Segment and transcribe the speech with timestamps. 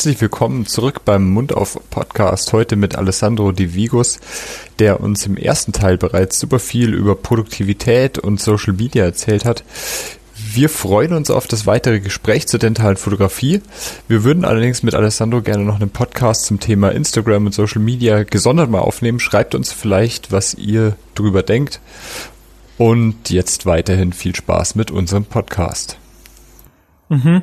[0.00, 2.54] Herzlich willkommen zurück beim Mund auf Podcast.
[2.54, 4.18] Heute mit Alessandro Di Vigus,
[4.78, 9.62] der uns im ersten Teil bereits super viel über Produktivität und Social Media erzählt hat.
[10.34, 13.60] Wir freuen uns auf das weitere Gespräch zur dentalen Fotografie.
[14.08, 18.22] Wir würden allerdings mit Alessandro gerne noch einen Podcast zum Thema Instagram und Social Media
[18.22, 19.20] gesondert mal aufnehmen.
[19.20, 21.78] Schreibt uns vielleicht, was ihr drüber denkt.
[22.78, 25.98] Und jetzt weiterhin viel Spaß mit unserem Podcast.
[27.10, 27.42] Mhm.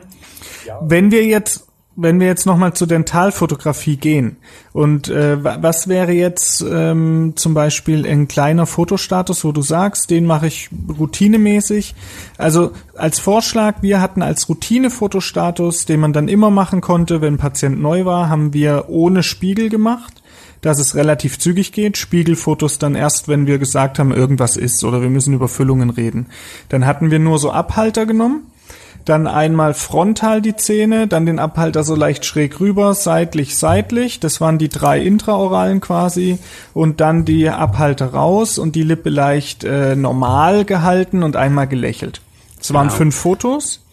[0.81, 1.66] Wenn wir jetzt
[1.99, 4.37] wenn wir jetzt nochmal zur Dentalfotografie gehen
[4.71, 10.25] und äh, was wäre jetzt ähm, zum Beispiel ein kleiner Fotostatus, wo du sagst, den
[10.25, 10.69] mache ich
[10.99, 11.95] routinemäßig.
[12.37, 17.39] Also als Vorschlag, wir hatten als Routine-Fotostatus, den man dann immer machen konnte, wenn ein
[17.39, 20.21] Patient neu war, haben wir ohne Spiegel gemacht
[20.61, 21.97] dass es relativ zügig geht.
[21.97, 26.25] Spiegelfotos dann erst, wenn wir gesagt haben, irgendwas ist oder wir müssen über Füllungen reden.
[26.67, 28.51] Dann hatten wir nur so Abhalter genommen
[29.09, 34.19] dann einmal frontal die Zähne, dann den Abhalter so leicht schräg rüber, seitlich, seitlich.
[34.19, 36.39] Das waren die drei intraoralen quasi.
[36.73, 42.21] Und dann die Abhalter raus und die Lippe leicht äh, normal gehalten und einmal gelächelt.
[42.59, 42.97] Es waren genau.
[42.97, 43.83] fünf Fotos.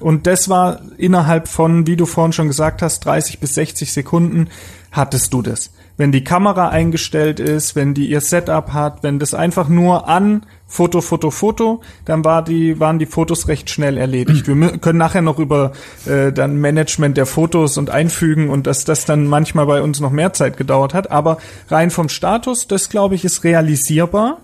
[0.00, 4.48] Und das war innerhalb von, wie du vorhin schon gesagt hast, 30 bis 60 Sekunden
[4.90, 9.34] hattest du das wenn die Kamera eingestellt ist, wenn die ihr Setup hat, wenn das
[9.34, 14.48] einfach nur an Foto, Foto, Foto, dann war die, waren die Fotos recht schnell erledigt.
[14.48, 15.72] Wir können nachher noch über
[16.06, 20.12] äh, dann Management der Fotos und einfügen und dass das dann manchmal bei uns noch
[20.12, 21.10] mehr Zeit gedauert hat.
[21.10, 24.38] Aber rein vom Status, das glaube ich, ist realisierbar.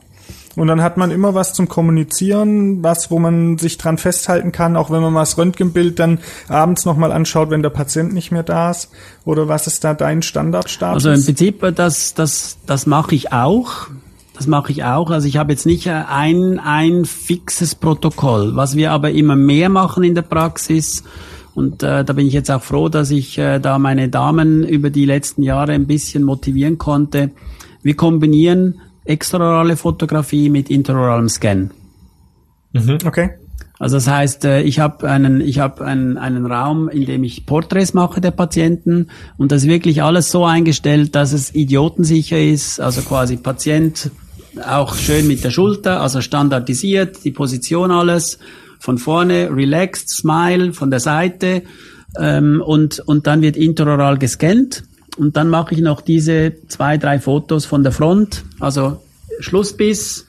[0.59, 4.77] Und dann hat man immer was zum Kommunizieren, was, wo man sich dran festhalten kann,
[4.77, 8.43] auch wenn man mal das Röntgenbild dann abends nochmal anschaut, wenn der Patient nicht mehr
[8.43, 8.91] da ist.
[9.25, 11.07] Oder was ist da dein Standardstatus?
[11.07, 13.87] Also im Prinzip, das, das, das mache ich auch.
[14.35, 15.11] Das mache ich auch.
[15.11, 18.57] Also ich habe jetzt nicht ein, ein fixes Protokoll.
[18.57, 21.05] Was wir aber immer mehr machen in der Praxis,
[21.55, 24.91] und äh, da bin ich jetzt auch froh, dass ich äh, da meine Damen über
[24.91, 27.31] die letzten Jahre ein bisschen motivieren konnte.
[27.83, 31.71] Wir kombinieren extraorale Fotografie mit interoralem Scan.
[32.73, 33.31] Mhm, okay.
[33.79, 37.47] Also das heißt, äh, ich habe einen, ich habe einen, einen Raum, in dem ich
[37.47, 42.81] Porträts mache der Patienten und das ist wirklich alles so eingestellt, dass es idiotensicher ist.
[42.81, 44.11] Also quasi Patient
[44.67, 48.41] auch schön mit der Schulter, also standardisiert, die Position alles
[48.81, 51.63] von vorne, relaxed, smile von der Seite
[52.19, 54.88] ähm, und und dann wird interoral gescannt
[55.19, 59.03] und dann mache ich noch diese zwei, drei Fotos von der Front, also
[59.41, 60.27] Schlussbiss,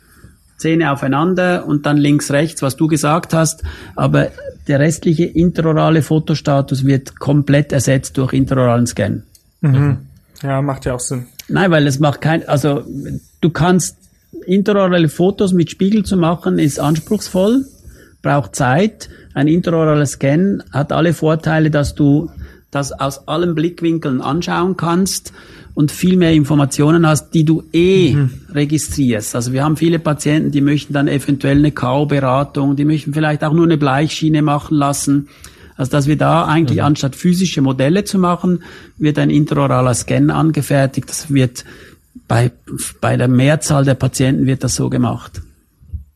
[0.57, 3.63] Zähne aufeinander und dann links, rechts, was du gesagt hast.
[3.95, 4.27] Aber
[4.67, 9.23] der restliche interorale Fotostatus wird komplett ersetzt durch interoralen Scan.
[9.61, 9.97] Mhm.
[10.43, 11.27] Ja, macht ja auch Sinn.
[11.47, 12.83] Nein, weil es macht kein, also
[13.41, 13.97] du kannst
[14.45, 17.65] interorale Fotos mit Spiegel zu machen, ist anspruchsvoll,
[18.21, 19.09] braucht Zeit.
[19.33, 22.29] Ein interoraler Scan hat alle Vorteile, dass du
[22.71, 25.33] das aus allen Blickwinkeln anschauen kannst
[25.73, 28.31] und viel mehr Informationen hast, die du eh mhm.
[28.53, 29.35] registrierst.
[29.35, 33.53] Also wir haben viele Patienten, die möchten dann eventuell eine K.O.-Beratung, die möchten vielleicht auch
[33.53, 35.29] nur eine Bleichschiene machen lassen.
[35.77, 36.85] Also dass wir da eigentlich mhm.
[36.85, 38.63] anstatt physische Modelle zu machen,
[38.97, 41.09] wird ein intraoraler Scan angefertigt.
[41.09, 41.65] Das wird
[42.27, 42.51] bei,
[42.99, 45.41] bei der Mehrzahl der Patienten wird das so gemacht.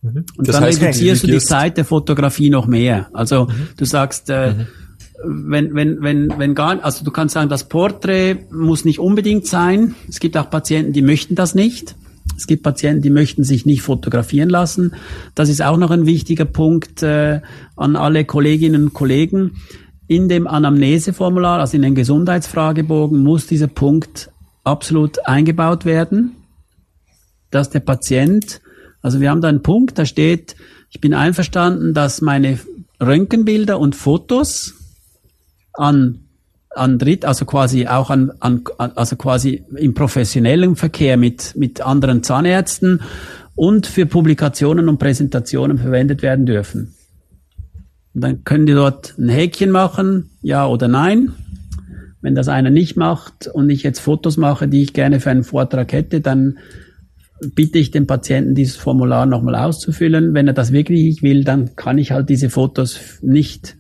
[0.02, 0.25] Mhm.
[0.36, 3.08] Und das dann heißt, reduzierst du die Zeit der Fotografie noch mehr.
[3.13, 3.69] Also mhm.
[3.78, 4.68] du sagst, äh, mhm
[5.25, 9.95] wenn, wenn, wenn, wenn gar, also du kannst sagen, das Porträt muss nicht unbedingt sein.
[10.07, 11.95] Es gibt auch Patienten, die möchten das nicht.
[12.38, 14.94] Es gibt Patienten, die möchten sich nicht fotografieren lassen.
[15.35, 17.41] Das ist auch noch ein wichtiger Punkt äh,
[17.75, 19.57] an alle Kolleginnen und Kollegen.
[20.07, 24.29] In dem Anamneseformular, also in den Gesundheitsfragebogen, muss dieser Punkt
[24.63, 26.35] absolut eingebaut werden,
[27.51, 28.62] dass der Patient,
[29.01, 30.56] also wir haben da einen Punkt, da steht,
[30.89, 32.59] ich bin einverstanden, dass meine
[33.01, 34.73] Röntgenbilder und Fotos
[35.73, 36.19] an
[36.75, 42.24] an Dritt, also quasi auch an, an also quasi im professionellen Verkehr mit mit anderen
[42.24, 43.01] Zahnärzten
[43.56, 46.95] und für Publikationen und Präsentationen verwendet werden dürfen.
[48.13, 51.33] Und dann können die dort ein Häkchen machen, ja oder nein.
[52.21, 55.44] Wenn das einer nicht macht und ich jetzt Fotos mache, die ich gerne für einen
[55.44, 56.57] Vortrag hätte, dann
[57.42, 60.33] bitte ich den Patienten, dieses Formular nochmal auszufüllen.
[60.33, 63.75] Wenn er das wirklich nicht will, dann kann ich halt diese Fotos nicht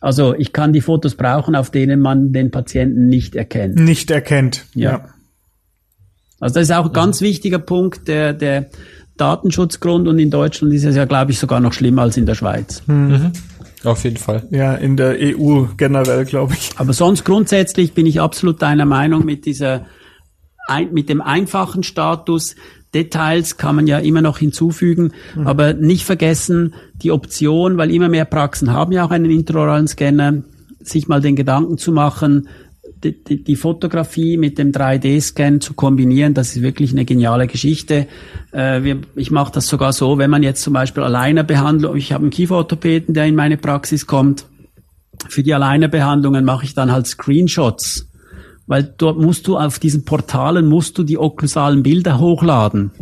[0.00, 3.76] also ich kann die Fotos brauchen, auf denen man den Patienten nicht erkennt.
[3.76, 4.90] Nicht erkennt, ja.
[4.90, 5.04] ja.
[6.40, 8.70] Also das ist auch ein ganz wichtiger Punkt, der, der
[9.16, 12.34] Datenschutzgrund und in Deutschland ist es ja, glaube ich, sogar noch schlimmer als in der
[12.34, 12.82] Schweiz.
[12.86, 13.08] Hm.
[13.08, 13.32] Mhm.
[13.84, 14.44] Auf jeden Fall.
[14.50, 16.70] Ja, in der EU generell, glaube ich.
[16.76, 19.86] Aber sonst grundsätzlich bin ich absolut deiner Meinung mit dieser,
[20.90, 22.56] mit dem einfachen Status,
[22.94, 25.46] Details kann man ja immer noch hinzufügen, mhm.
[25.46, 30.42] aber nicht vergessen die Option, weil immer mehr Praxen haben ja auch einen intraoralen Scanner,
[30.80, 32.48] sich mal den Gedanken zu machen,
[33.04, 38.06] die, die, die Fotografie mit dem 3D-Scan zu kombinieren, das ist wirklich eine geniale Geschichte.
[38.52, 42.12] Äh, wir, ich mache das sogar so, wenn man jetzt zum Beispiel alleine behandelt, ich
[42.12, 44.46] habe einen Kieferorthopäden, der in meine Praxis kommt,
[45.28, 48.07] für die Alleinebehandlungen mache ich dann halt Screenshots,
[48.68, 52.92] weil dort musst du auf diesen Portalen musst du die okklusalen Bilder hochladen.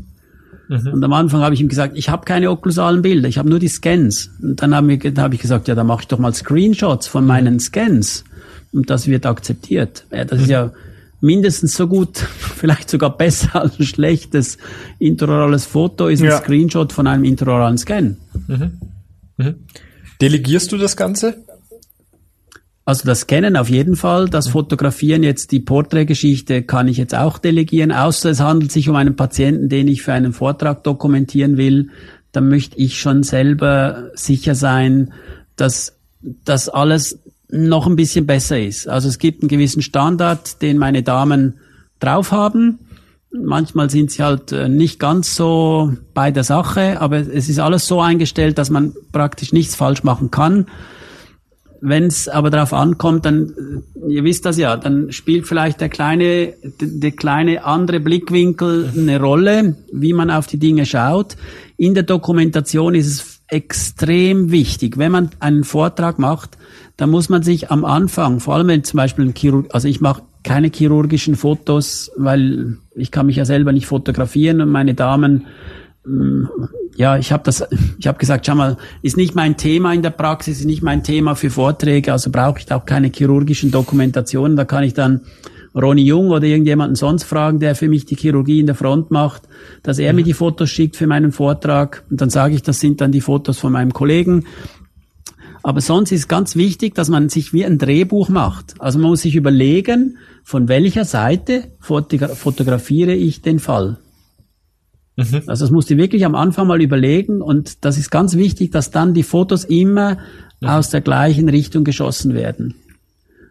[0.68, 0.94] Mhm.
[0.94, 3.58] Und am Anfang habe ich ihm gesagt, ich habe keine okklusalen Bilder, ich habe nur
[3.58, 4.30] die Scans.
[4.40, 7.26] Und dann habe ich, hab ich gesagt, ja, dann mache ich doch mal Screenshots von
[7.26, 8.24] meinen Scans.
[8.72, 10.04] Und das wird akzeptiert.
[10.10, 10.72] Ja, das ist ja
[11.20, 14.58] mindestens so gut, vielleicht sogar besser als ein schlechtes
[14.98, 16.36] intraorales Foto, ist ja.
[16.36, 18.16] ein Screenshot von einem intraoralen Scan.
[18.46, 18.80] Mhm.
[19.36, 19.54] Mhm.
[20.20, 21.44] Delegierst du das Ganze?
[22.86, 27.38] Also das Scannen auf jeden Fall, das Fotografieren jetzt die Porträtgeschichte kann ich jetzt auch
[27.38, 31.90] delegieren, außer es handelt sich um einen Patienten, den ich für einen Vortrag dokumentieren will,
[32.30, 35.12] dann möchte ich schon selber sicher sein,
[35.56, 35.98] dass
[36.44, 37.18] das alles
[37.50, 38.88] noch ein bisschen besser ist.
[38.88, 41.54] Also es gibt einen gewissen Standard, den meine Damen
[41.98, 42.78] drauf haben.
[43.32, 47.88] Manchmal sind sie halt äh, nicht ganz so bei der Sache, aber es ist alles
[47.88, 50.66] so eingestellt, dass man praktisch nichts falsch machen kann.
[51.88, 53.52] Wenn es aber darauf ankommt, dann,
[54.08, 59.76] ihr wisst das ja, dann spielt vielleicht der kleine, der kleine andere Blickwinkel eine Rolle,
[59.92, 61.36] wie man auf die Dinge schaut.
[61.76, 66.58] In der Dokumentation ist es extrem wichtig, wenn man einen Vortrag macht,
[66.96, 70.00] dann muss man sich am Anfang, vor allem wenn zum Beispiel ein Chirurg, also ich
[70.00, 75.46] mache keine chirurgischen Fotos, weil ich kann mich ja selber nicht fotografieren und meine Damen
[76.96, 77.64] ja, ich habe das,
[77.98, 81.02] ich habe gesagt, schau mal, ist nicht mein Thema in der Praxis, ist nicht mein
[81.02, 84.56] Thema für Vorträge, also brauche ich auch keine chirurgischen Dokumentationen.
[84.56, 85.22] Da kann ich dann
[85.74, 89.42] Ronny Jung oder irgendjemanden sonst fragen, der für mich die Chirurgie in der Front macht,
[89.82, 90.16] dass er mhm.
[90.16, 92.04] mir die Fotos schickt für meinen Vortrag.
[92.10, 94.46] Und dann sage ich, das sind dann die Fotos von meinem Kollegen.
[95.62, 98.74] Aber sonst ist ganz wichtig, dass man sich wie ein Drehbuch macht.
[98.78, 103.98] Also man muss sich überlegen, von welcher Seite fotografiere ich den Fall.
[105.16, 105.42] Mhm.
[105.46, 108.90] Also das musst du wirklich am Anfang mal überlegen und das ist ganz wichtig, dass
[108.90, 110.18] dann die Fotos immer
[110.60, 110.68] mhm.
[110.68, 112.74] aus der gleichen Richtung geschossen werden.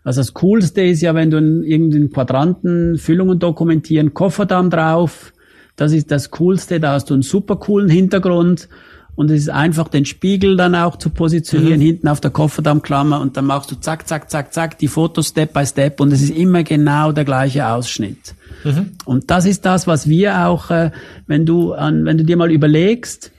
[0.03, 5.33] Also das Coolste ist ja, wenn du in irgendeinen Quadranten Füllungen dokumentieren, Kofferdamm drauf,
[5.75, 8.69] das ist das Coolste, da hast du einen super coolen Hintergrund
[9.15, 11.85] und es ist einfach den Spiegel dann auch zu positionieren mhm.
[11.85, 15.53] hinten auf der Kofferdammklammer und dann machst du zack, zack, zack, zack die Fotos Step
[15.53, 18.35] by Step und es ist immer genau der gleiche Ausschnitt.
[18.63, 18.91] Mhm.
[19.05, 20.91] Und das ist das, was wir auch, äh,
[21.27, 23.31] wenn du an, wenn du dir mal überlegst,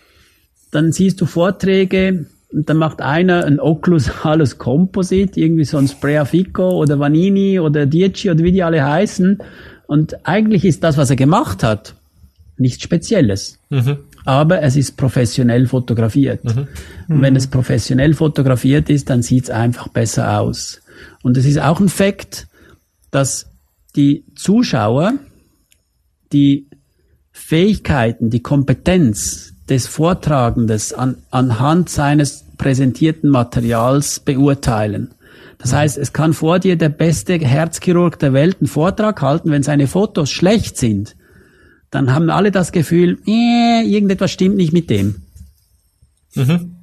[0.70, 6.70] dann siehst du Vorträge und dann macht einer ein okklusales Composite, irgendwie so ein Spreafico
[6.70, 9.38] oder Vanini oder Dieci oder wie die alle heißen.
[9.86, 11.94] Und eigentlich ist das, was er gemacht hat,
[12.56, 13.58] nichts Spezielles.
[13.68, 16.44] Mhm aber es ist professionell fotografiert.
[16.44, 16.68] Mhm.
[17.08, 20.82] Und wenn es professionell fotografiert ist, dann sieht es einfach besser aus.
[21.22, 22.48] Und es ist auch ein Fakt,
[23.10, 23.46] dass
[23.94, 25.14] die Zuschauer
[26.32, 26.68] die
[27.30, 35.14] Fähigkeiten, die Kompetenz des Vortragendes an, anhand seines präsentierten Materials beurteilen.
[35.58, 35.76] Das mhm.
[35.76, 39.86] heißt, es kann vor dir der beste Herzchirurg der Welt einen Vortrag halten, wenn seine
[39.86, 41.14] Fotos schlecht sind,
[41.96, 45.22] dann haben alle das Gefühl, äh, irgendetwas stimmt nicht mit dem.
[46.34, 46.76] Mhm.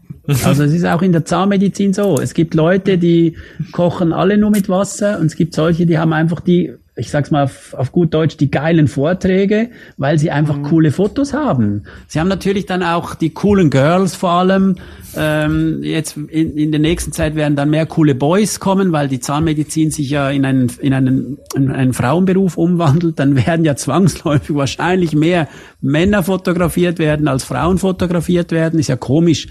[0.43, 2.17] Also es ist auch in der Zahnmedizin so.
[2.17, 3.37] Es gibt Leute, die
[3.71, 7.31] kochen alle nur mit Wasser und es gibt solche, die haben einfach die ich sag's
[7.31, 10.63] mal auf, auf gut Deutsch, die geilen Vorträge, weil sie einfach mhm.
[10.63, 11.83] coole Fotos haben.
[12.07, 14.75] Sie haben natürlich dann auch die coolen Girls vor allem.
[15.15, 19.19] Ähm, jetzt in, in der nächsten Zeit werden dann mehr coole Boys kommen, weil die
[19.19, 23.17] Zahnmedizin sich ja in einen, in einen, in einen Frauenberuf umwandelt.
[23.17, 25.47] Dann werden ja zwangsläufig wahrscheinlich mehr
[25.81, 28.79] Männer fotografiert werden, als Frauen fotografiert werden.
[28.79, 29.47] Ist ja komisch,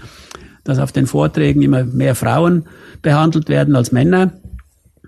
[0.63, 2.63] dass auf den Vorträgen immer mehr Frauen
[3.01, 4.31] behandelt werden als Männer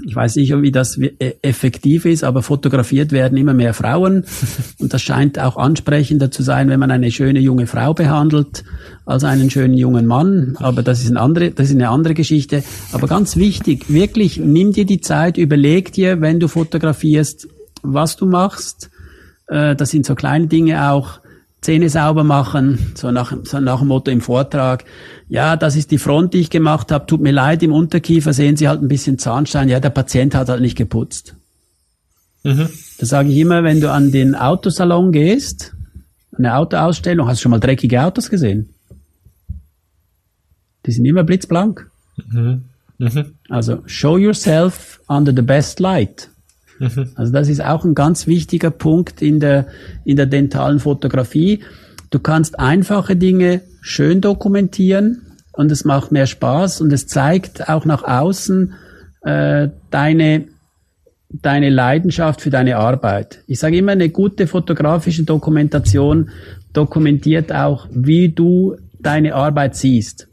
[0.03, 4.25] ich weiß nicht, wie das e-, effektiv ist, aber fotografiert werden immer mehr Frauen.
[4.79, 8.63] Und das scheint auch ansprechender zu sein, wenn man eine schöne junge Frau behandelt,
[9.05, 10.57] als einen schönen jungen Mann.
[10.59, 12.63] Aber das ist eine andere, das ist eine andere Geschichte.
[12.91, 17.47] Aber ganz wichtig, wirklich, nimm dir die Zeit, überleg dir, wenn du fotografierst,
[17.81, 18.89] was du machst.
[19.47, 21.19] Äh, das sind so kleine Dinge auch.
[21.61, 24.85] Zähne sauber machen, so nach, so nach dem Motto im Vortrag
[25.27, 28.57] ja, das ist die Front, die ich gemacht habe, tut mir leid, im Unterkiefer sehen
[28.57, 31.35] Sie halt ein bisschen Zahnstein, ja, der Patient hat halt nicht geputzt.
[32.43, 32.69] Mhm.
[32.99, 35.73] Da sage ich immer, wenn du an den Autosalon gehst,
[36.37, 38.69] eine Autoausstellung, hast du schon mal dreckige Autos gesehen?
[40.85, 41.89] Die sind immer blitzblank.
[42.29, 42.65] Mhm.
[42.99, 43.33] Mhm.
[43.49, 46.29] Also, show yourself under the best light.
[46.79, 47.11] Mhm.
[47.15, 49.67] Also, das ist auch ein ganz wichtiger Punkt in der,
[50.03, 51.63] in der dentalen Fotografie.
[52.09, 55.21] Du kannst einfache Dinge schön dokumentieren
[55.53, 58.73] und es macht mehr Spaß und es zeigt auch nach außen
[59.23, 60.45] äh, deine
[61.41, 63.43] deine Leidenschaft für deine Arbeit.
[63.47, 66.29] Ich sage immer, eine gute fotografische Dokumentation
[66.73, 70.27] dokumentiert auch, wie du deine Arbeit siehst.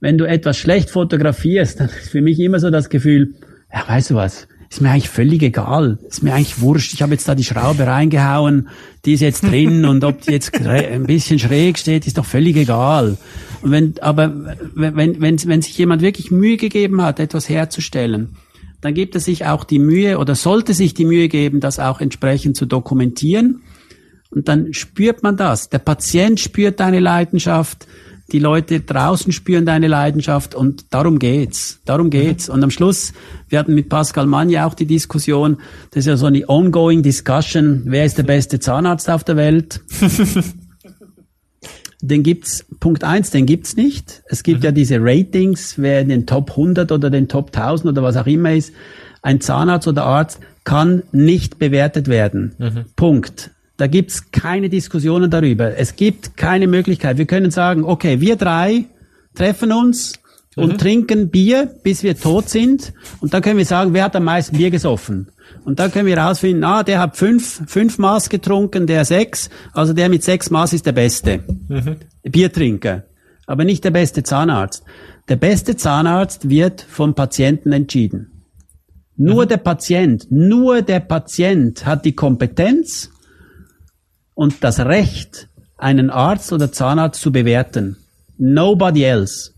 [0.00, 3.34] Wenn du etwas schlecht fotografierst, dann ist für mich immer so das Gefühl,
[3.72, 5.98] ja, weißt du was, ist mir eigentlich völlig egal.
[6.06, 6.92] Ist mir eigentlich wurscht.
[6.92, 8.68] Ich habe jetzt da die Schraube reingehauen,
[9.06, 12.56] die ist jetzt drin und ob die jetzt ein bisschen schräg steht, ist doch völlig
[12.56, 13.16] egal.
[13.62, 14.34] Und wenn, aber
[14.74, 18.36] wenn, wenn, wenn sich jemand wirklich Mühe gegeben hat, etwas herzustellen,
[18.82, 22.02] dann gibt er sich auch die Mühe oder sollte sich die Mühe geben, das auch
[22.02, 23.62] entsprechend zu dokumentieren.
[24.28, 25.70] Und dann spürt man das.
[25.70, 27.86] Der Patient spürt deine Leidenschaft,
[28.32, 31.80] die Leute draußen spüren deine Leidenschaft und darum geht's.
[31.84, 32.48] Darum geht's.
[32.48, 32.54] Mhm.
[32.54, 33.12] Und am Schluss,
[33.48, 35.58] wir hatten mit Pascal Magne auch die Diskussion,
[35.90, 39.80] das ist ja so eine ongoing discussion, wer ist der beste Zahnarzt auf der Welt?
[42.00, 44.22] den gibt's, Punkt eins, den gibt's nicht.
[44.26, 44.64] Es gibt mhm.
[44.64, 48.26] ja diese Ratings, wer in den Top 100 oder den Top 1000 oder was auch
[48.26, 48.72] immer ist.
[49.22, 52.54] Ein Zahnarzt oder Arzt kann nicht bewertet werden.
[52.58, 52.84] Mhm.
[52.96, 53.52] Punkt.
[53.76, 55.76] Da gibt's keine Diskussionen darüber.
[55.76, 57.18] Es gibt keine Möglichkeit.
[57.18, 58.86] Wir können sagen, okay, wir drei
[59.34, 60.14] treffen uns
[60.56, 60.78] und mhm.
[60.78, 62.94] trinken Bier, bis wir tot sind.
[63.20, 65.28] Und dann können wir sagen, wer hat am meisten Bier gesoffen?
[65.64, 69.50] Und dann können wir herausfinden, ah, der hat fünf, fünf Maß getrunken, der sechs.
[69.72, 71.40] Also der mit sechs Maß ist der Beste.
[71.68, 71.96] Mhm.
[72.22, 73.04] Biertrinker.
[73.46, 74.82] Aber nicht der beste Zahnarzt.
[75.28, 78.44] Der beste Zahnarzt wird vom Patienten entschieden.
[79.16, 79.48] Nur mhm.
[79.48, 83.10] der Patient, nur der Patient hat die Kompetenz
[84.36, 87.96] und das Recht, einen Arzt oder Zahnarzt zu bewerten.
[88.38, 89.52] Nobody else.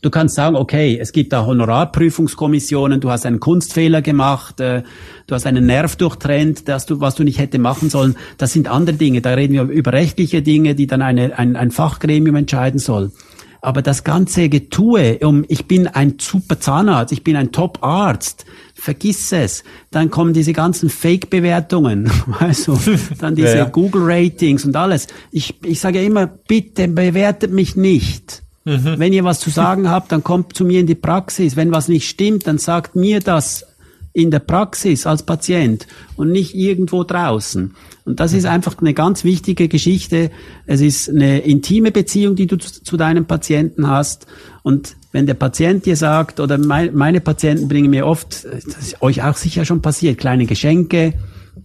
[0.00, 4.82] Du kannst sagen, okay, es gibt da Honorarprüfungskommissionen, du hast einen Kunstfehler gemacht, äh,
[5.26, 8.16] du hast einen Nerv durchtrennt, dass du, was du nicht hätte machen sollen.
[8.38, 9.20] Das sind andere Dinge.
[9.20, 13.12] Da reden wir über rechtliche Dinge, die dann eine, ein, ein Fachgremium entscheiden soll.
[13.60, 18.44] Aber das ganze Getue, um ich bin ein super Zahnarzt, ich bin ein Top-Arzt,
[18.82, 19.62] vergiss es.
[19.92, 22.10] Dann kommen diese ganzen Fake-Bewertungen,
[22.66, 22.78] du,
[23.20, 23.64] dann diese ja.
[23.64, 25.06] Google-Ratings und alles.
[25.30, 28.42] Ich, ich sage ja immer, bitte bewertet mich nicht.
[28.64, 28.94] Mhm.
[28.98, 31.54] Wenn ihr was zu sagen habt, dann kommt zu mir in die Praxis.
[31.54, 33.64] Wenn was nicht stimmt, dann sagt mir das
[34.12, 35.86] in der Praxis als Patient
[36.16, 37.74] und nicht irgendwo draußen.
[38.04, 40.32] Und das ist einfach eine ganz wichtige Geschichte.
[40.66, 44.26] Es ist eine intime Beziehung, die du zu, zu deinem Patienten hast.
[44.62, 49.02] Und wenn der Patient dir sagt, oder mein, meine Patienten bringen mir oft, das ist
[49.02, 51.14] euch auch sicher schon passiert, kleine Geschenke,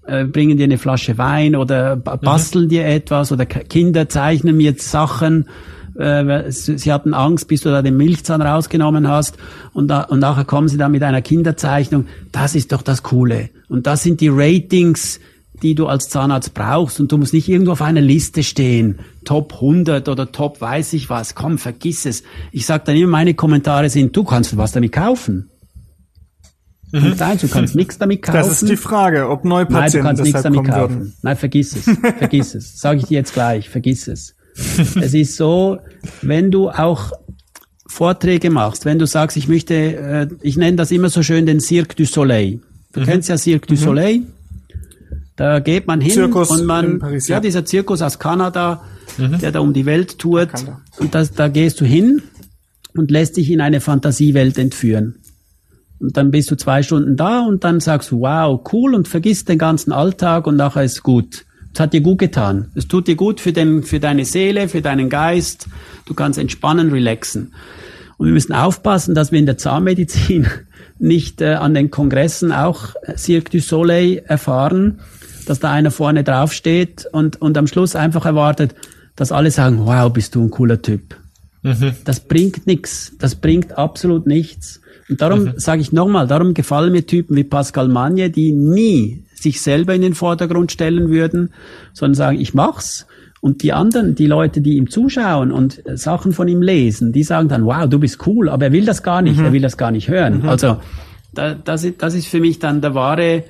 [0.06, 2.70] äh, bringen dir eine Flasche Wein oder basteln mhm.
[2.70, 5.48] dir etwas oder Kinder zeichnen mir Sachen
[5.98, 9.38] äh, sie hatten Angst, bis du da den Milchzahn rausgenommen hast
[9.74, 12.06] und, da, und nachher kommen sie dann mit einer Kinderzeichnung.
[12.32, 13.50] Das ist doch das Coole.
[13.68, 15.20] Und das sind die Ratings,
[15.62, 19.54] die du als Zahnarzt brauchst und du musst nicht irgendwo auf einer Liste stehen, Top
[19.54, 22.24] 100 oder Top weiß ich was, komm, vergiss es.
[22.52, 25.50] Ich sag dann immer, meine Kommentare sind, du kannst was damit kaufen.
[26.92, 27.16] Mhm.
[27.20, 28.38] Eins, du kannst nichts damit kaufen.
[28.38, 31.00] Das ist die Frage, ob Neupatienten Nein, du kannst nichts damit kaufen.
[31.00, 31.14] Würden.
[31.22, 31.84] Nein, vergiss es,
[32.18, 32.80] vergiss es.
[32.80, 34.36] Sag ich dir jetzt gleich, vergiss es.
[34.96, 35.80] es ist so,
[36.22, 37.12] wenn du auch
[37.88, 41.60] Vorträge machst, wenn du sagst, ich möchte, äh, ich nenne das immer so schön den
[41.60, 42.62] Cirque du Soleil.
[42.94, 43.06] Du mhm.
[43.06, 43.80] kennst ja Cirque du mhm.
[43.80, 44.22] Soleil.
[45.38, 47.36] Da geht man hin Zirkus und man, Paris, ja.
[47.36, 47.40] ja.
[47.40, 48.82] dieser Zirkus aus Kanada,
[49.18, 49.38] mhm.
[49.40, 50.50] der da um die Welt tourt.
[50.98, 52.24] Und das, da gehst du hin
[52.96, 55.16] und lässt dich in eine Fantasiewelt entführen.
[56.00, 59.48] Und dann bist du zwei Stunden da und dann sagst du, wow, cool und vergisst
[59.48, 61.46] den ganzen Alltag und nachher ist gut.
[61.74, 62.72] Es hat dir gut getan.
[62.74, 65.68] Es tut dir gut für, den, für deine Seele, für deinen Geist.
[66.06, 67.54] Du kannst entspannen, relaxen.
[68.18, 70.48] Und wir müssen aufpassen, dass wir in der Zahnmedizin
[71.00, 75.00] nicht äh, an den Kongressen auch Cirque du Soleil erfahren,
[75.50, 78.76] dass da einer vorne draufsteht und, und am Schluss einfach erwartet,
[79.16, 81.16] dass alle sagen, wow, bist du ein cooler Typ.
[81.64, 81.94] Mhm.
[82.06, 83.14] Das bringt nichts.
[83.20, 84.82] Das bringt absolut nichts.
[85.10, 85.54] Und darum mhm.
[85.58, 90.02] sage ich nochmal, darum gefallen mir Typen wie Pascal Magne, die nie sich selber in
[90.02, 91.54] den Vordergrund stellen würden,
[91.94, 93.06] sondern sagen, ich mach's.
[93.40, 97.48] Und die anderen, die Leute, die ihm zuschauen und Sachen von ihm lesen, die sagen
[97.48, 99.46] dann, wow, du bist cool, aber er will das gar nicht, mhm.
[99.46, 100.42] er will das gar nicht hören.
[100.42, 100.50] Mhm.
[100.50, 100.78] Also
[101.34, 103.44] da, das, ist, das ist für mich dann der wahre,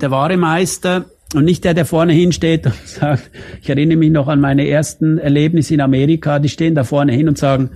[0.00, 4.28] der wahre Meister und nicht der, der vorne hinsteht und sagt, ich erinnere mich noch
[4.28, 7.70] an meine ersten Erlebnisse in Amerika, die stehen da vorne hin und sagen,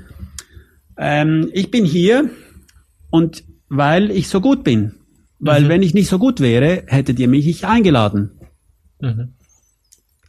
[0.97, 2.31] ähm, ich bin hier
[3.11, 4.95] und weil ich so gut bin.
[5.39, 5.69] Weil mhm.
[5.69, 8.41] wenn ich nicht so gut wäre, hättet ihr mich nicht eingeladen.
[9.01, 9.35] Mhm.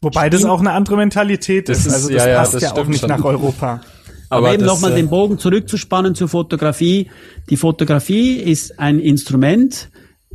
[0.02, 0.34] Wobei Stimmt.
[0.34, 1.86] das auch eine andere Mentalität ist.
[1.86, 3.10] ist also das ja, passt ja, das ja auch nicht schon.
[3.10, 3.82] nach Europa.
[4.30, 7.10] Aber, Aber eben nochmal äh, den Bogen zurückzuspannen zur Fotografie.
[7.50, 9.90] Die Fotografie ist ein Instrument,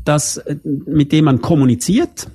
[0.05, 2.29] das, mit dem man kommuniziert.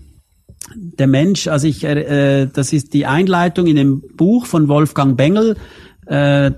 [0.76, 5.56] Der Mensch, also ich, äh, das ist die Einleitung in dem Buch von Wolfgang Bengel,
[6.10, 6.54] Äh,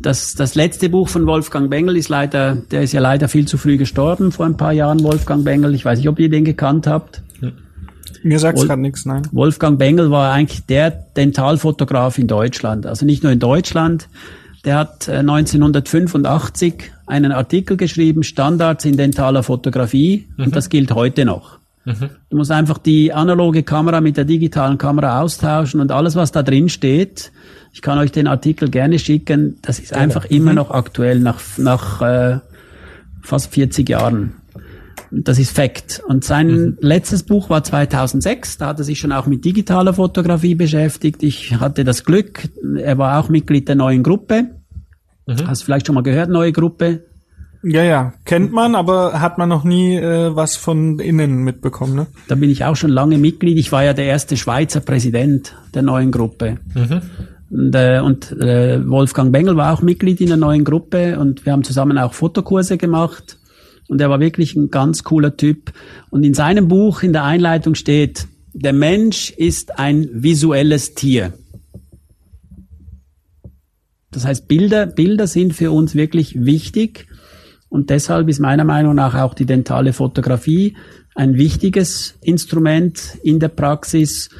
[0.00, 3.56] das, das letzte Buch von Wolfgang Bengel ist leider, der ist ja leider viel zu
[3.56, 5.76] früh gestorben vor ein paar Jahren, Wolfgang Bengel.
[5.76, 7.22] Ich weiß nicht, ob ihr den gekannt habt.
[8.24, 9.22] Mir sagt es gerade nichts, nein.
[9.30, 12.84] Wolfgang Bengel war eigentlich der Dentalfotograf in Deutschland.
[12.84, 14.08] Also nicht nur in Deutschland.
[14.64, 20.26] Der hat 1985 äh, einen Artikel geschrieben, Standards in dentaler Fotografie.
[20.36, 20.46] Mhm.
[20.46, 21.60] Und das gilt heute noch.
[21.86, 22.10] Mhm.
[22.30, 26.42] Du musst einfach die analoge Kamera mit der digitalen Kamera austauschen und alles, was da
[26.42, 27.32] drin steht,
[27.72, 30.02] ich kann euch den Artikel gerne schicken, das ist gerne.
[30.02, 30.56] einfach immer mhm.
[30.56, 32.40] noch aktuell nach, nach äh,
[33.22, 34.34] fast 40 Jahren.
[35.12, 36.02] Das ist Fact.
[36.08, 36.78] Und sein mhm.
[36.80, 38.58] letztes Buch war 2006.
[38.58, 41.22] Da hat er sich schon auch mit digitaler Fotografie beschäftigt.
[41.22, 44.56] Ich hatte das Glück, er war auch Mitglied der neuen Gruppe.
[45.26, 45.46] Mhm.
[45.46, 47.04] Hast du vielleicht schon mal gehört, neue Gruppe?
[47.68, 52.06] Ja, ja, kennt man, aber hat man noch nie äh, was von innen mitbekommen, ne?
[52.28, 53.58] Da bin ich auch schon lange Mitglied.
[53.58, 56.58] Ich war ja der erste Schweizer Präsident der neuen Gruppe.
[56.74, 57.02] Mhm.
[57.50, 61.52] Und, äh, und äh, Wolfgang Bengel war auch Mitglied in der neuen Gruppe und wir
[61.52, 63.36] haben zusammen auch Fotokurse gemacht.
[63.88, 65.72] Und er war wirklich ein ganz cooler Typ.
[66.10, 71.32] Und in seinem Buch in der Einleitung steht, der Mensch ist ein visuelles Tier.
[74.12, 77.08] Das heißt, Bilder, Bilder sind für uns wirklich wichtig.
[77.76, 80.78] Und deshalb ist meiner Meinung nach auch die dentale Fotografie
[81.14, 84.30] ein wichtiges Instrument in der Praxis,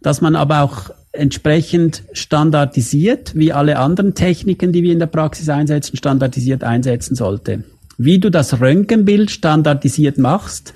[0.00, 5.50] dass man aber auch entsprechend standardisiert, wie alle anderen Techniken, die wir in der Praxis
[5.50, 7.64] einsetzen, standardisiert einsetzen sollte.
[7.98, 10.72] Wie du das Röntgenbild standardisiert machst,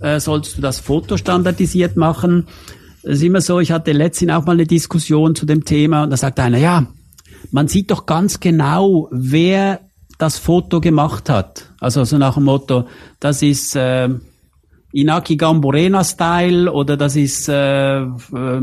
[0.00, 2.46] äh, sollst du das Foto standardisiert machen.
[3.02, 6.10] Es ist immer so, ich hatte letztens auch mal eine Diskussion zu dem Thema und
[6.10, 6.88] da sagt einer, ja,
[7.50, 9.87] man sieht doch ganz genau, wer
[10.18, 11.70] das Foto gemacht hat.
[11.80, 12.86] Also so nach dem Motto,
[13.20, 14.08] das ist äh,
[14.92, 18.62] Inaki Gamborena Style oder das ist äh, äh,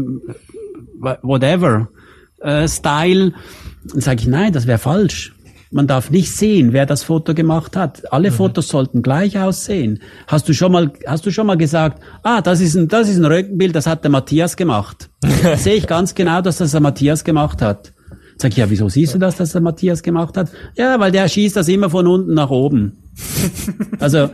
[1.00, 1.88] whatever
[2.41, 3.34] äh, Style.
[3.86, 5.34] Dann sage ich, nein, das wäre falsch.
[5.72, 8.12] Man darf nicht sehen, wer das Foto gemacht hat.
[8.13, 8.36] Alle mhm.
[8.36, 10.00] Fotos sollten gleich aussehen.
[10.28, 13.18] Hast du schon mal, hast du schon mal gesagt, ah, das ist ein, das ist
[13.18, 15.10] ein Röntgenbild, das hat der Matthias gemacht.
[15.56, 17.94] Sehe ich ganz genau, dass das der Matthias gemacht hat.
[18.38, 20.50] Sag ich, ja, wieso siehst du das, dass der Matthias gemacht hat?
[20.78, 22.98] Ja, weil der schießt das immer von unten nach oben.
[24.00, 24.30] also,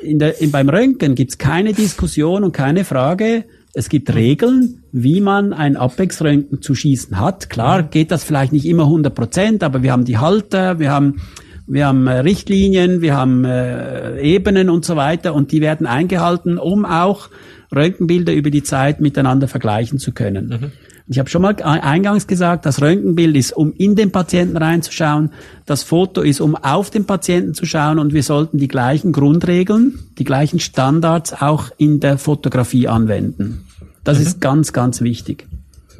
[0.00, 5.20] in der, in, beim Röntgen gibt's keine Diskussion und keine Frage, es gibt Regeln, wie
[5.20, 7.50] man ein Apex-Röntgen zu schießen hat.
[7.50, 11.20] Klar geht das vielleicht nicht immer 100 Prozent, aber wir haben die Halter, wir haben,
[11.66, 16.58] wir haben äh, Richtlinien, wir haben äh, Ebenen und so weiter und die werden eingehalten,
[16.58, 17.30] um auch
[17.74, 20.46] Röntgenbilder über die Zeit miteinander vergleichen zu können.
[20.48, 20.72] Mhm.
[21.06, 25.30] Ich habe schon mal eingangs gesagt, das Röntgenbild ist, um in den Patienten reinzuschauen,
[25.66, 29.98] das Foto ist, um auf den Patienten zu schauen und wir sollten die gleichen Grundregeln,
[30.18, 33.66] die gleichen Standards auch in der Fotografie anwenden.
[34.02, 34.26] Das mhm.
[34.26, 35.46] ist ganz, ganz wichtig.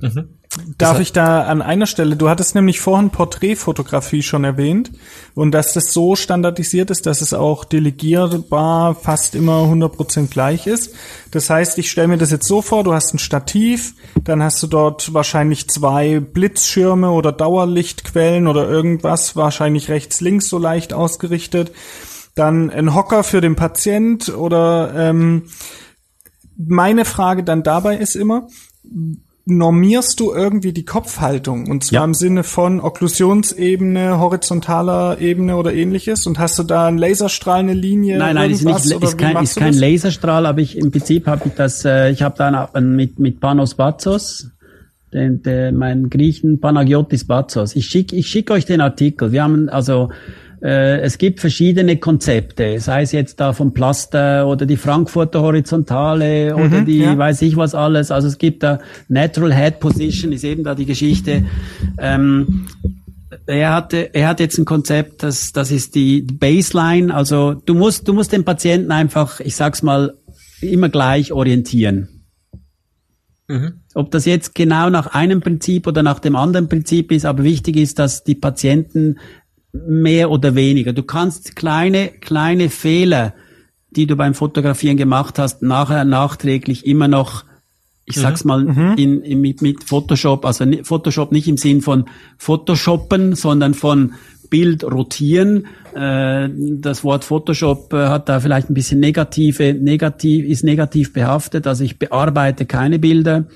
[0.01, 0.29] Mhm.
[0.79, 4.93] Darf ich da an einer Stelle, du hattest nämlich vorhin Porträtfotografie schon erwähnt
[5.35, 10.95] und dass das so standardisiert ist, dass es auch delegierbar fast immer 100% gleich ist.
[11.33, 14.63] Das heißt, ich stelle mir das jetzt so vor, du hast ein Stativ, dann hast
[14.63, 21.73] du dort wahrscheinlich zwei Blitzschirme oder Dauerlichtquellen oder irgendwas, wahrscheinlich rechts, links so leicht ausgerichtet.
[22.37, 25.45] Dann ein Hocker für den Patient oder ähm,
[26.57, 28.47] meine Frage dann dabei ist immer,
[29.47, 32.05] normierst du irgendwie die Kopfhaltung und zwar ja.
[32.05, 37.75] im Sinne von Okklusionsebene, horizontaler Ebene oder ähnliches und hast du da einen Laserstrahl, eine
[37.75, 38.19] Linie?
[38.19, 41.55] Nein, nein, ist nicht, ist kein, ist kein Laserstrahl, aber ich im Prinzip habe ich
[41.55, 44.51] das, äh, ich habe da mit mit Panos Batzos,
[45.13, 47.77] den, den, meinen Griechen Panagiotis Batzos.
[47.77, 49.31] Ich schicke ich schick euch den Artikel.
[49.31, 50.09] Wir haben also
[50.61, 56.81] es gibt verschiedene Konzepte, sei es jetzt da vom Plaster oder die Frankfurter Horizontale oder
[56.81, 57.19] mhm, die ja.
[57.19, 58.11] weiß ich was alles.
[58.11, 61.45] Also es gibt da Natural Head Position, ist eben da die Geschichte.
[61.99, 62.67] Ähm,
[63.47, 67.15] er hatte, er hat jetzt ein Konzept, das, das ist die Baseline.
[67.15, 70.15] Also du musst, du musst den Patienten einfach, ich sag's mal,
[70.61, 72.09] immer gleich orientieren.
[73.49, 73.81] Mhm.
[73.95, 77.77] Ob das jetzt genau nach einem Prinzip oder nach dem anderen Prinzip ist, aber wichtig
[77.77, 79.19] ist, dass die Patienten
[79.75, 80.93] mehr oder weniger.
[80.93, 83.35] Du kannst kleine, kleine Fehler,
[83.91, 87.45] die du beim Fotografieren gemacht hast, nachher nachträglich immer noch,
[88.05, 88.49] ich sag's mhm.
[88.49, 88.95] mal, mhm.
[88.97, 92.05] in, in, mit, mit Photoshop, also Photoshop nicht im Sinn von
[92.39, 94.15] Photoshoppen, sondern von
[94.49, 95.67] Bild rotieren.
[95.95, 101.67] Äh, das Wort Photoshop äh, hat da vielleicht ein bisschen negative, negativ, ist negativ behaftet.
[101.67, 103.47] Also ich bearbeite keine Bilder,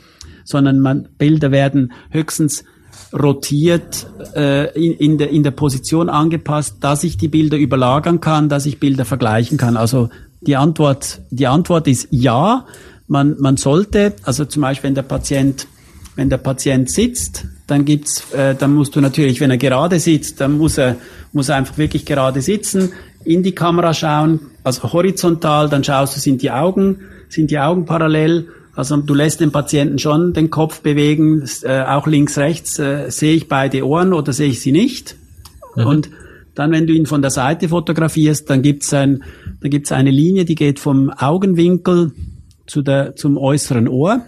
[0.44, 2.64] sondern man, Bilder werden höchstens
[3.12, 8.48] rotiert, äh, in, in, der, in der Position angepasst, dass ich die Bilder überlagern kann,
[8.48, 9.76] dass ich Bilder vergleichen kann.
[9.76, 10.08] Also
[10.40, 12.66] die Antwort, die Antwort ist ja.
[13.06, 15.66] Man, man sollte, also zum Beispiel, wenn der Patient,
[16.16, 20.40] wenn der Patient sitzt, Dann gibt's, äh, dann musst du natürlich, wenn er gerade sitzt,
[20.40, 20.96] dann muss er,
[21.34, 22.92] muss er einfach wirklich gerade sitzen,
[23.24, 27.84] in die Kamera schauen, also horizontal, dann schaust du, sind die Augen, sind die Augen
[27.84, 33.10] parallel, also du lässt den Patienten schon den Kopf bewegen, äh, auch links, rechts, äh,
[33.10, 35.16] sehe ich beide Ohren oder sehe ich sie nicht?
[35.74, 35.84] Mhm.
[35.84, 36.10] Und
[36.54, 39.24] dann, wenn du ihn von der Seite fotografierst, dann gibt's ein,
[39.60, 42.12] dann gibt's eine Linie, die geht vom Augenwinkel
[42.68, 44.20] zu der, zum äußeren Ohr.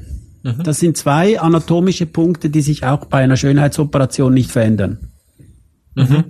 [0.43, 0.65] Mhm.
[0.65, 4.99] Das sind zwei anatomische Punkte, die sich auch bei einer Schönheitsoperation nicht verändern.
[5.95, 6.25] Mhm.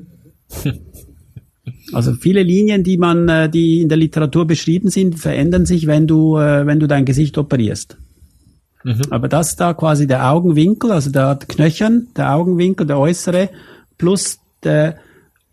[1.92, 6.06] Also viele Linien, die man, äh, die in der Literatur beschrieben sind, verändern sich, wenn
[6.06, 7.96] du, äh, wenn du dein Gesicht operierst.
[8.82, 9.02] Mhm.
[9.10, 13.50] Aber das da quasi der Augenwinkel, also der Knöchern, der Augenwinkel, der äußere,
[13.98, 14.96] plus der,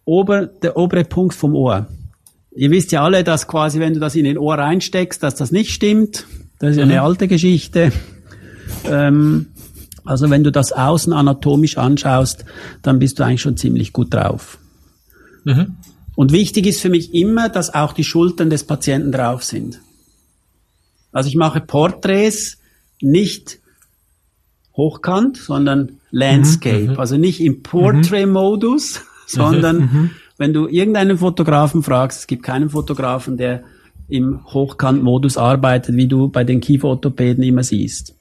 [0.05, 1.87] ober, der obere Punkt vom Ohr.
[2.55, 5.51] Ihr wisst ja alle, dass quasi, wenn du das in den Ohr reinsteckst, dass das
[5.51, 6.25] nicht stimmt.
[6.59, 6.83] Das ist mhm.
[6.83, 7.91] eine alte Geschichte.
[8.85, 9.47] Ähm,
[10.05, 12.45] also wenn du das außen anatomisch anschaust,
[12.81, 14.57] dann bist du eigentlich schon ziemlich gut drauf.
[15.43, 15.75] Mhm.
[16.15, 19.79] Und wichtig ist für mich immer, dass auch die Schultern des Patienten drauf sind.
[21.11, 22.56] Also ich mache Porträts
[23.01, 23.59] nicht
[24.75, 26.91] hochkant, sondern Landscape.
[26.91, 29.03] Mhm, also nicht im Portrait-Modus, mhm.
[29.27, 30.09] sondern mhm.
[30.37, 33.63] wenn du irgendeinen Fotografen fragst, es gibt keinen Fotografen, der
[34.07, 38.15] im Hochkant-Modus arbeitet, wie du bei den Kieferorthopäden immer siehst.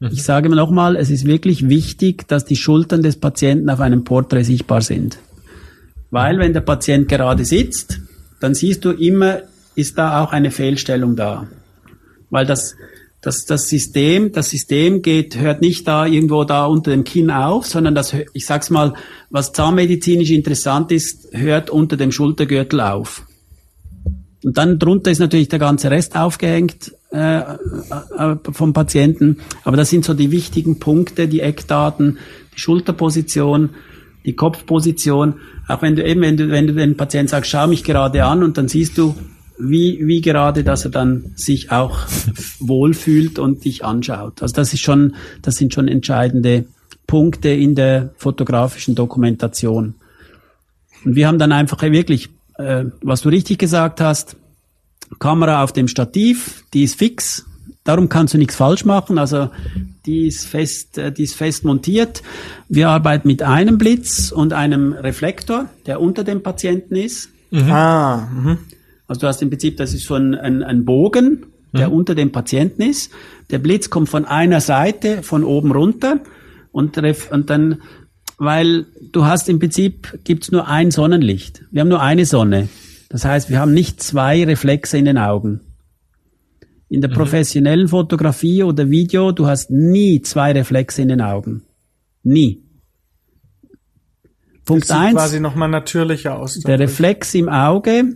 [0.00, 0.08] Mhm.
[0.12, 4.04] Ich sage mir nochmal, es ist wirklich wichtig, dass die Schultern des Patienten auf einem
[4.04, 5.18] Porträt sichtbar sind.
[6.10, 8.00] Weil wenn der Patient gerade sitzt,
[8.40, 9.42] dann siehst du immer,
[9.76, 11.46] ist da auch eine Fehlstellung da.
[12.30, 12.74] Weil das,
[13.20, 17.66] das, das System, das System geht, hört nicht da irgendwo da unter dem Kinn auf,
[17.66, 18.94] sondern das, ich sag's mal,
[19.28, 23.26] was zahnmedizinisch interessant ist, hört unter dem Schultergürtel auf.
[24.42, 29.38] Und dann drunter ist natürlich der ganze Rest aufgehängt äh, äh, vom Patienten.
[29.64, 32.18] Aber das sind so die wichtigen Punkte, die Eckdaten,
[32.54, 33.70] die Schulterposition,
[34.24, 35.34] die Kopfposition.
[35.68, 38.42] Auch wenn du eben, wenn du, wenn du den Patienten sagst, schau mich gerade an
[38.42, 39.14] und dann siehst du,
[39.60, 41.98] wie, wie gerade, dass er dann sich auch
[42.58, 44.42] wohlfühlt und dich anschaut.
[44.42, 46.66] Also das ist schon, das sind schon entscheidende
[47.06, 49.94] Punkte in der fotografischen Dokumentation.
[51.04, 54.36] Und wir haben dann einfach wirklich, äh, was du richtig gesagt hast,
[55.18, 57.44] Kamera auf dem Stativ, die ist fix,
[57.84, 59.18] darum kannst du nichts falsch machen.
[59.18, 59.50] Also
[60.06, 62.22] die ist fest, äh, die ist fest montiert.
[62.68, 67.30] Wir arbeiten mit einem Blitz und einem Reflektor, der unter dem Patienten ist.
[67.50, 67.70] Mhm.
[67.72, 68.58] Ah, mh.
[69.10, 71.94] Also du hast im Prinzip, das ist so ein, ein, ein Bogen, der mhm.
[71.94, 73.10] unter dem Patienten ist.
[73.50, 76.20] Der Blitz kommt von einer Seite von oben runter
[76.70, 77.82] und, und dann,
[78.38, 81.64] weil du hast im Prinzip, gibt's nur ein Sonnenlicht.
[81.72, 82.68] Wir haben nur eine Sonne.
[83.08, 85.62] Das heißt, wir haben nicht zwei Reflexe in den Augen.
[86.88, 87.14] In der mhm.
[87.14, 91.64] professionellen Fotografie oder Video, du hast nie zwei Reflexe in den Augen.
[92.22, 92.62] Nie.
[94.64, 96.60] Punkt das sieht eins, quasi nochmal natürlicher aus.
[96.60, 98.14] Der Reflex im Auge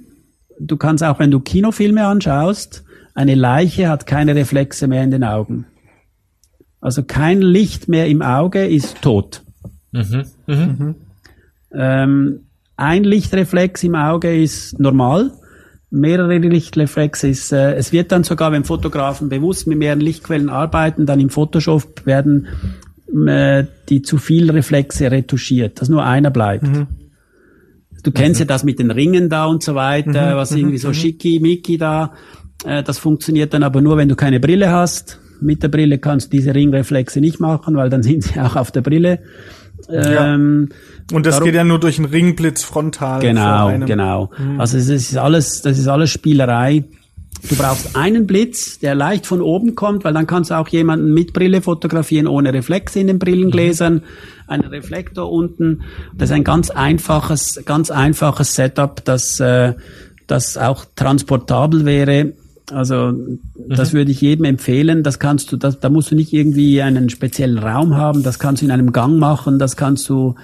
[0.58, 5.24] du kannst auch, wenn du Kinofilme anschaust, eine Leiche hat keine Reflexe mehr in den
[5.24, 5.66] Augen.
[6.80, 9.42] Also kein Licht mehr im Auge ist tot.
[9.92, 10.24] Mhm.
[10.46, 10.94] Mhm.
[11.72, 12.40] Ähm,
[12.76, 15.32] ein Lichtreflex im Auge ist normal.
[15.90, 21.06] Mehrere Lichtreflexe ist, äh, es wird dann sogar, wenn Fotografen bewusst mit mehreren Lichtquellen arbeiten,
[21.06, 22.48] dann im Photoshop werden
[23.26, 26.64] äh, die zu viel Reflexe retuschiert, dass nur einer bleibt.
[26.64, 26.88] Mhm.
[28.04, 30.78] Du kennst ja das mit den Ringen da und so weiter, mhm, was mhm, irgendwie
[30.78, 30.94] so mhm.
[30.94, 32.12] schicki, micki da.
[32.64, 35.18] Äh, das funktioniert dann aber nur, wenn du keine Brille hast.
[35.40, 38.70] Mit der Brille kannst du diese Ringreflexe nicht machen, weil dann sind sie auch auf
[38.70, 39.20] der Brille.
[39.88, 41.16] Ähm, ja.
[41.16, 43.20] Und das darum, geht ja nur durch einen Ringblitz frontal.
[43.20, 44.30] Genau, genau.
[44.38, 44.60] Mhm.
[44.60, 46.84] Also es ist alles, das ist alles Spielerei.
[47.48, 51.12] Du brauchst einen Blitz, der leicht von oben kommt, weil dann kannst du auch jemanden
[51.12, 54.02] mit Brille fotografieren, ohne Reflex in den Brillengläsern,
[54.46, 55.82] einen Reflektor unten.
[56.14, 59.74] Das ist ein ganz einfaches, ganz einfaches Setup, das, äh,
[60.26, 62.32] das auch transportabel wäre.
[62.70, 63.12] Also
[63.56, 63.98] das mhm.
[63.98, 65.02] würde ich jedem empfehlen.
[65.02, 68.22] Das kannst du, das, da musst du nicht irgendwie einen speziellen Raum haben.
[68.22, 69.58] Das kannst du in einem Gang machen.
[69.58, 70.34] Das kannst du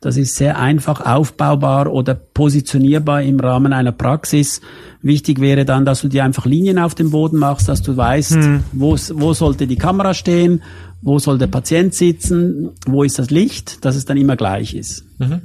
[0.00, 4.60] das ist sehr einfach aufbaubar oder positionierbar im Rahmen einer Praxis.
[5.02, 8.34] Wichtig wäre dann, dass du dir einfach Linien auf dem Boden machst, dass du weißt,
[8.34, 8.64] hm.
[8.72, 10.62] wo, wo sollte die Kamera stehen,
[11.02, 15.04] wo soll der Patient sitzen, wo ist das Licht, dass es dann immer gleich ist.
[15.18, 15.40] Mhm.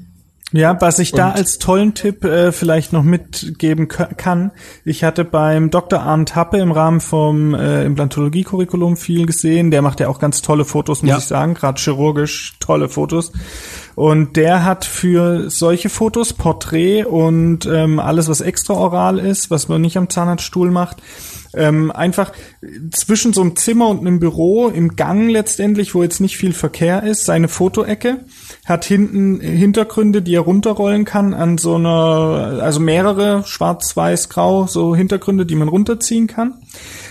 [0.54, 4.52] Ja, was ich da als tollen Tipp äh, vielleicht noch mitgeben kann,
[4.84, 6.02] ich hatte beim Dr.
[6.02, 9.72] Arndt Happe im Rahmen vom äh, Implantologie-Curriculum viel gesehen.
[9.72, 11.18] Der macht ja auch ganz tolle Fotos, muss ja.
[11.20, 13.32] ich sagen, gerade chirurgisch tolle Fotos.
[13.96, 19.82] Und der hat für solche Fotos, Porträt und ähm, alles, was extraoral ist, was man
[19.82, 20.98] nicht am Zahnarztstuhl macht,
[21.54, 22.32] ähm, einfach
[22.92, 27.04] zwischen so einem Zimmer und einem Büro im Gang letztendlich, wo jetzt nicht viel Verkehr
[27.04, 28.24] ist, seine Fotoecke,
[28.66, 34.68] hat hinten Hintergründe, die er runterrollen kann an so einer, also mehrere schwarz, weiß, grau,
[34.68, 36.56] so Hintergründe, die man runterziehen kann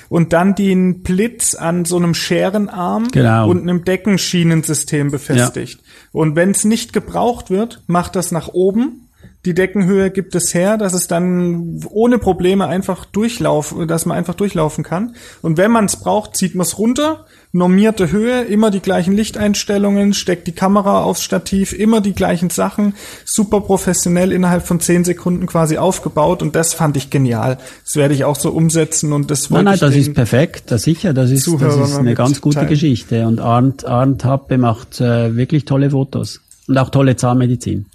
[0.08, 3.48] und dann den Blitz an so einem Scherenarm genau.
[3.48, 5.80] und einem Deckenschienensystem befestigt.
[5.80, 5.86] Ja.
[6.12, 9.08] Und wenn es nicht gebraucht wird, macht das nach oben
[9.46, 14.34] die Deckenhöhe gibt es her, dass es dann ohne Probleme einfach durchlaufen, dass man einfach
[14.34, 15.14] durchlaufen kann.
[15.40, 20.14] Und wenn man es braucht, zieht man es runter, normierte Höhe, immer die gleichen Lichteinstellungen,
[20.14, 25.46] steckt die Kamera aufs Stativ, immer die gleichen Sachen, super professionell innerhalb von zehn Sekunden
[25.46, 27.58] quasi aufgebaut und das fand ich genial.
[27.84, 31.12] Das werde ich auch so umsetzen und das Nein, nein, das ist perfekt, das sicher,
[31.12, 32.68] das ist, das ist eine ganz gute teilen.
[32.68, 37.86] Geschichte und Arndt, Arndt Happe macht äh, wirklich tolle Fotos und auch tolle Zahnmedizin.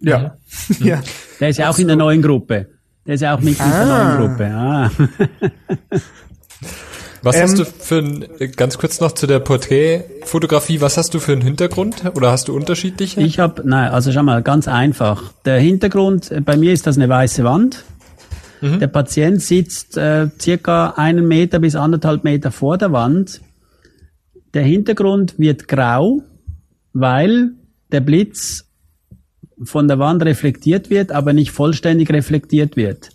[0.00, 0.36] Ja.
[0.78, 0.86] Mhm.
[0.86, 1.02] ja.
[1.40, 2.66] Der ist ja auch in der neuen Gruppe.
[3.06, 3.84] Der ist ja auch Mitglied ah.
[3.84, 4.46] der neuen Gruppe.
[4.46, 4.90] Ah.
[7.24, 11.20] Was ähm, hast du für ein, ganz kurz noch zu der Porträtfotografie, was hast du
[11.20, 13.22] für einen Hintergrund oder hast du unterschiedliche?
[13.22, 15.32] Ich habe, nein, also schau mal, ganz einfach.
[15.46, 17.84] Der Hintergrund, äh, bei mir ist das eine weiße Wand.
[18.60, 18.78] Mhm.
[18.78, 23.40] Der Patient sitzt äh, circa einen Meter bis anderthalb Meter vor der Wand.
[24.52, 26.22] Der Hintergrund wird grau,
[26.92, 27.52] weil
[27.90, 28.66] der Blitz
[29.62, 33.08] von der Wand reflektiert wird, aber nicht vollständig reflektiert wird.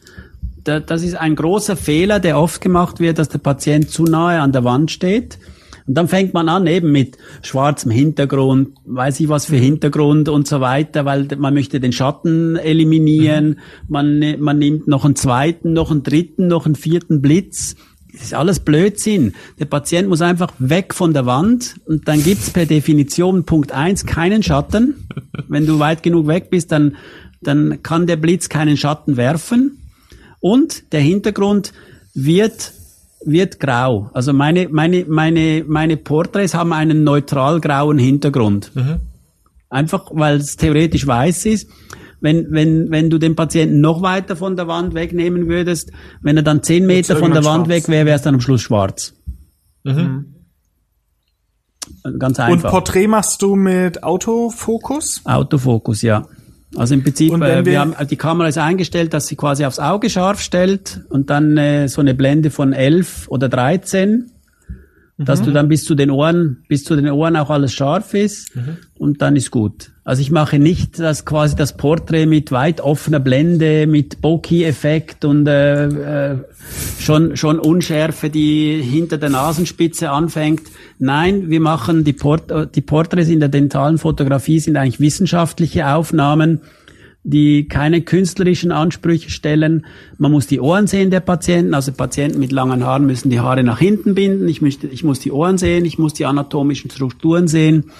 [0.86, 4.52] Das ist ein großer Fehler, der oft gemacht wird, dass der Patient zu nahe an
[4.52, 5.40] der Wand steht.
[5.88, 9.62] Und dann fängt man an eben mit schwarzem Hintergrund, weiß ich was für mhm.
[9.62, 13.48] Hintergrund und so weiter, weil man möchte den Schatten eliminieren.
[13.48, 13.56] Mhm.
[13.88, 17.76] Man, man nimmt noch einen zweiten, noch einen dritten, noch einen vierten Blitz
[18.12, 19.34] das ist alles Blödsinn.
[19.60, 24.06] Der Patient muss einfach weg von der Wand und dann gibt's per Definition Punkt eins
[24.06, 25.08] keinen Schatten.
[25.48, 26.96] Wenn du weit genug weg bist, dann,
[27.42, 29.79] dann kann der Blitz keinen Schatten werfen.
[30.40, 31.74] Und der Hintergrund
[32.14, 32.74] wird,
[33.26, 34.10] wird grau.
[34.14, 38.72] Also meine, meine, meine, meine Porträts haben einen neutral grauen Hintergrund.
[38.76, 39.02] Mhm.
[39.70, 41.68] Einfach, weil es theoretisch weiß ist
[42.22, 46.44] wenn, wenn, wenn du den Patienten noch weiter von der Wand wegnehmen würdest, wenn er
[46.44, 47.70] dann zehn Meter von der Wand schwarz.
[47.70, 49.14] weg wäre, wäre es dann am Schluss schwarz.
[49.84, 50.36] Mhm.
[52.18, 52.66] Ganz einfach.
[52.66, 55.22] Und Porträt machst du mit Autofokus?
[55.26, 56.28] Autofokus, ja.
[56.76, 59.80] Also im Prinzip, äh, wir, wir, haben die Kamera ist eingestellt, dass sie quasi aufs
[59.80, 64.32] Auge scharf stellt und dann äh, so eine Blende von 11 oder 13
[65.20, 65.46] dass mhm.
[65.46, 68.78] du dann bis zu den Ohren, bis zu den Ohren auch alles scharf ist mhm.
[68.98, 69.92] und dann ist gut.
[70.06, 75.46] Also ich mache nicht das quasi das Porträt mit weit offener Blende, mit Bokeh-Effekt und
[75.46, 76.38] äh, äh,
[77.00, 80.62] schon schon Unschärfe, die hinter der Nasenspitze anfängt.
[81.00, 86.62] Nein, wir machen die, Port die Porträts in der dentalen Fotografie sind eigentlich wissenschaftliche Aufnahmen
[87.30, 89.86] die keine künstlerischen Ansprüche stellen.
[90.18, 91.74] Man muss die Ohren sehen der Patienten.
[91.74, 94.48] Also Patienten mit langen Haaren müssen die Haare nach hinten binden.
[94.48, 97.92] Ich, möchte, ich muss die Ohren sehen, ich muss die anatomischen Strukturen sehen.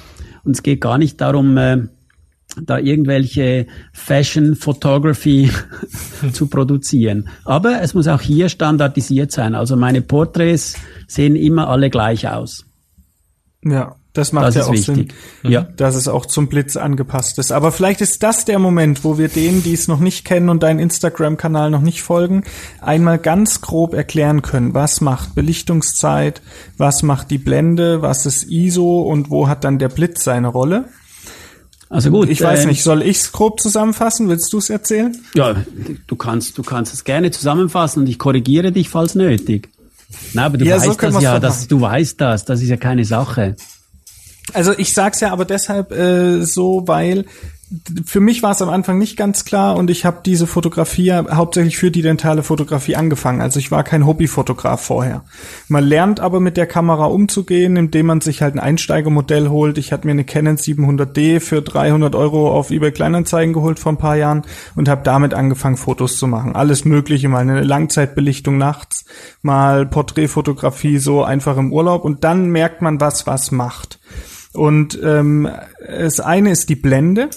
[0.44, 1.88] Und es geht gar nicht darum, äh,
[2.60, 5.52] da irgendwelche Fashion Photography
[6.34, 7.30] zu produzieren.
[7.46, 9.54] Aber es muss auch hier standardisiert sein.
[9.54, 10.76] Also meine Porträts
[11.08, 12.66] sehen immer alle gleich aus.
[13.64, 13.99] Ja.
[14.14, 15.14] Das macht das ja auch wichtig.
[15.44, 15.62] Sinn, ja.
[15.62, 17.52] dass es auch zum Blitz angepasst ist.
[17.52, 20.64] Aber vielleicht ist das der Moment, wo wir denen, die es noch nicht kennen und
[20.64, 22.44] deinen Instagram-Kanal noch nicht folgen,
[22.82, 26.42] einmal ganz grob erklären können, was macht Belichtungszeit,
[26.78, 30.86] was macht die Blende, was ist ISO und wo hat dann der Blitz seine Rolle.
[31.90, 32.30] Also gut.
[32.30, 34.30] Ich weiß äh, nicht, soll ich es grob zusammenfassen?
[34.30, 35.16] Willst du es erzählen?
[35.34, 35.56] Ja,
[36.08, 39.70] du kannst, du kannst es gerne zusammenfassen und ich korrigiere dich, falls nötig.
[40.34, 42.78] Na, aber du ja, weißt so das ja, das, du weißt das, das ist ja
[42.78, 43.56] keine Sache.
[44.54, 47.26] Also ich sag's ja aber deshalb äh, so, weil
[48.04, 51.78] für mich war es am Anfang nicht ganz klar und ich habe diese Fotografie hauptsächlich
[51.78, 53.42] für die dentale Fotografie angefangen.
[53.42, 55.24] Also ich war kein Hobbyfotograf vorher.
[55.68, 59.78] Man lernt aber mit der Kamera umzugehen, indem man sich halt ein Einsteigermodell holt.
[59.78, 63.98] Ich hatte mir eine Canon 700D für 300 Euro auf eBay Kleinanzeigen geholt vor ein
[63.98, 64.42] paar Jahren
[64.76, 66.56] und habe damit angefangen, Fotos zu machen.
[66.56, 69.06] Alles Mögliche, mal eine Langzeitbelichtung nachts,
[69.44, 74.00] mal Porträtfotografie so einfach im Urlaub und dann merkt man, was was macht.
[74.54, 75.48] Und ähm,
[75.86, 77.30] das eine ist die Blende.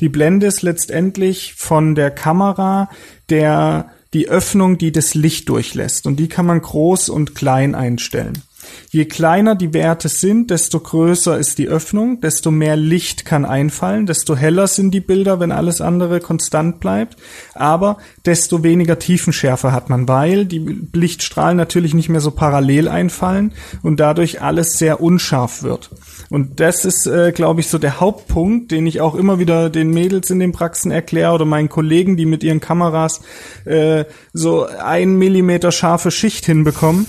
[0.00, 2.90] Die Blende ist letztendlich von der Kamera
[3.28, 6.06] der die Öffnung, die das Licht durchlässt.
[6.06, 8.42] Und die kann man groß und klein einstellen.
[8.90, 14.06] Je kleiner die Werte sind, desto größer ist die Öffnung, desto mehr Licht kann einfallen,
[14.06, 17.16] desto heller sind die Bilder, wenn alles andere konstant bleibt,
[17.54, 23.52] aber desto weniger Tiefenschärfe hat man, weil die Lichtstrahlen natürlich nicht mehr so parallel einfallen
[23.82, 25.90] und dadurch alles sehr unscharf wird.
[26.30, 29.90] Und das ist, äh, glaube ich, so der Hauptpunkt, den ich auch immer wieder den
[29.90, 33.20] Mädels in den Praxen erkläre oder meinen Kollegen, die mit ihren Kameras
[33.64, 37.06] äh, so ein Millimeter scharfe Schicht hinbekommen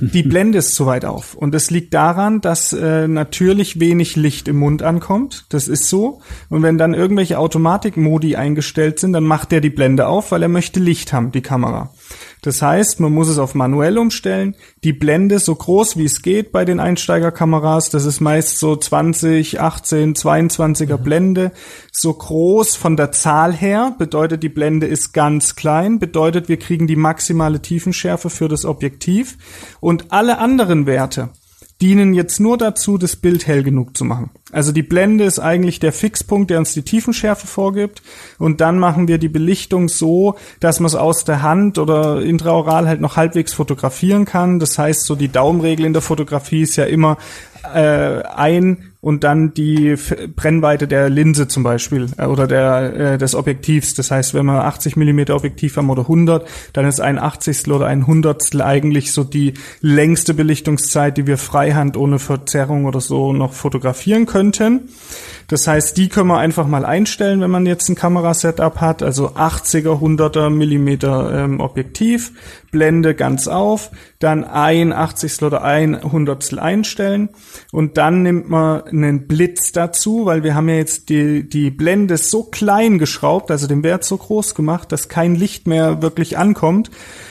[0.00, 1.34] die Blende ist zu weit auf.
[1.34, 5.46] Und das liegt daran, dass äh, natürlich wenig Licht im Mund ankommt.
[5.50, 6.20] Das ist so.
[6.48, 10.48] Und wenn dann irgendwelche Automatikmodi eingestellt sind, dann macht der die Blende auf, weil er
[10.48, 11.90] möchte Licht haben, die Kamera.
[12.42, 14.54] Das heißt, man muss es auf manuell umstellen.
[14.84, 17.90] Die Blende so groß wie es geht bei den Einsteigerkameras.
[17.90, 21.02] Das ist meist so 20, 18, 22er mhm.
[21.02, 21.52] Blende.
[21.92, 25.98] So groß von der Zahl her bedeutet, die Blende ist ganz klein.
[25.98, 29.36] Bedeutet, wir kriegen die maximale Tiefenschärfe für das Objektiv.
[29.80, 31.30] Und alle anderen Werte,
[31.80, 34.30] dienen jetzt nur dazu, das Bild hell genug zu machen.
[34.50, 38.02] Also die Blende ist eigentlich der Fixpunkt, der uns die Tiefenschärfe vorgibt.
[38.38, 42.88] Und dann machen wir die Belichtung so, dass man es aus der Hand oder intraoral
[42.88, 44.58] halt noch halbwegs fotografieren kann.
[44.58, 47.16] Das heißt, so die Daumenregel in der Fotografie ist ja immer
[47.74, 49.94] äh, ein und dann die
[50.34, 53.94] Brennweite der Linse zum Beispiel äh, oder der äh, des Objektivs.
[53.94, 57.86] Das heißt, wenn wir 80 Millimeter Objektiv haben oder 100, dann ist ein Achtzigstel oder
[57.86, 63.52] ein Hundertstel eigentlich so die längste Belichtungszeit, die wir freihand ohne Verzerrung oder so noch
[63.52, 64.88] fotografieren könnten.
[65.48, 69.30] Das heißt, die können wir einfach mal einstellen, wenn man jetzt ein Kamerasetup hat, also
[69.30, 72.32] 80er, 100er Millimeter ähm, Objektiv,
[72.70, 77.30] Blende ganz auf, dann ein 80 oder ein Hundertstel einstellen
[77.72, 82.18] und dann nimmt man einen Blitz dazu, weil wir haben ja jetzt die, die Blende
[82.18, 86.90] so klein geschraubt, also den Wert so groß gemacht, dass kein Licht mehr wirklich ankommt.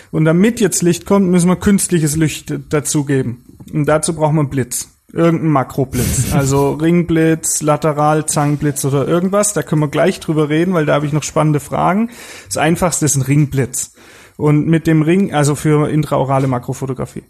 [0.10, 3.44] Und damit jetzt Licht kommt, müssen wir künstliches Licht dazugeben.
[3.72, 6.32] Und dazu braucht man Blitz irgendein Makroblitz.
[6.34, 9.54] Also Ringblitz, Lateral, Zangenblitz oder irgendwas.
[9.54, 12.10] Da können wir gleich drüber reden, weil da habe ich noch spannende Fragen.
[12.48, 13.94] Das einfachste ist ein Ringblitz.
[14.36, 17.24] Und mit dem Ring, also für intraorale Makrofotografie.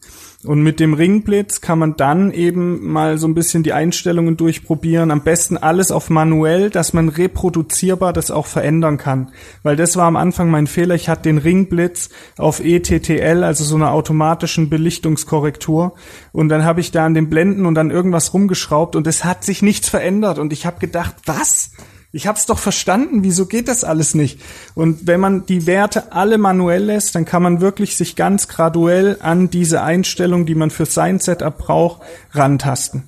[0.43, 5.09] Und mit dem Ringblitz kann man dann eben mal so ein bisschen die Einstellungen durchprobieren.
[5.09, 9.31] Am besten alles auf manuell, dass man reproduzierbar das auch verändern kann.
[9.63, 10.93] Weil das war am Anfang mein Fehler.
[10.93, 15.95] Ich hatte den Ringblitz auf ETTL, also so einer automatischen Belichtungskorrektur.
[16.33, 19.43] Und dann habe ich da an den Blenden und dann irgendwas rumgeschraubt und es hat
[19.43, 20.37] sich nichts verändert.
[20.37, 21.71] Und ich habe gedacht, was?
[22.11, 24.39] Ich habe es doch verstanden, wieso geht das alles nicht?
[24.75, 29.17] Und wenn man die Werte alle manuell lässt, dann kann man wirklich sich ganz graduell
[29.19, 33.03] an diese Einstellung, die man für sein Setup braucht, rantasten.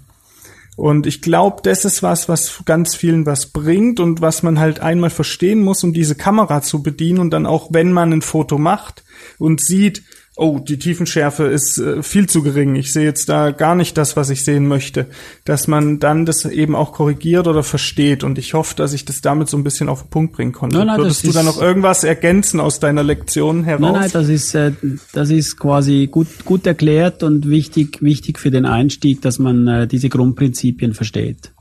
[0.76, 4.80] Und ich glaube, das ist was, was ganz vielen was bringt und was man halt
[4.80, 8.58] einmal verstehen muss, um diese Kamera zu bedienen und dann auch, wenn man ein Foto
[8.58, 9.04] macht
[9.38, 10.04] und sieht,
[10.40, 14.16] oh, die Tiefenschärfe ist äh, viel zu gering, ich sehe jetzt da gar nicht das,
[14.16, 15.08] was ich sehen möchte,
[15.44, 18.24] dass man dann das eben auch korrigiert oder versteht.
[18.24, 20.78] Und ich hoffe, dass ich das damit so ein bisschen auf den Punkt bringen konnte.
[20.78, 23.82] Nein, nein, Würdest du da noch irgendwas ergänzen aus deiner Lektion heraus?
[23.82, 24.72] Nein, nein, das ist, äh,
[25.14, 29.88] das ist quasi gut, gut erklärt und wichtig, wichtig für den Einstieg, dass man äh,
[29.88, 31.52] diese Grundprinzipien versteht.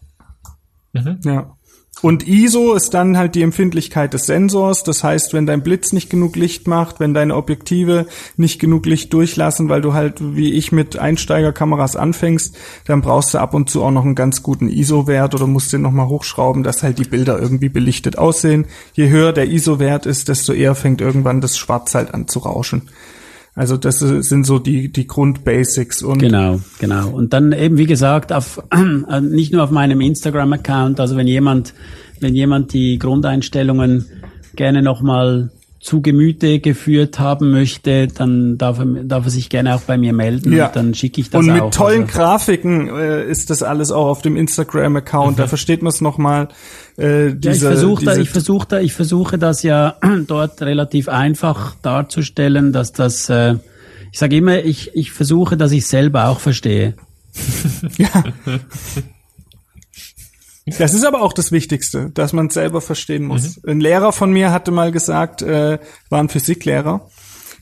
[0.93, 1.19] Mhm.
[1.25, 1.58] Ja.
[2.01, 4.85] Und ISO ist dann halt die Empfindlichkeit des Sensors.
[4.85, 8.07] Das heißt, wenn dein Blitz nicht genug Licht macht, wenn deine Objektive
[8.37, 12.57] nicht genug Licht durchlassen, weil du halt wie ich mit Einsteigerkameras anfängst,
[12.87, 15.83] dann brauchst du ab und zu auch noch einen ganz guten ISO-Wert oder musst den
[15.83, 18.67] nochmal hochschrauben, dass halt die Bilder irgendwie belichtet aussehen.
[18.93, 22.83] Je höher der ISO-Wert ist, desto eher fängt irgendwann das Schwarz halt an zu rauschen.
[23.59, 26.05] Also das sind so die, die Grundbasics.
[26.05, 27.11] Und genau, genau.
[27.11, 31.75] Und dann eben, wie gesagt, auf, äh, nicht nur auf meinem Instagram-Account, also wenn jemand,
[32.21, 34.07] wenn jemand die Grundeinstellungen
[34.55, 39.83] gerne nochmal zu Gemüte geführt haben möchte, dann darf er, darf er sich gerne auch
[39.83, 40.53] bei mir melden.
[40.53, 40.69] Ja.
[40.69, 41.47] dann schicke ich das auch.
[41.47, 41.71] Und mit auch.
[41.71, 42.19] tollen also.
[42.19, 45.37] Grafiken äh, ist das alles auch auf dem Instagram-Account.
[45.37, 45.41] Mhm.
[45.41, 46.49] Da versteht man es nochmal.
[46.97, 51.09] Äh, diese, ja, ich versuche da, ich versuche da, ich versuche das ja dort relativ
[51.09, 53.55] einfach darzustellen, dass das, äh,
[54.11, 56.95] ich sage immer, ich, ich versuche, dass ich selber auch verstehe.
[57.99, 58.25] ja.
[60.79, 63.61] Das ist aber auch das Wichtigste, dass man es selber verstehen muss.
[63.63, 63.71] Mhm.
[63.71, 65.79] Ein Lehrer von mir hatte mal gesagt, äh,
[66.11, 67.09] war ein Physiklehrer.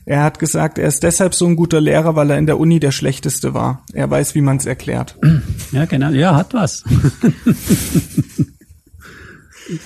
[0.05, 2.79] Er hat gesagt, er ist deshalb so ein guter Lehrer, weil er in der Uni
[2.79, 3.83] der schlechteste war.
[3.91, 5.17] Er weiß, wie man es erklärt.
[5.73, 6.11] Ja, genau.
[6.11, 6.85] Ja, hat was.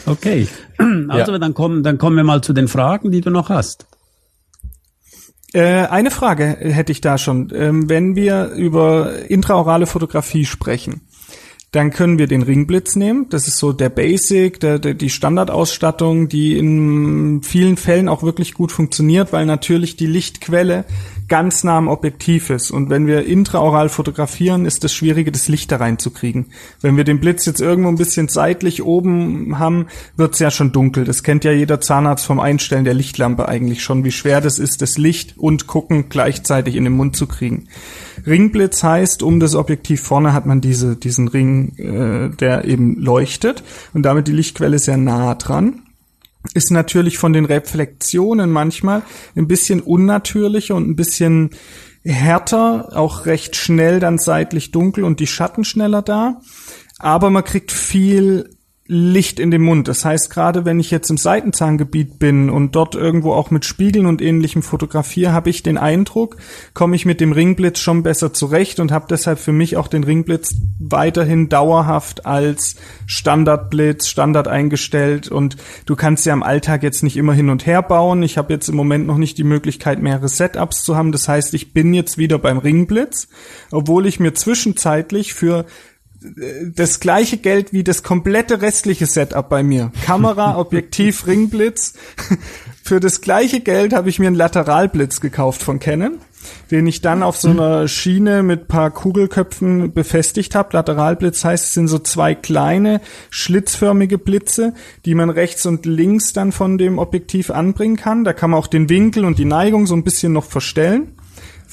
[0.05, 0.47] okay.
[1.09, 1.39] Also ja.
[1.39, 3.85] dann kommen, dann kommen wir mal zu den Fragen, die du noch hast.
[5.53, 7.51] Äh, eine Frage hätte ich da schon.
[7.53, 11.01] Ähm, wenn wir über intraorale Fotografie sprechen,
[11.71, 13.27] dann können wir den Ringblitz nehmen.
[13.29, 18.53] Das ist so der Basic, der, der, die Standardausstattung, die in vielen Fällen auch wirklich
[18.53, 20.83] gut funktioniert, weil natürlich die Lichtquelle
[21.31, 22.71] ganz nah am Objektiv ist.
[22.71, 26.47] Und wenn wir intraoral fotografieren, ist das Schwierige, das Licht da reinzukriegen.
[26.81, 31.05] Wenn wir den Blitz jetzt irgendwo ein bisschen seitlich oben haben, wird's ja schon dunkel.
[31.05, 34.81] Das kennt ja jeder Zahnarzt vom Einstellen der Lichtlampe eigentlich schon, wie schwer das ist,
[34.81, 37.69] das Licht und Gucken gleichzeitig in den Mund zu kriegen.
[38.27, 43.63] Ringblitz heißt, um das Objektiv vorne hat man diese, diesen Ring, äh, der eben leuchtet
[43.93, 45.83] und damit die Lichtquelle sehr nah dran
[46.53, 49.03] ist natürlich von den Reflexionen manchmal
[49.35, 51.51] ein bisschen unnatürlicher und ein bisschen
[52.03, 56.41] härter, auch recht schnell dann seitlich dunkel und die Schatten schneller da.
[56.97, 58.49] Aber man kriegt viel
[58.93, 59.87] Licht in den Mund.
[59.87, 64.05] Das heißt, gerade wenn ich jetzt im Seitenzahngebiet bin und dort irgendwo auch mit Spiegeln
[64.05, 66.35] und ähnlichem fotografiere, habe ich den Eindruck,
[66.73, 70.03] komme ich mit dem Ringblitz schon besser zurecht und habe deshalb für mich auch den
[70.03, 72.75] Ringblitz weiterhin dauerhaft als
[73.05, 77.83] Standardblitz, Standard eingestellt und du kannst ja im Alltag jetzt nicht immer hin und her
[77.83, 78.23] bauen.
[78.23, 81.13] Ich habe jetzt im Moment noch nicht die Möglichkeit, mehrere Setups zu haben.
[81.13, 83.29] Das heißt, ich bin jetzt wieder beim Ringblitz,
[83.71, 85.65] obwohl ich mir zwischenzeitlich für
[86.75, 89.91] das gleiche Geld wie das komplette restliche Setup bei mir.
[90.05, 91.93] Kamera, Objektiv, Ringblitz.
[92.83, 96.17] Für das gleiche Geld habe ich mir einen Lateralblitz gekauft von Canon,
[96.69, 100.69] den ich dann auf so einer Schiene mit paar Kugelköpfen befestigt habe.
[100.73, 104.73] Lateralblitz heißt, es sind so zwei kleine schlitzförmige Blitze,
[105.05, 108.23] die man rechts und links dann von dem Objektiv anbringen kann.
[108.23, 111.13] Da kann man auch den Winkel und die Neigung so ein bisschen noch verstellen.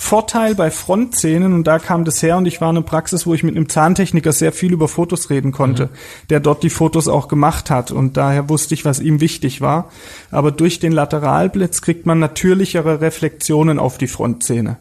[0.00, 3.34] Vorteil bei Frontzähnen, und da kam das her, und ich war in einer Praxis, wo
[3.34, 5.88] ich mit einem Zahntechniker sehr viel über Fotos reden konnte, mhm.
[6.30, 9.90] der dort die Fotos auch gemacht hat, und daher wusste ich, was ihm wichtig war.
[10.30, 14.78] Aber durch den Lateralblitz kriegt man natürlichere Reflexionen auf die Frontzähne.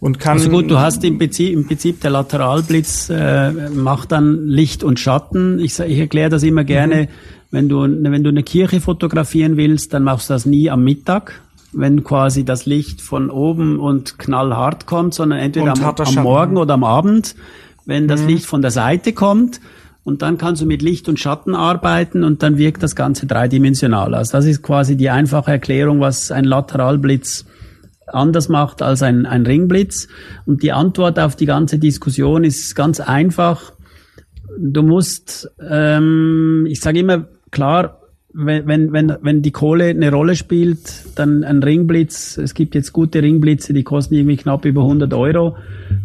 [0.00, 4.48] Und kann also gut, du hast im Prinzip, im Prinzip der Lateralblitz äh, macht dann
[4.48, 5.60] Licht und Schatten.
[5.60, 7.04] Ich, ich erkläre das immer gerne.
[7.04, 7.08] Mhm.
[7.52, 11.40] Wenn du, wenn du eine Kirche fotografieren willst, dann machst du das nie am Mittag,
[11.76, 16.74] wenn quasi das Licht von oben und knallhart kommt, sondern entweder am, am, Morgen oder
[16.74, 17.36] am Abend,
[17.84, 18.28] wenn das mhm.
[18.28, 19.60] Licht von der Seite kommt.
[20.02, 24.14] Und dann kannst du mit Licht und Schatten arbeiten und dann wirkt das Ganze dreidimensional.
[24.14, 27.44] Also das ist quasi die einfache Erklärung, was ein Lateralblitz
[28.06, 30.08] anders macht als ein, ein Ringblitz.
[30.46, 33.72] Und die Antwort auf die ganze Diskussion ist ganz einfach.
[34.58, 38.00] Du musst, ähm, ich sage immer, klar,
[38.38, 40.78] wenn, wenn, wenn die Kohle eine Rolle spielt,
[41.14, 45.56] dann ein Ringblitz, es gibt jetzt gute Ringblitze, die kosten irgendwie knapp über 100 Euro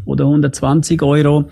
[0.05, 1.49] oder 120 Euro.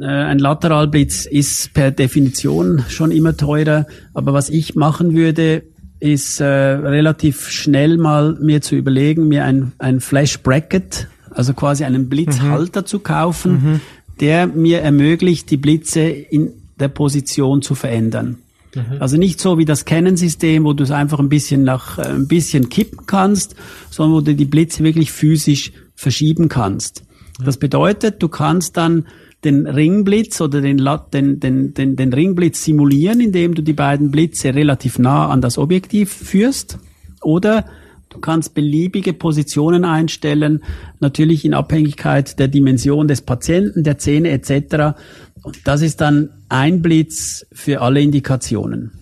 [0.00, 5.62] Äh, ein Lateralblitz ist per Definition schon immer teurer, aber was ich machen würde,
[6.00, 11.84] ist äh, relativ schnell mal mir zu überlegen, mir ein, ein Flash Bracket, also quasi
[11.84, 12.86] einen Blitzhalter mhm.
[12.86, 13.80] zu kaufen, mhm.
[14.20, 16.50] der mir ermöglicht, die Blitze in
[16.80, 18.38] der Position zu verändern.
[18.74, 19.00] Mhm.
[19.00, 22.28] Also nicht so wie das Canon-System, wo du es einfach ein bisschen nach, äh, ein
[22.28, 23.56] bisschen kippen kannst,
[23.90, 27.04] sondern wo du die Blitze wirklich physisch verschieben kannst.
[27.38, 27.44] Mhm.
[27.44, 29.06] Das bedeutet, du kannst dann
[29.44, 30.78] den Ringblitz oder den,
[31.12, 35.58] den, den, den, den Ringblitz simulieren, indem du die beiden Blitze relativ nah an das
[35.58, 36.78] Objektiv führst.
[37.22, 37.66] Oder
[38.08, 40.64] du kannst beliebige Positionen einstellen,
[40.98, 44.98] natürlich in Abhängigkeit der Dimension des Patienten, der Zähne etc.
[45.42, 48.92] Und das ist dann ein Blitz für alle Indikationen.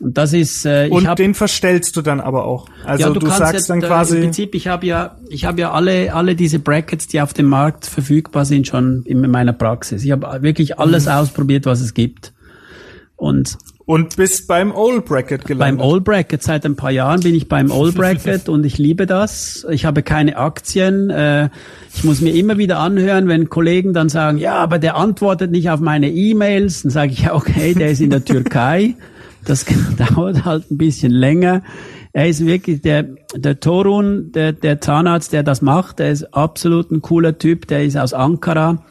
[0.00, 2.68] Und das ist äh, und hab, den verstellst du dann aber auch.
[2.84, 5.44] Also ja, du, du sagst jetzt, dann quasi äh, im Prinzip ich habe ja ich
[5.44, 9.52] habe ja alle alle diese Brackets, die auf dem Markt verfügbar sind, schon in meiner
[9.52, 10.04] Praxis.
[10.04, 11.12] Ich habe wirklich alles mhm.
[11.12, 12.32] ausprobiert, was es gibt.
[13.16, 15.78] Und und bist beim Old Bracket gelandet.
[15.78, 16.42] Beim Old Bracket.
[16.42, 19.66] Seit ein paar Jahren bin ich beim Old Bracket und ich liebe das.
[19.70, 21.10] Ich habe keine Aktien.
[21.10, 21.50] Äh,
[21.94, 25.68] ich muss mir immer wieder anhören, wenn Kollegen dann sagen, ja, aber der antwortet nicht
[25.70, 26.82] auf meine E-Mails.
[26.82, 28.94] Dann sage ich, ja, okay, der ist in der Türkei.
[29.44, 29.66] Das
[29.98, 31.62] dauert halt ein bisschen länger.
[32.14, 35.98] Er ist wirklich der, der Torun, der, der Zahnarzt, der das macht.
[35.98, 37.66] Der ist absolut ein cooler Typ.
[37.66, 38.82] Der ist aus Ankara.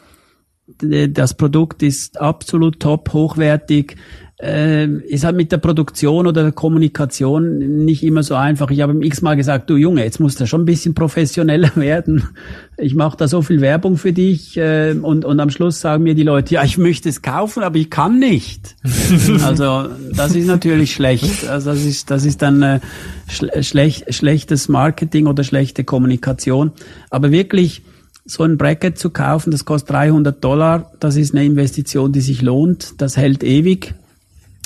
[0.78, 3.96] Das Produkt ist absolut top, hochwertig
[4.44, 8.70] äh, ist halt mit der Produktion oder der Kommunikation nicht immer so einfach.
[8.70, 12.28] Ich habe ihm x-mal gesagt, du Junge, jetzt musst du schon ein bisschen professioneller werden.
[12.76, 16.14] Ich mache da so viel Werbung für dich äh, und, und am Schluss sagen mir
[16.14, 18.76] die Leute, ja, ich möchte es kaufen, aber ich kann nicht.
[19.44, 21.48] also das ist natürlich schlecht.
[21.48, 22.80] Also das ist, das ist dann äh,
[23.28, 26.72] schlech, schlechtes Marketing oder schlechte Kommunikation.
[27.08, 27.82] Aber wirklich,
[28.26, 32.40] so ein Bracket zu kaufen, das kostet 300 Dollar, das ist eine Investition, die sich
[32.40, 33.94] lohnt, das hält ewig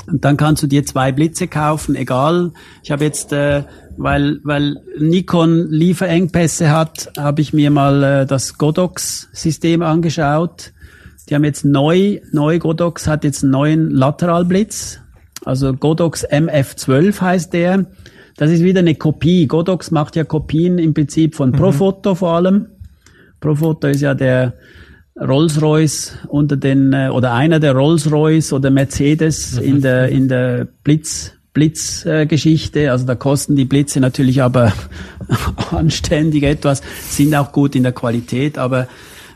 [0.07, 2.53] und dann kannst du dir zwei Blitze kaufen, egal.
[2.83, 3.65] Ich habe jetzt, äh,
[3.97, 10.73] weil, weil Nikon Lieferengpässe hat, habe ich mir mal äh, das Godox-System angeschaut.
[11.29, 15.01] Die haben jetzt neu, neu Godox hat jetzt einen neuen Lateralblitz.
[15.45, 17.87] Also Godox MF12 heißt der.
[18.37, 19.47] das ist wieder eine Kopie.
[19.47, 22.69] Godox macht ja Kopien im Prinzip von Profoto vor allem.
[23.41, 24.55] Profoto ist ja der
[25.21, 31.33] Rolls-Royce unter den äh, oder einer der Rolls-Royce oder Mercedes in der in der Blitz
[31.59, 32.93] Blitzgeschichte.
[32.93, 34.73] Also da kosten die Blitze natürlich aber
[35.73, 38.87] anständig etwas, sind auch gut in der Qualität, aber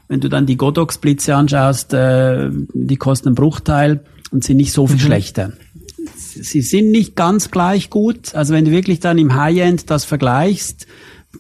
[0.07, 4.87] wenn du dann die Godox-Blitze anschaust, äh, die kosten einen Bruchteil und sind nicht so
[4.87, 5.01] viel mhm.
[5.01, 5.53] schlechter.
[6.27, 8.35] Sie sind nicht ganz gleich gut.
[8.35, 10.87] Also wenn du wirklich dann im High-End das vergleichst,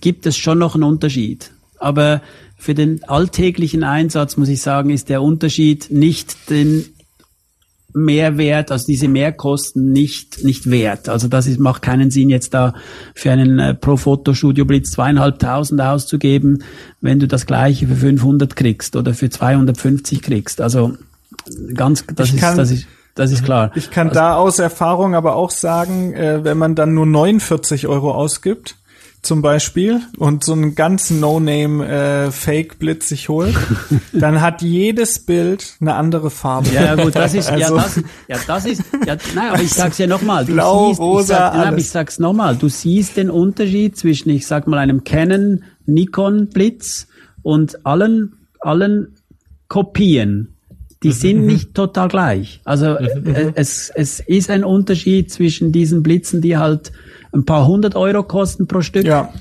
[0.00, 1.50] gibt es schon noch einen Unterschied.
[1.78, 2.22] Aber
[2.62, 6.84] für den alltäglichen Einsatz, muss ich sagen, ist der Unterschied nicht den
[7.92, 11.08] Mehrwert, also diese Mehrkosten nicht, nicht wert.
[11.08, 12.74] Also das ist, macht keinen Sinn, jetzt da
[13.14, 16.62] für einen äh, Pro Fotostudio Blitz zweieinhalbtausend auszugeben,
[17.00, 20.60] wenn du das gleiche für 500 kriegst oder für 250 kriegst.
[20.60, 20.92] Also
[21.74, 22.86] ganz, das ich ist, das ist,
[23.16, 23.72] das ist klar.
[23.74, 27.88] Ich kann also, da aus Erfahrung aber auch sagen, äh, wenn man dann nur 49
[27.88, 28.76] Euro ausgibt,
[29.22, 33.54] zum Beispiel und so einen ganzen No-Name äh, Fake-Blitz sich holt,
[34.12, 36.70] dann hat jedes Bild eine andere Farbe.
[36.70, 39.98] Ja, gut, das ist, also, ja, das, ja, das ist, ja, nein, aber ich sag's
[39.98, 40.44] ja nochmal.
[40.44, 41.64] Blau, siehst, rosa, ich sag, alles.
[41.64, 42.56] Nein, ich sag's nochmal.
[42.56, 47.06] Du siehst den Unterschied zwischen, ich sag mal, einem Canon Nikon Blitz
[47.42, 49.14] und allen, allen
[49.68, 50.56] Kopien.
[51.04, 51.46] Die mhm, sind mhm.
[51.46, 52.60] nicht total gleich.
[52.64, 56.90] Also, mhm, äh, es, es ist ein Unterschied zwischen diesen Blitzen, die halt
[57.32, 59.04] ein paar hundert Euro kosten pro Stück.
[59.04, 59.32] Ja.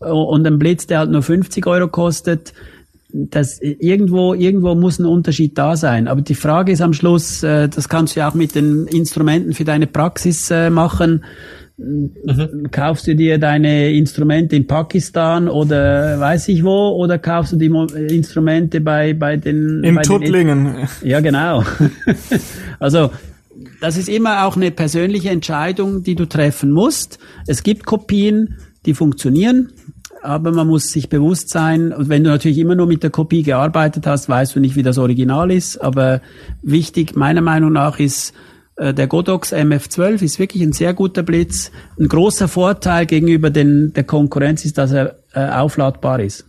[0.00, 2.52] Und ein Blitz, der halt nur 50 Euro kostet,
[3.14, 6.08] das irgendwo irgendwo muss ein Unterschied da sein.
[6.08, 9.52] Aber die Frage ist am Schluss, äh, das kannst du ja auch mit den Instrumenten
[9.52, 11.24] für deine Praxis äh, machen.
[11.76, 12.70] Mhm.
[12.70, 17.66] Kaufst du dir deine Instrumente in Pakistan oder weiß ich wo oder kaufst du die
[18.14, 20.64] Instrumente bei bei den in bei Tuttlingen?
[21.02, 21.64] Den, ja genau.
[22.78, 23.10] also
[23.80, 27.18] das ist immer auch eine persönliche Entscheidung, die du treffen musst.
[27.46, 29.72] Es gibt Kopien, die funktionieren,
[30.22, 33.42] aber man muss sich bewusst sein, und wenn du natürlich immer nur mit der Kopie
[33.42, 35.76] gearbeitet hast, weißt du nicht, wie das Original ist.
[35.78, 36.20] Aber
[36.62, 38.32] wichtig, meiner Meinung nach, ist,
[38.76, 41.70] äh, der Godox MF12 ist wirklich ein sehr guter Blitz.
[41.98, 46.46] Ein großer Vorteil gegenüber den, der Konkurrenz ist, dass er äh, aufladbar ist.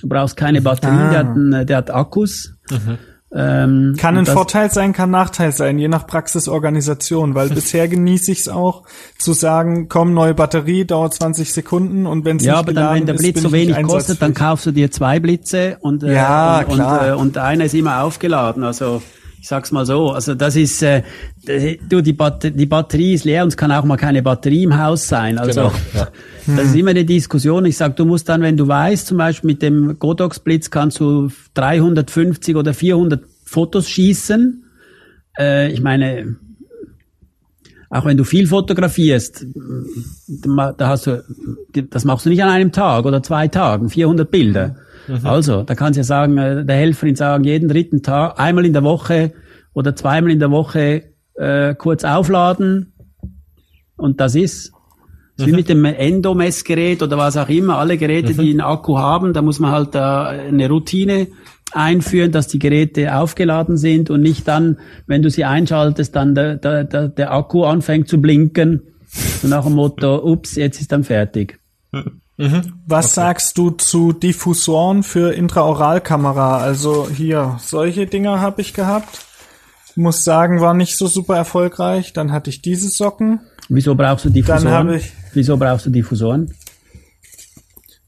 [0.00, 1.10] Du brauchst keine Batterie, ah.
[1.10, 2.54] der, hat, einen, der hat Akkus.
[2.70, 2.98] Mhm.
[3.36, 8.40] Ähm, kann ein Vorteil sein, kann Nachteil sein, je nach Praxisorganisation, weil bisher genieße ich
[8.40, 8.84] es auch
[9.18, 12.94] zu sagen, komm, neue Batterie, dauert 20 Sekunden und wenn es ja, nicht aber dann,
[12.94, 16.14] wenn der Blitz ist, so wenig kostet, dann kaufst du dir zwei Blitze und, äh,
[16.14, 18.62] ja, und, und, äh, und einer ist immer aufgeladen.
[18.62, 19.02] Also
[19.44, 21.02] ich sag's mal so, also das ist, äh,
[21.90, 24.82] du, die, Bat die Batterie ist leer und es kann auch mal keine Batterie im
[24.82, 25.36] Haus sein.
[25.36, 26.08] Also genau, ja.
[26.56, 27.66] das ist immer eine Diskussion.
[27.66, 30.98] Ich sag, du musst dann, wenn du weißt, zum Beispiel mit dem Godox Blitz kannst
[30.98, 34.64] du 350 oder 400 Fotos schießen.
[35.38, 36.36] Äh, ich meine,
[37.90, 39.44] auch wenn du viel fotografierst,
[40.78, 41.22] da hast du,
[41.90, 44.68] das machst du nicht an einem Tag oder zwei Tagen, 400 Bilder.
[44.68, 44.74] Mhm.
[45.22, 48.72] Also, da kannst du ja sagen, äh, der Helferin sagen, jeden dritten Tag, einmal in
[48.72, 49.32] der Woche
[49.72, 52.92] oder zweimal in der Woche äh, kurz aufladen
[53.96, 54.72] und das ist.
[55.36, 55.50] Das mhm.
[55.50, 58.38] Wie mit dem Endomessgerät oder was auch immer, alle Geräte, mhm.
[58.38, 61.26] die einen Akku haben, da muss man halt da eine Routine
[61.72, 66.56] einführen, dass die Geräte aufgeladen sind und nicht dann, wenn du sie einschaltest, dann der,
[66.56, 68.82] der, der, der Akku anfängt zu blinken.
[69.42, 71.58] So nach dem Motto, ups, jetzt ist dann fertig.
[72.36, 72.74] Mhm.
[72.86, 73.14] Was okay.
[73.14, 76.58] sagst du zu Diffusoren für Intraoralkamera?
[76.58, 79.26] Also hier, solche Dinger habe ich gehabt.
[79.96, 82.12] Muss sagen, war nicht so super erfolgreich.
[82.12, 83.40] Dann hatte ich diese Socken.
[83.68, 84.64] Wieso brauchst du Diffusoren?
[84.64, 85.12] Dann habe ich.
[85.32, 86.52] Wieso brauchst du Diffusoren?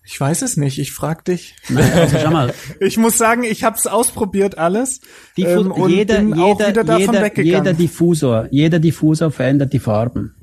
[0.08, 1.56] Ich weiß es nicht, ich frag dich.
[1.74, 2.54] Also, schau mal.
[2.80, 5.00] Ich muss sagen, ich habe es ausprobiert alles
[5.36, 7.64] Diffu ähm, und jeder, bin auch jeder, wieder davon jeder, weggegangen.
[7.66, 10.34] Jeder Diffusor, jeder Diffusor verändert die Farben.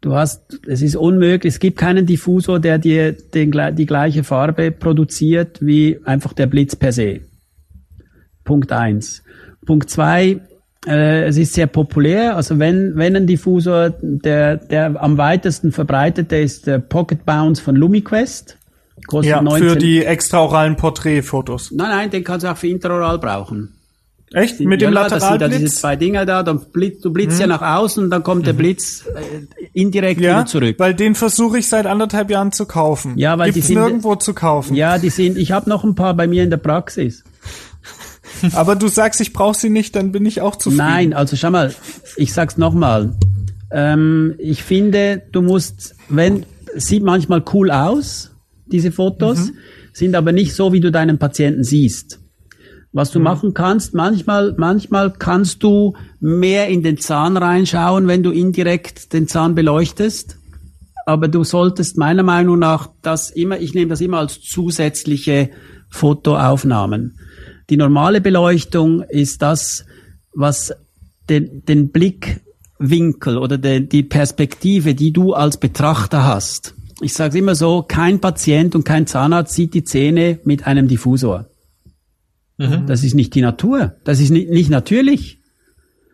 [0.00, 4.70] Du hast, es ist unmöglich, es gibt keinen Diffusor, der dir den, die gleiche Farbe
[4.70, 7.20] produziert wie einfach der Blitz per se.
[8.44, 9.24] Punkt eins.
[9.66, 10.40] Punkt zwei,
[10.86, 12.36] äh, es ist sehr populär.
[12.36, 17.74] Also wenn, wenn ein Diffusor, der, der am weitesten verbreitete ist der Pocket Bounce von
[17.74, 18.56] LumiQuest.
[19.06, 19.68] Kostet ja, 19.
[19.68, 21.72] für die extraoralen Porträtfotos.
[21.72, 23.77] Nein, nein, den kannst du auch für interoral brauchen.
[24.32, 24.60] Echt?
[24.60, 25.20] Mit dem ja, Lateralblitz?
[25.20, 27.40] Das sind da diese zwei Dinger da, dann blitz, du blitzt hm.
[27.40, 28.58] ja nach außen und dann kommt der mhm.
[28.58, 30.76] Blitz äh, indirekt ja, wieder zurück.
[30.78, 33.16] weil den versuche ich seit anderthalb Jahren zu kaufen.
[33.16, 34.74] Ja, weil Gibt's die sind nirgendwo zu kaufen.
[34.74, 37.24] Ja, die sind, ich habe noch ein paar bei mir in der Praxis.
[38.52, 40.86] Aber du sagst, ich brauche sie nicht, dann bin ich auch zufrieden.
[40.86, 41.74] Nein, also schau mal,
[42.16, 43.14] ich sag's nochmal.
[43.70, 48.32] Ähm, ich finde, du musst, wenn, sieht manchmal cool aus,
[48.66, 49.56] diese Fotos, mhm.
[49.92, 52.20] sind aber nicht so, wie du deinen Patienten siehst.
[52.92, 53.24] Was du mhm.
[53.24, 59.28] machen kannst, manchmal, manchmal kannst du mehr in den Zahn reinschauen, wenn du indirekt den
[59.28, 60.38] Zahn beleuchtest.
[61.08, 65.48] aber du solltest meiner Meinung nach das immer, ich nehme das immer als zusätzliche
[65.88, 67.18] Fotoaufnahmen.
[67.70, 69.86] Die normale Beleuchtung ist das,
[70.34, 70.74] was
[71.30, 76.74] den, den Blickwinkel oder de, die Perspektive, die du als Betrachter hast.
[77.00, 80.88] Ich sage es immer so, kein Patient und kein Zahnarzt sieht die Zähne mit einem
[80.88, 81.46] Diffusor.
[82.58, 82.86] Mhm.
[82.86, 83.94] Das ist nicht die Natur.
[84.04, 85.40] Das ist nicht, nicht natürlich.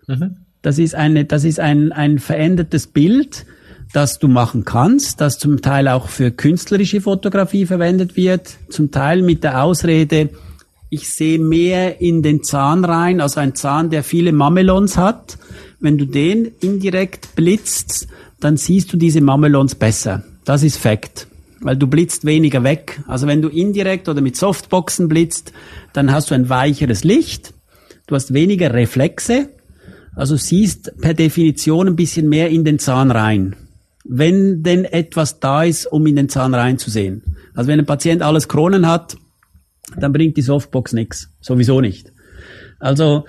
[0.06, 0.36] Mhm.
[0.62, 3.44] Das ist eine, das ist ein, ein verändertes Bild,
[3.92, 9.22] das du machen kannst, das zum Teil auch für künstlerische Fotografie verwendet wird, zum Teil
[9.22, 10.30] mit der Ausrede,
[10.90, 15.38] ich sehe mehr in den Zahn rein, also ein Zahn, der viele Mamelons hat.
[15.80, 18.06] Wenn du den indirekt blitzt,
[18.38, 20.22] dann siehst du diese Mamelons besser.
[20.44, 21.26] Das ist Fakt.
[21.60, 23.00] Weil du blitzt weniger weg.
[23.06, 25.52] Also wenn du indirekt oder mit Softboxen blitzt,
[25.92, 27.54] dann hast du ein weicheres Licht.
[28.06, 29.50] Du hast weniger Reflexe.
[30.14, 33.56] Also siehst per Definition ein bisschen mehr in den Zahn rein.
[34.04, 37.36] Wenn denn etwas da ist, um in den Zahn reinzusehen.
[37.54, 39.16] Also wenn ein Patient alles Kronen hat,
[39.96, 41.30] dann bringt die Softbox nichts.
[41.40, 42.12] Sowieso nicht.
[42.78, 43.24] Also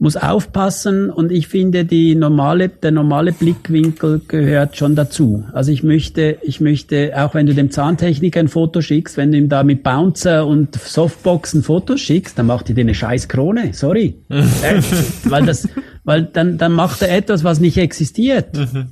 [0.00, 5.44] muss aufpassen und ich finde, die normale, der normale Blickwinkel gehört schon dazu.
[5.52, 9.36] Also ich möchte, ich möchte, auch wenn du dem Zahntechniker ein Foto schickst, wenn du
[9.36, 13.74] ihm da mit Bouncer und Softboxen Fotos schickst, dann macht er dir eine scheiß Krone.
[13.74, 14.22] Sorry.
[14.30, 14.80] äh,
[15.24, 15.68] weil das,
[16.04, 18.56] weil dann, dann macht er etwas, was nicht existiert.
[18.56, 18.88] Mhm.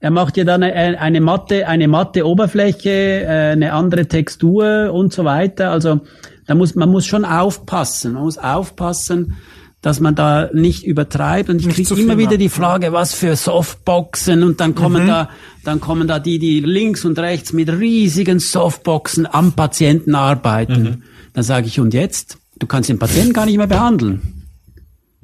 [0.00, 5.12] Er macht ja dann eine, eine matte, eine matte Oberfläche, äh, eine andere Textur und
[5.12, 5.70] so weiter.
[5.70, 6.00] Also,
[6.46, 8.14] da muss, man muss schon aufpassen.
[8.14, 9.36] Man muss aufpassen,
[9.84, 11.50] dass man da nicht übertreibt.
[11.50, 15.08] Und ich kriege immer wieder die Frage, was für Softboxen und dann kommen mhm.
[15.08, 15.28] da,
[15.62, 20.82] dann kommen da die, die links und rechts mit riesigen Softboxen am Patienten arbeiten.
[20.82, 21.02] Mhm.
[21.34, 22.38] Dann sage ich, und jetzt?
[22.58, 24.33] Du kannst den Patienten gar nicht mehr behandeln.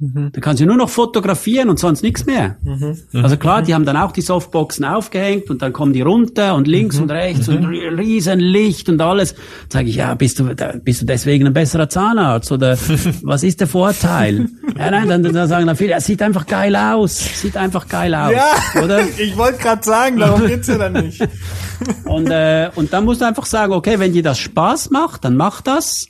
[0.01, 0.31] Mhm.
[0.33, 2.57] Da kannst du nur noch fotografieren und sonst nichts mehr.
[2.63, 2.97] Mhm.
[3.21, 6.67] Also klar, die haben dann auch die Softboxen aufgehängt und dann kommen die runter und
[6.67, 7.03] links mhm.
[7.03, 7.99] und rechts und mhm.
[7.99, 9.35] riesen Licht und alles.
[9.69, 12.77] Sage ich, ja, bist du, bist du deswegen ein besserer Zahnarzt oder
[13.21, 14.49] was ist der Vorteil?
[14.75, 18.15] ja, nein, dann, dann sagen dann viele, ja, sieht einfach geil aus, sieht einfach geil
[18.15, 19.01] aus, ja, oder?
[19.21, 21.21] Ich wollte gerade sagen, darum geht's ja dann nicht.
[22.05, 25.35] und äh, und dann musst du einfach sagen, okay, wenn dir das Spaß macht, dann
[25.35, 26.07] mach das.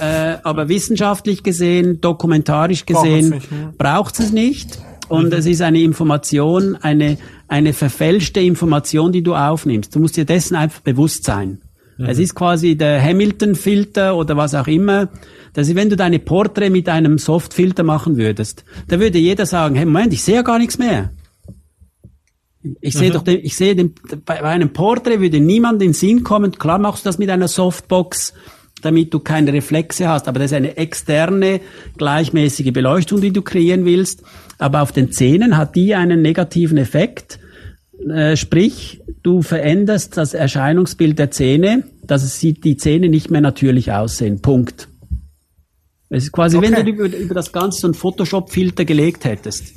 [0.00, 3.42] Äh, aber wissenschaftlich gesehen, dokumentarisch gesehen,
[3.76, 4.78] braucht es nicht.
[5.08, 5.32] Und mhm.
[5.32, 7.18] es ist eine Information, eine,
[7.48, 9.94] eine verfälschte Information, die du aufnimmst.
[9.94, 11.58] Du musst dir dessen einfach bewusst sein.
[11.98, 12.06] Mhm.
[12.06, 15.08] Es ist quasi der Hamilton-Filter oder was auch immer.
[15.52, 19.74] Das ist, wenn du deine Porträt mit einem Softfilter machen würdest, da würde jeder sagen,
[19.74, 21.10] hey, Moment, ich sehe ja gar nichts mehr.
[22.80, 23.14] Ich sehe mhm.
[23.14, 26.78] doch, den, ich sehe den, bei einem Porträt würde niemand in den Sinn kommen, klar
[26.78, 28.34] machst du das mit einer Softbox,
[28.82, 30.28] damit du keine Reflexe hast.
[30.28, 31.60] Aber das ist eine externe,
[31.96, 34.22] gleichmäßige Beleuchtung, die du kreieren willst.
[34.58, 37.38] Aber auf den Zähnen hat die einen negativen Effekt.
[38.08, 43.40] Äh, sprich, du veränderst das Erscheinungsbild der Zähne, dass es sieht, die Zähne nicht mehr
[43.40, 44.42] natürlich aussehen.
[44.42, 44.88] Punkt.
[46.08, 46.72] Es ist quasi, okay.
[46.72, 49.72] wenn du über, über das Ganze so einen Photoshop-Filter gelegt hättest.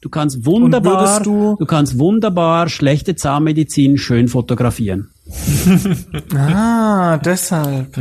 [0.00, 5.10] Du kannst wunderbar, du, du kannst wunderbar schlechte Zahnmedizin schön fotografieren.
[6.34, 7.96] ah, deshalb.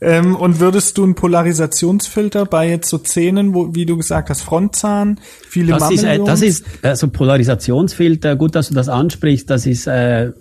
[0.00, 4.42] ähm, und würdest du einen Polarisationsfilter bei jetzt so Zähnen, wo, wie du gesagt hast,
[4.42, 8.36] Frontzahn, viele das ist, äh, das ist also Polarisationsfilter.
[8.36, 9.48] Gut, dass du das ansprichst.
[9.48, 10.32] Das ist äh,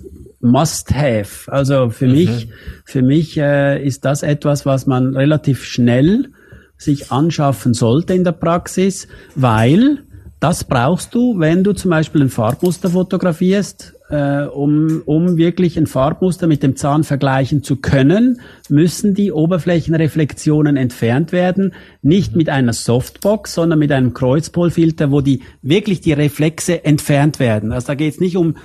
[0.42, 1.52] Must-have.
[1.52, 2.14] Also für mhm.
[2.14, 2.50] mich,
[2.84, 6.30] für mich äh, ist das etwas, was man relativ schnell
[6.78, 10.04] sich anschaffen sollte in der Praxis, weil
[10.42, 15.88] das brauchst du, wenn du zum Beispiel ein Farbmuster fotografierst, äh, um, um wirklich ein
[15.88, 21.74] Farbmuster mit dem Zahn vergleichen zu können, müssen die Oberflächenreflexionen entfernt werden.
[22.04, 27.72] Nicht mit einer Softbox, sondern mit einem Kreuzpolfilter, wo die wirklich die Reflexe entfernt werden.
[27.72, 28.56] Also da geht es nicht um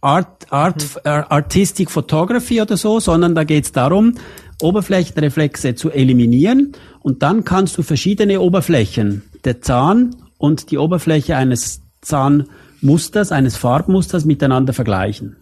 [0.00, 1.10] Art, Art, mhm.
[1.28, 4.14] Artistic Photography oder so, sondern da geht es darum,
[4.62, 11.82] Oberflächenreflexe zu eliminieren und dann kannst du verschiedene Oberflächen, der Zahn und die Oberfläche eines
[12.84, 15.36] Zahnmusters, eines Farbmusters miteinander vergleichen.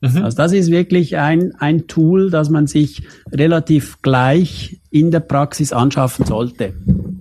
[0.00, 0.24] Mhm.
[0.24, 3.02] Also das ist wirklich ein, ein Tool, das man sich
[3.32, 6.72] relativ gleich in der Praxis anschaffen sollte.
[6.86, 7.20] Mhm.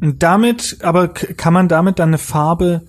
[0.00, 2.82] Und damit, aber kann man damit dann eine Farbe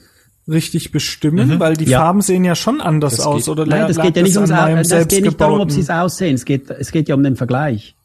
[0.48, 1.60] richtig bestimmen, mhm.
[1.60, 2.00] weil die ja.
[2.00, 3.66] Farben sehen ja schon anders das aus, geht, oder?
[3.66, 6.36] Nein, das geht ja nicht, ums, das geht nicht darum, ob sie es aussehen.
[6.36, 7.96] Es geht, es geht ja um den Vergleich.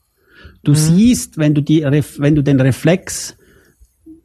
[0.62, 0.77] Du mhm.
[0.77, 3.37] siehst, wenn du die, wenn du den Reflex,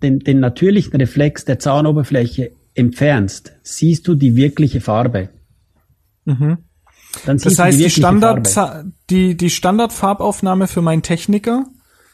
[0.02, 5.30] den, den natürlichen Reflex der Zahnoberfläche entfernst, siehst du die wirkliche Farbe.
[6.26, 6.58] Mhm.
[7.26, 11.66] Dann das heißt, die, die, Standard, die, die Standardfarbaufnahme für meinen Techniker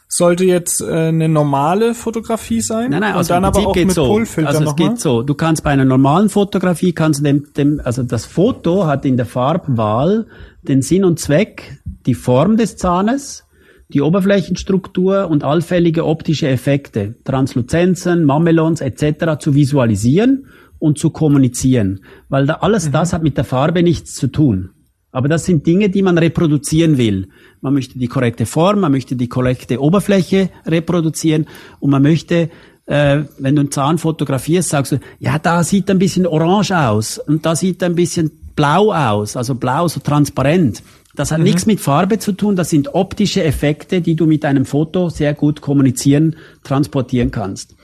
[0.08, 2.90] sollte jetzt äh, eine normale Fotografie sein.
[2.90, 4.16] Nein, nein, und also dann im aber auch mit so.
[4.44, 5.22] Also es geht so.
[5.22, 9.16] Du kannst bei einer normalen Fotografie kannst du dem, dem, also das Foto hat in
[9.16, 10.26] der Farbwahl
[10.62, 13.45] den Sinn und Zweck, die Form des Zahnes,
[13.88, 19.38] die Oberflächenstruktur und allfällige optische Effekte, Transluzenzen, Mamelons etc.
[19.38, 20.46] zu visualisieren
[20.78, 22.00] und zu kommunizieren.
[22.28, 24.70] Weil da alles das hat mit der Farbe nichts zu tun.
[25.12, 27.28] Aber das sind Dinge, die man reproduzieren will.
[27.62, 31.46] Man möchte die korrekte Form, man möchte die korrekte Oberfläche reproduzieren
[31.80, 32.50] und man möchte,
[32.84, 37.18] äh, wenn du einen Zahn fotografierst, sagst du, ja, da sieht ein bisschen orange aus
[37.18, 40.82] und da sieht ein bisschen blau aus, also blau so transparent.
[41.16, 44.66] Das hat nichts mit Farbe zu tun, das sind optische Effekte, die du mit einem
[44.66, 47.74] Foto sehr gut kommunizieren, transportieren kannst.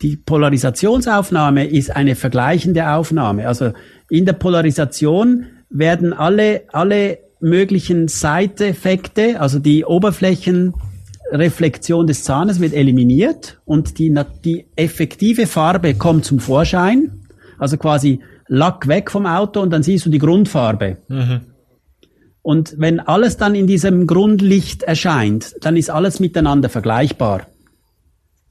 [0.00, 3.46] Die Polarisationsaufnahme ist eine vergleichende Aufnahme.
[3.46, 3.72] Also
[4.08, 13.60] in der Polarisation werden alle, alle möglichen Seiteffekte, also die Oberflächenreflexion des Zahnes wird eliminiert
[13.66, 17.20] und die, die effektive Farbe kommt zum Vorschein.
[17.58, 20.96] Also quasi Lack weg vom Auto und dann siehst du die Grundfarbe.
[22.44, 27.46] Und wenn alles dann in diesem Grundlicht erscheint, dann ist alles miteinander vergleichbar.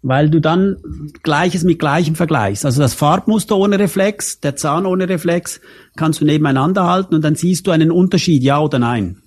[0.02, 0.78] Weil du dann
[1.22, 2.66] Gleiches mit Gleichem vergleichst.
[2.66, 5.62] Also das Farbmuster ohne Reflex, der Zahn ohne Reflex,
[5.96, 9.22] kannst du nebeneinander halten und dann siehst du einen Unterschied, ja oder nein.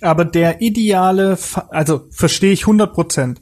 [0.00, 1.36] Aber der ideale,
[1.70, 3.40] also verstehe ich 100 Prozent.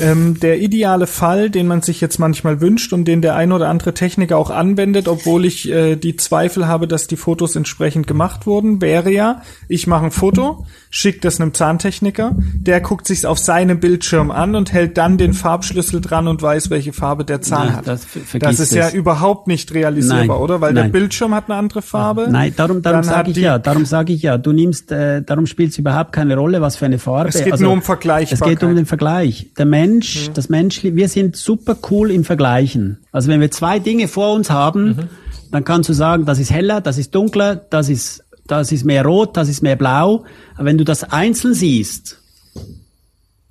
[0.00, 3.68] Ähm, der ideale Fall, den man sich jetzt manchmal wünscht und den der ein oder
[3.68, 8.46] andere Techniker auch anwendet, obwohl ich äh, die Zweifel habe, dass die Fotos entsprechend gemacht
[8.46, 13.38] wurden, wäre ja, ich mache ein Foto, schicke das einem Zahntechniker, der guckt sich's auf
[13.38, 17.68] seinem Bildschirm an und hält dann den Farbschlüssel dran und weiß, welche Farbe der Zahn
[17.68, 17.86] Nein, hat.
[17.86, 18.06] das
[18.38, 18.94] das ist ja es.
[18.94, 20.60] überhaupt nicht realisierbar, Nein, oder?
[20.60, 20.92] Weil der nein.
[20.92, 22.28] Bildschirm hat eine andere Farbe.
[22.30, 25.70] Nein, darum, darum sage ich ja, darum sage ich ja, du nimmst, äh, darum spielt
[25.70, 27.28] es überhaupt keine Rolle, was für eine Farbe.
[27.28, 28.54] Es geht nur um Vergleichbarkeit.
[28.54, 29.50] Es geht um den Vergleich.
[29.58, 32.98] Der Mensch, das Mensch, wir sind super cool im Vergleichen.
[33.12, 35.08] Also wenn wir zwei Dinge vor uns haben,
[35.52, 39.04] dann kannst du sagen, das ist heller, das ist dunkler, das ist, das ist mehr
[39.04, 40.24] rot, das ist mehr blau.
[40.54, 42.18] Aber wenn du das einzeln siehst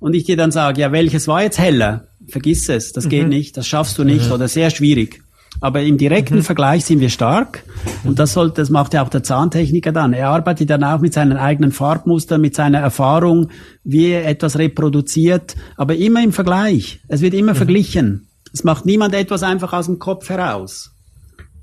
[0.00, 2.08] und ich dir dann sage, ja, welches war jetzt heller?
[2.28, 5.22] Vergiss es, das geht nicht, das schaffst du nicht oder sehr schwierig.
[5.60, 7.64] Aber im direkten Vergleich sind wir stark
[8.04, 10.12] und das sollte, das macht ja auch der Zahntechniker dann.
[10.12, 13.48] Er arbeitet dann auch mit seinen eigenen Farbmustern, mit seiner Erfahrung,
[13.82, 17.00] wie er etwas reproduziert, aber immer im Vergleich.
[17.08, 18.28] Es wird immer verglichen.
[18.52, 20.92] Es macht niemand etwas einfach aus dem Kopf heraus.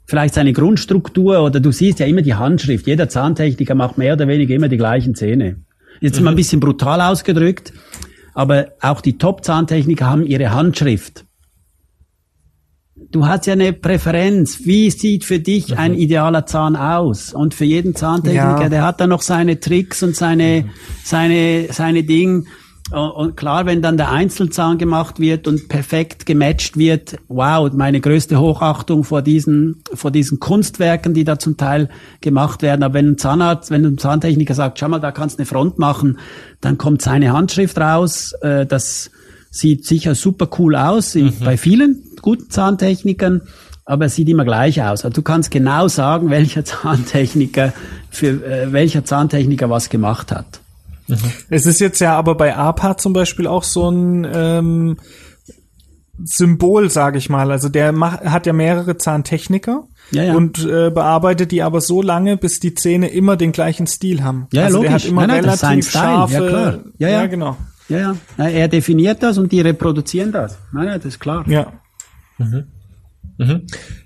[0.06, 2.88] Vielleicht seine Grundstruktur oder du siehst ja immer die Handschrift.
[2.88, 5.58] Jeder Zahntechniker macht mehr oder weniger immer die gleichen Zähne.
[6.02, 7.72] Jetzt mal ein bisschen brutal ausgedrückt,
[8.34, 11.26] aber auch die Top-Zahntechniker haben ihre Handschrift.
[13.14, 14.62] Du hast ja eine Präferenz.
[14.66, 17.32] Wie sieht für dich ein idealer Zahn aus?
[17.32, 18.70] Und für jeden Zahntechniker, Ja.
[18.70, 20.66] der hat da noch seine Tricks und seine,
[21.04, 22.46] seine, seine Dinge.
[22.92, 28.02] Und und klar, wenn dann der Einzelzahn gemacht wird und perfekt gematcht wird, wow, meine
[28.02, 31.90] größte Hochachtung vor diesen, vor diesen Kunstwerken, die da zum Teil
[32.20, 32.82] gemacht werden.
[32.82, 35.78] Aber wenn ein Zahnarzt, wenn ein Zahntechniker sagt, schau mal, da kannst du eine Front
[35.78, 36.18] machen,
[36.62, 39.12] dann kommt seine Handschrift raus, äh, das
[39.54, 43.42] sieht sicher super cool aus, in, bei vielen guten Zahntechnikern,
[43.86, 45.06] aber es sieht immer gleich aus.
[45.06, 47.72] Also du kannst genau sagen, welcher Zahntechniker
[48.10, 50.60] für äh, welcher Zahntechniker was gemacht hat.
[51.50, 54.98] Es ist jetzt ja aber bei APA zum Beispiel auch so ein ähm,
[56.24, 57.52] Symbol, sage ich mal.
[57.52, 60.34] Also der macht, hat ja mehrere Zahntechniker Ja, ja.
[60.34, 64.48] und äh, bearbeitet die aber so lange, bis die Zähne immer den gleichen Stil haben.
[64.54, 65.04] Ja, also der logisch.
[65.04, 66.04] hat immer Nein, nein, relativ Style.
[66.06, 66.34] scharfe.
[66.34, 66.80] Ja, klar.
[66.98, 67.26] Ja, ja.
[67.28, 67.58] genau.
[67.94, 68.18] Ja, ja.
[68.38, 70.58] Na, Er definiert das und die reproduzieren das.
[70.72, 71.46] Nein, das ist klar.
[71.48, 71.72] Ja.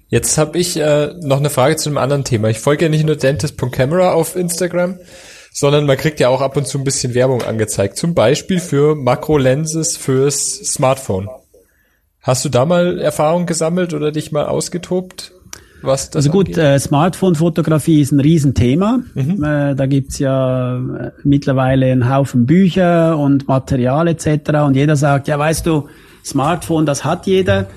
[0.09, 2.49] Jetzt habe ich äh, noch eine Frage zu einem anderen Thema.
[2.49, 4.99] Ich folge ja nicht nur dentist.camera auf Instagram,
[5.53, 7.97] sondern man kriegt ja auch ab und zu ein bisschen Werbung angezeigt.
[7.97, 11.29] Zum Beispiel für Makrolenses fürs Smartphone.
[12.21, 15.31] Hast du da mal Erfahrung gesammelt oder dich mal ausgetobt?
[15.81, 18.99] Was das Also gut, äh, Smartphone-Fotografie ist ein Riesenthema.
[19.13, 19.43] Mhm.
[19.43, 24.49] Äh, da gibt's ja äh, mittlerweile einen Haufen Bücher und Material etc.
[24.65, 25.87] Und jeder sagt, ja weißt du,
[26.25, 27.67] Smartphone, das hat jeder.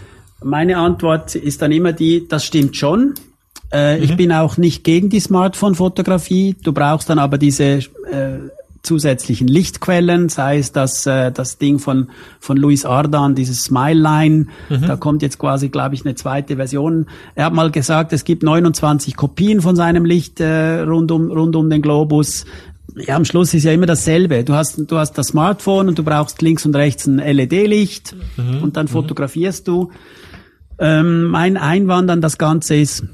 [0.42, 3.14] Meine Antwort ist dann immer die, das stimmt schon.
[3.72, 4.03] Äh, Mhm.
[4.03, 6.57] Ich bin auch nicht gegen die Smartphone-Fotografie.
[6.62, 7.80] Du brauchst dann aber diese äh,
[8.83, 12.09] zusätzlichen Lichtquellen, sei es das, äh, das Ding von,
[12.39, 14.47] von Louis Ardan, dieses Smile Line.
[14.68, 17.07] Da kommt jetzt quasi, glaube ich, eine zweite Version.
[17.35, 21.57] Er hat mal gesagt, es gibt 29 Kopien von seinem Licht äh, rund, um, rund
[21.57, 22.47] um den Globus.
[22.97, 24.45] Ja, am Schluss ist ja immer dasselbe.
[24.45, 28.16] Du hast, du hast das Smartphone und du brauchst links und rechts ein LED-Licht
[28.62, 29.91] und dann fotografierst du.
[30.78, 33.05] Ähm, mein Einwand an das Ganze ist,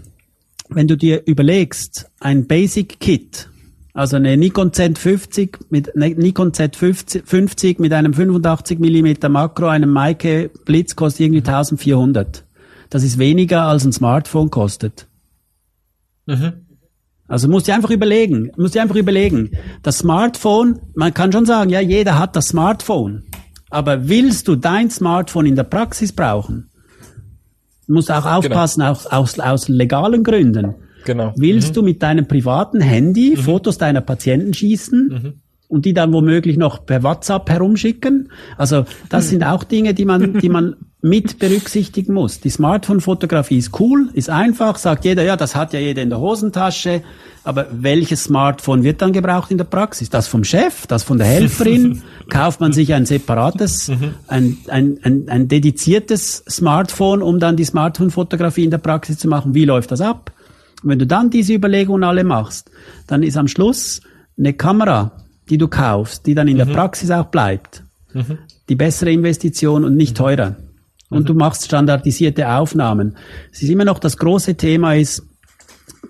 [0.68, 3.48] wenn du dir überlegst, ein Basic Kit,
[3.96, 10.50] Also eine Nikon Z50 mit eine Nikon Z50 mit einem 85 mm Makro, einem Maike
[10.66, 12.44] Blitz kostet irgendwie 1400.
[12.90, 15.06] Das ist weniger als ein Smartphone kostet.
[16.26, 16.66] Mhm.
[17.26, 19.52] Also musst du einfach überlegen, musst du einfach überlegen.
[19.82, 23.24] Das Smartphone, man kann schon sagen, ja, jeder hat das Smartphone.
[23.70, 26.68] Aber willst du dein Smartphone in der Praxis brauchen?
[27.86, 28.36] Du musst auch genau.
[28.40, 28.92] aufpassen, genau.
[28.92, 30.74] auch aus, aus legalen Gründen.
[31.06, 31.32] Genau.
[31.36, 31.74] Willst mhm.
[31.74, 33.40] du mit deinem privaten Handy mhm.
[33.40, 35.08] Fotos deiner Patienten schießen?
[35.08, 35.32] Mhm.
[35.68, 38.30] Und die dann womöglich noch per WhatsApp herumschicken.
[38.56, 39.30] Also das mhm.
[39.30, 42.40] sind auch Dinge, die man, die man mit berücksichtigen muss.
[42.40, 46.20] Die Smartphone-Fotografie ist cool, ist einfach, sagt jeder, ja, das hat ja jeder in der
[46.20, 47.02] Hosentasche.
[47.44, 50.10] Aber welches Smartphone wird dann gebraucht in der Praxis?
[50.10, 52.02] Das vom Chef, das von der Helferin?
[52.28, 54.14] Kauft man sich ein separates, mhm.
[54.26, 59.54] ein, ein, ein, ein dediziertes Smartphone, um dann die Smartphone-Fotografie in der Praxis zu machen?
[59.54, 60.32] Wie läuft das ab?
[60.86, 62.70] Und wenn du dann diese Überlegungen alle machst,
[63.08, 64.00] dann ist am Schluss
[64.38, 65.10] eine Kamera,
[65.50, 66.58] die du kaufst, die dann in mhm.
[66.58, 67.82] der Praxis auch bleibt,
[68.14, 68.38] mhm.
[68.68, 70.54] die bessere Investition und nicht teurer.
[71.10, 71.26] Und mhm.
[71.26, 73.16] du machst standardisierte Aufnahmen.
[73.50, 75.24] Es ist immer noch das große Thema ist,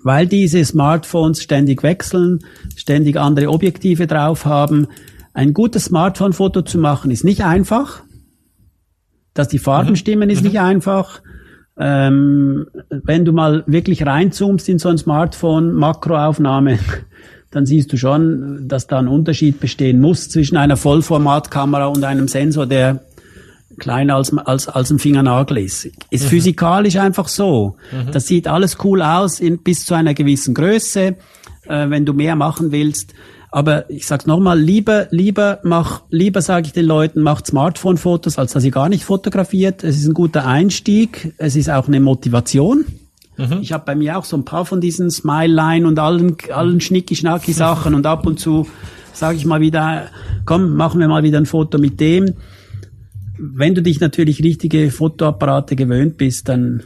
[0.03, 4.85] weil diese Smartphones ständig wechseln, ständig andere Objektive drauf haben.
[5.33, 8.03] Ein gutes Smartphone-Foto zu machen ist nicht einfach.
[9.33, 9.95] Dass die Farben mhm.
[9.95, 10.49] stimmen ist mhm.
[10.49, 11.23] nicht einfach.
[11.79, 16.79] Ähm, wenn du mal wirklich reinzoomst in so ein Smartphone, Makroaufnahme,
[17.51, 22.27] dann siehst du schon, dass da ein Unterschied bestehen muss zwischen einer Vollformatkamera und einem
[22.27, 23.01] Sensor, der
[23.77, 25.85] kleiner als, als, als ein Fingernagel ist.
[26.09, 26.29] Ist mhm.
[26.29, 27.77] physikalisch einfach so.
[27.91, 28.11] Mhm.
[28.11, 31.15] Das sieht alles cool aus in, bis zu einer gewissen Größe,
[31.67, 33.13] äh, wenn du mehr machen willst.
[33.57, 38.51] Aber ich sag's nochmal, lieber, lieber mach, lieber sage ich den Leuten, macht Smartphone-Fotos, als
[38.53, 39.83] dass ihr gar nicht fotografiert.
[39.83, 41.33] Es ist ein guter Einstieg.
[41.39, 42.85] Es ist auch eine Motivation.
[43.35, 43.57] Mhm.
[43.63, 47.95] Ich habe bei mir auch so ein paar von diesen Smile-Line und allen, allen Schnicki-Schnacki-Sachen
[47.95, 48.67] und ab und zu
[49.11, 50.03] sage ich mal wieder,
[50.45, 52.35] komm, machen wir mal wieder ein Foto mit dem
[53.39, 56.83] wenn du dich natürlich richtige Fotoapparate gewöhnt bist, dann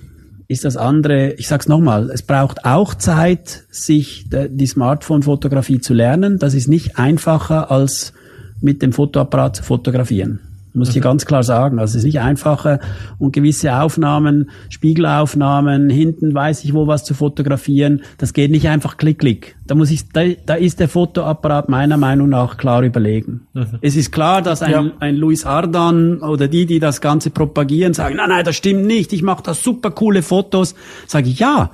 [0.52, 6.40] ist das andere, ich sag's nochmal, es braucht auch Zeit, sich die Smartphone-Fotografie zu lernen.
[6.40, 8.14] Das ist nicht einfacher als
[8.60, 10.51] mit dem Fotoapparat zu fotografieren.
[10.74, 11.02] Muss ich mhm.
[11.02, 11.80] ganz klar sagen.
[11.80, 12.80] Also es ist nicht einfacher
[13.18, 18.02] und gewisse Aufnahmen, Spiegelaufnahmen, hinten weiß ich wo was zu fotografieren.
[18.18, 19.56] Das geht nicht einfach klick, klick.
[19.68, 23.48] Da muss ich, da, da ist der Fotoapparat meiner Meinung nach klar überlegen.
[23.54, 23.80] Mhm.
[23.82, 24.92] Es ist klar, dass ein, ja.
[25.00, 29.14] ein Louis Ardan oder die, die das Ganze propagieren, sagen, nein, nein, das stimmt nicht,
[29.14, 30.76] ich mache da super coole Fotos.
[31.08, 31.72] Sage ich, ja,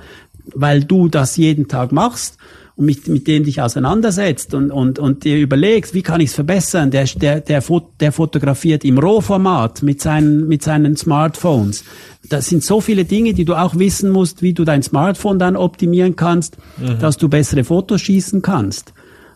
[0.54, 2.38] weil du das jeden Tag machst
[2.78, 6.34] und mit, mit dem dich auseinandersetzt und, und, und dir überlegst, wie kann ich es
[6.34, 7.62] verbessern, der, der, der,
[8.00, 11.82] der fotografiert im Rohformat mit seinen, mit seinen Smartphones.
[12.28, 15.56] Das sind so viele Dinge, die du auch wissen musst, wie du dein Smartphone dann
[15.56, 17.00] optimieren kannst, mhm.
[17.00, 18.92] dass du bessere Fotos schießen kannst.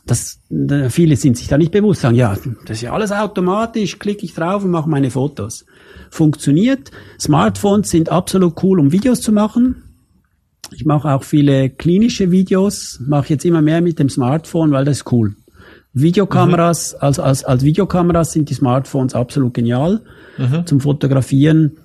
[0.06, 0.40] Das,
[0.88, 4.34] viele sind sich da nicht bewusst, sagen, ja, das ist ja alles automatisch, klicke ich
[4.34, 5.64] drauf und mache meine Fotos.
[6.10, 6.92] Funktioniert.
[7.18, 9.82] Smartphones sind absolut cool, um Videos zu machen.
[10.74, 14.98] Ich mache auch viele klinische Videos, mache jetzt immer mehr mit dem Smartphone, weil das
[14.98, 15.34] ist cool.
[15.94, 16.98] Videokameras, mhm.
[17.00, 20.00] als, als, als Videokameras sind die Smartphones absolut genial.
[20.38, 20.66] Mhm.
[20.66, 21.78] Zum Fotografieren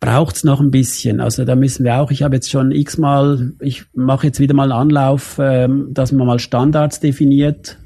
[0.00, 1.20] braucht's noch ein bisschen.
[1.20, 4.70] Also da müssen wir auch, ich habe jetzt schon x-mal, ich mache jetzt wieder mal
[4.70, 7.78] einen Anlauf, ähm, dass man mal Standards definiert,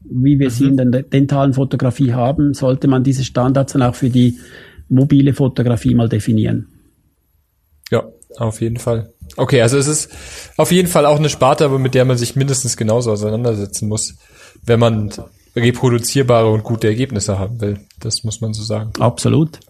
[0.00, 0.52] wie wir mhm.
[0.52, 4.38] sie in der dentalen Fotografie haben, sollte man diese Standards dann auch für die
[4.88, 6.68] mobile Fotografie mal definieren.
[7.90, 8.04] Ja,
[8.38, 9.12] auf jeden Fall.
[9.36, 10.10] Okay, also es ist
[10.56, 14.14] auf jeden Fall auch eine Sparte, aber mit der man sich mindestens genauso auseinandersetzen muss,
[14.64, 15.12] wenn man
[15.56, 17.80] reproduzierbare und gute Ergebnisse haben will.
[18.00, 18.92] Das muss man so sagen.
[18.98, 19.60] Absolut.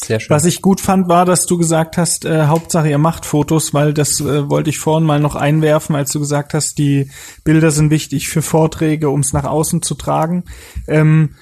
[0.00, 0.30] Sehr schön.
[0.30, 3.92] Was ich gut fand, war, dass du gesagt hast, äh, Hauptsache ihr macht Fotos, weil
[3.92, 7.10] das äh, wollte ich vorhin mal noch einwerfen, als du gesagt hast, die
[7.42, 10.44] Bilder sind wichtig für Vorträge, um es nach außen zu tragen.
[10.86, 11.34] Ähm,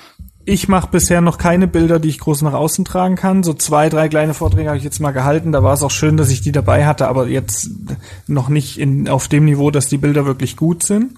[0.48, 3.42] ich mache bisher noch keine Bilder, die ich groß nach außen tragen kann.
[3.42, 5.50] So zwei, drei kleine Vorträge habe ich jetzt mal gehalten.
[5.50, 7.68] Da war es auch schön, dass ich die dabei hatte, aber jetzt
[8.28, 11.14] noch nicht in, auf dem Niveau, dass die Bilder wirklich gut sind.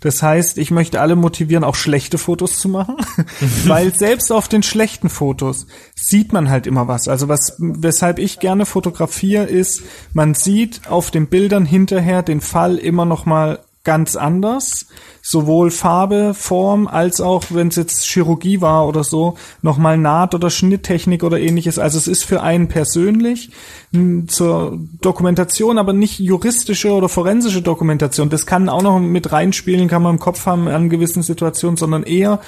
[0.00, 2.96] Das heißt, ich möchte alle motivieren, auch schlechte Fotos zu machen,
[3.66, 7.06] weil selbst auf den schlechten Fotos sieht man halt immer was.
[7.06, 12.78] Also was, weshalb ich gerne fotografiere, ist, man sieht auf den Bildern hinterher den Fall
[12.78, 14.86] immer noch mal ganz anders.
[15.22, 20.50] Sowohl Farbe, Form, als auch, wenn es jetzt Chirurgie war oder so, nochmal Naht- oder
[20.50, 21.78] Schnitttechnik oder ähnliches.
[21.78, 23.50] Also es ist für einen persönlich
[24.26, 28.30] zur Dokumentation, aber nicht juristische oder forensische Dokumentation.
[28.30, 32.02] Das kann auch noch mit reinspielen, kann man im Kopf haben an gewissen Situationen, sondern
[32.02, 32.40] eher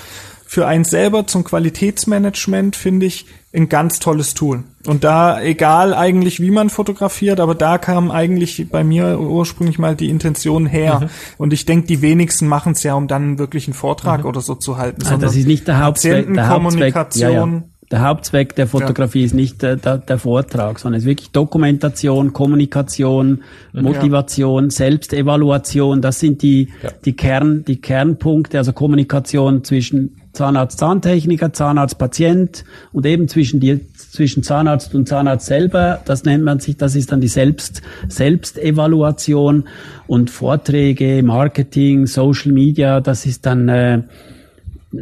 [0.55, 4.63] für einen selber zum Qualitätsmanagement, finde ich, ein ganz tolles Tool.
[4.87, 9.97] Und da, egal eigentlich, wie man fotografiert, aber da kam eigentlich bei mir ursprünglich mal
[9.97, 11.01] die Intention her.
[11.01, 11.09] Mhm.
[11.39, 14.27] Und ich denke, die wenigsten machen es ja, um dann wirklich einen Vortrag mhm.
[14.27, 15.03] oder so zu halten.
[15.07, 16.33] Ah, das ist nicht der Hauptzweck.
[16.33, 17.63] Der Hauptzweck ja, ja.
[17.91, 19.27] Der Hauptzweck der Fotografie ja.
[19.27, 24.71] ist nicht der, der, der, Vortrag, sondern es ist wirklich Dokumentation, Kommunikation, Motivation, ja.
[24.71, 26.01] Selbstevaluation.
[26.01, 26.91] Das sind die, ja.
[27.05, 33.81] die, Kern, die Kernpunkte, also Kommunikation zwischen Zahnarzt, Zahntechniker, Zahnarzt, Patient und eben zwischen die,
[33.95, 36.01] zwischen Zahnarzt und Zahnarzt selber.
[36.05, 39.65] Das nennt man sich, das ist dann die Selbst, Selbstevaluation
[40.07, 44.03] und Vorträge, Marketing, Social Media, das ist dann, äh,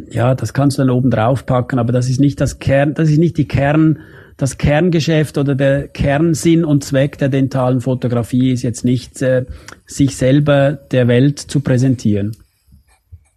[0.09, 3.09] ja, das kannst du dann oben drauf packen, aber das ist nicht das Kern, das
[3.09, 3.99] ist nicht die Kern,
[4.37, 9.45] das Kerngeschäft oder der Kernsinn und Zweck der dentalen Fotografie ist jetzt nicht, äh,
[9.85, 12.35] sich selber der Welt zu präsentieren.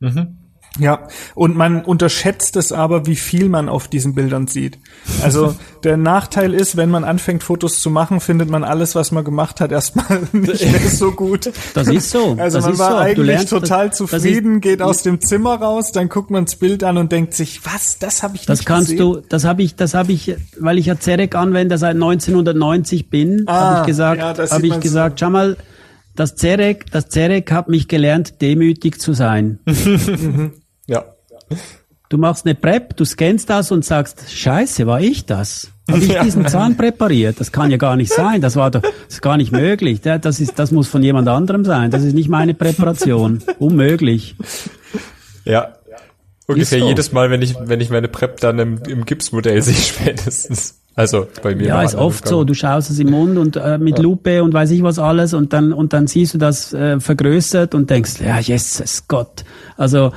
[0.01, 0.36] Mhm.
[0.79, 4.79] Ja, und man unterschätzt es aber, wie viel man auf diesen Bildern sieht.
[5.23, 9.25] Also der Nachteil ist, wenn man anfängt, Fotos zu machen, findet man alles, was man
[9.25, 11.51] gemacht hat, erstmal nicht mehr so gut.
[11.75, 12.37] Das ist so.
[12.39, 12.97] Also das man war so.
[12.97, 16.99] eigentlich lernst, total zufrieden, geht aus dem Zimmer raus, dann guckt man das Bild an
[16.99, 19.13] und denkt sich, was, das habe ich das nicht kannst gesehen.
[19.13, 23.53] du, das habe ich, das habe ich, weil ich ja Zerek-Anwender seit 1990 bin, ah,
[23.53, 25.27] habe ich gesagt, ja, habe ich gesagt, so.
[25.27, 25.57] schau mal,
[26.17, 29.59] das Zerek, das Zerek hat mich gelernt, demütig zu sein.
[30.87, 31.05] Ja.
[32.09, 35.73] Du machst eine Prep, du scannst das und sagst, scheiße, war ich das?
[35.91, 37.41] Habe ich diesen Zahn präpariert?
[37.41, 38.41] Das kann ja gar nicht sein.
[38.41, 40.01] Das war doch, das ist gar nicht möglich.
[40.01, 41.91] Das ist, das muss von jemand anderem sein.
[41.91, 43.43] Das ist nicht meine Präparation.
[43.59, 44.37] Unmöglich.
[45.45, 45.75] Ja.
[46.49, 46.89] Ungefähr so.
[46.89, 50.81] jedes Mal, wenn ich, wenn ich meine Prep dann im, im Gipsmodell sehe, spätestens.
[50.97, 51.67] Also bei mir.
[51.67, 52.45] Ja, ist oft so.
[52.45, 54.03] Du schaust es im Mund und äh, mit ja.
[54.03, 57.75] Lupe und weiß ich was alles und dann und dann siehst du das äh, vergrößert
[57.75, 59.45] und denkst, ja, Jesus Gott.
[59.77, 60.13] Also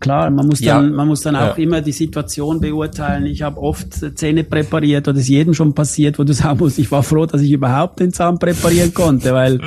[0.00, 0.96] klar, man muss dann, ja.
[0.96, 1.62] man muss dann auch ja.
[1.62, 3.26] immer die Situation beurteilen.
[3.26, 6.90] Ich habe oft Zähne präpariert oder ist jedem schon passiert, wo du sagen musst, ich
[6.90, 9.60] war froh, dass ich überhaupt den Zahn präparieren konnte, weil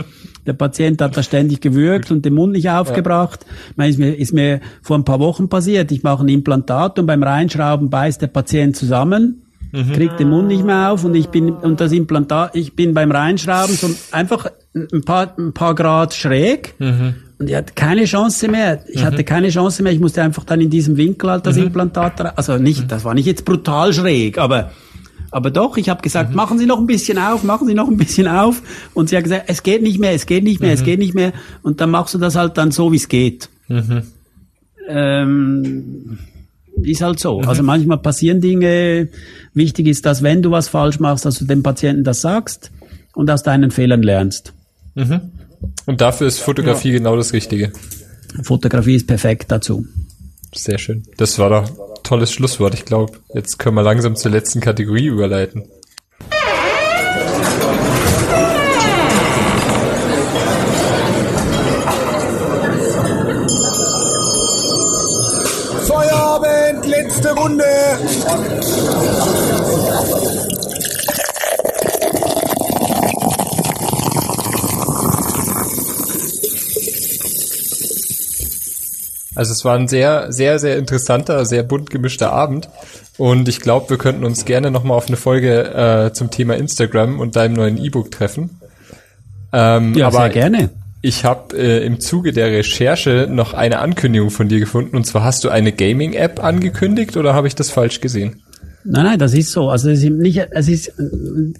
[0.45, 3.45] der Patient hat da ständig gewürgt und den Mund nicht aufgebracht.
[3.77, 3.85] Ja.
[3.85, 5.91] Ist mir, ist mir vor ein paar Wochen passiert.
[5.91, 9.43] Ich mache ein Implantat und beim Reinschrauben beißt der Patient zusammen.
[9.73, 9.91] Mhm.
[9.91, 13.11] kriegt den Mund nicht mehr auf und ich bin und das Implantat, ich bin beim
[13.11, 17.15] Reinschrauben so einfach ein paar, ein paar Grad schräg mhm.
[17.39, 18.83] Und ich hatte keine Chance mehr.
[18.87, 19.05] Ich mhm.
[19.05, 19.91] hatte keine Chance mehr.
[19.91, 21.63] Ich musste einfach dann in diesem Winkel halt das mhm.
[21.63, 24.71] Implantat, also nicht, das war nicht jetzt brutal schräg, aber
[25.29, 26.35] aber doch, ich habe gesagt, mhm.
[26.35, 28.61] machen Sie noch ein bisschen auf, machen Sie noch ein bisschen auf.
[28.93, 30.85] Und sie hat gesagt, es geht nicht mehr, es geht nicht mehr, es mhm.
[30.85, 31.33] geht nicht mehr.
[31.63, 33.49] Und dann machst du das halt dann so, wie es geht.
[33.67, 34.03] Mhm.
[34.87, 36.19] Ähm,
[36.81, 37.41] ist halt so.
[37.41, 37.47] Mhm.
[37.49, 39.09] Also manchmal passieren Dinge.
[39.53, 42.71] Wichtig ist, dass wenn du was falsch machst, dass du dem Patienten das sagst
[43.13, 44.53] und aus deinen Fehlern lernst.
[44.95, 45.21] Mhm.
[45.85, 46.97] Und dafür ist Fotografie ja.
[46.97, 47.71] genau das Richtige.
[48.43, 49.85] Fotografie ist perfekt dazu.
[50.53, 51.03] Sehr schön.
[51.17, 52.73] Das war doch ein tolles Schlusswort.
[52.73, 55.65] Ich glaube, jetzt können wir langsam zur letzten Kategorie überleiten.
[65.87, 67.63] Feierabend, letzte Runde.
[79.37, 82.69] Also es war ein sehr, sehr, sehr interessanter, sehr bunt gemischter Abend.
[83.17, 87.19] Und ich glaube, wir könnten uns gerne nochmal auf eine Folge äh, zum Thema Instagram
[87.19, 88.59] und deinem neuen E-Book treffen.
[89.53, 90.69] Ähm, ja, aber sehr gerne.
[91.03, 94.97] Ich habe äh, im Zuge der Recherche noch eine Ankündigung von dir gefunden.
[94.97, 98.41] Und zwar hast du eine Gaming-App angekündigt oder habe ich das falsch gesehen?
[98.83, 99.69] Nein, nein, das ist so.
[99.69, 100.93] Also es ist nicht, es ist,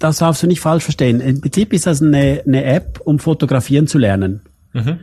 [0.00, 1.20] das darfst du nicht falsch verstehen.
[1.20, 4.40] Im Prinzip ist das eine, eine App, um fotografieren zu lernen.
[4.72, 4.98] Mhm.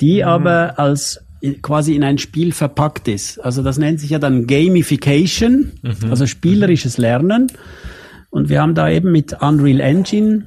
[0.00, 0.28] Die mhm.
[0.28, 1.24] aber als
[1.62, 3.38] quasi in ein Spiel verpackt ist.
[3.38, 6.10] Also das nennt sich ja dann Gamification, mhm.
[6.10, 7.50] also spielerisches Lernen.
[8.30, 10.46] Und wir haben da eben mit Unreal Engine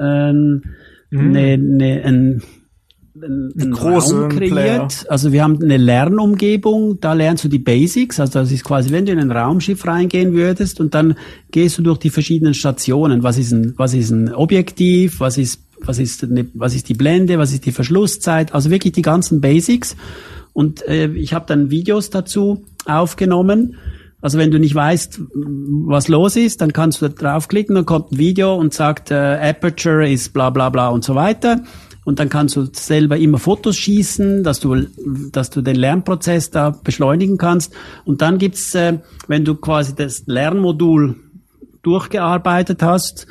[0.00, 0.62] ähm,
[1.10, 1.30] mhm.
[1.32, 2.42] ne, ne, ein,
[3.22, 4.50] ein, ein Raum kreiert.
[4.50, 4.88] Player.
[5.08, 8.18] Also wir haben eine Lernumgebung, da lernst du die Basics.
[8.18, 11.16] Also das ist quasi, wenn du in ein Raumschiff reingehen würdest und dann
[11.50, 13.22] gehst du durch die verschiedenen Stationen.
[13.22, 15.20] Was ist ein, was ist ein Objektiv?
[15.20, 18.92] Was ist was ist, eine, was ist die Blende, was ist die Verschlusszeit, also wirklich
[18.92, 19.96] die ganzen Basics.
[20.52, 23.76] Und äh, ich habe dann Videos dazu aufgenommen.
[24.20, 28.18] Also wenn du nicht weißt, was los ist, dann kannst du draufklicken, dann kommt ein
[28.18, 31.62] Video und sagt, äh, Aperture ist bla bla bla und so weiter.
[32.04, 34.86] Und dann kannst du selber immer Fotos schießen, dass du,
[35.32, 37.72] dass du den Lernprozess da beschleunigen kannst.
[38.04, 41.16] Und dann gibt's, äh, wenn du quasi das Lernmodul
[41.82, 43.26] durchgearbeitet hast,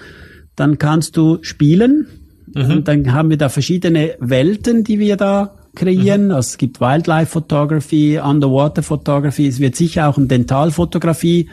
[0.55, 2.07] dann kannst du spielen.
[2.53, 2.71] Mhm.
[2.71, 6.25] Und dann haben wir da verschiedene Welten, die wir da kreieren.
[6.25, 6.31] Mhm.
[6.31, 9.47] Also es gibt Wildlife Photography, Underwater Photography.
[9.47, 11.49] Es wird sicher auch ein Dentalfotografie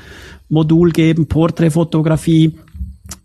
[0.49, 2.57] Modul geben, Porträtfotografie.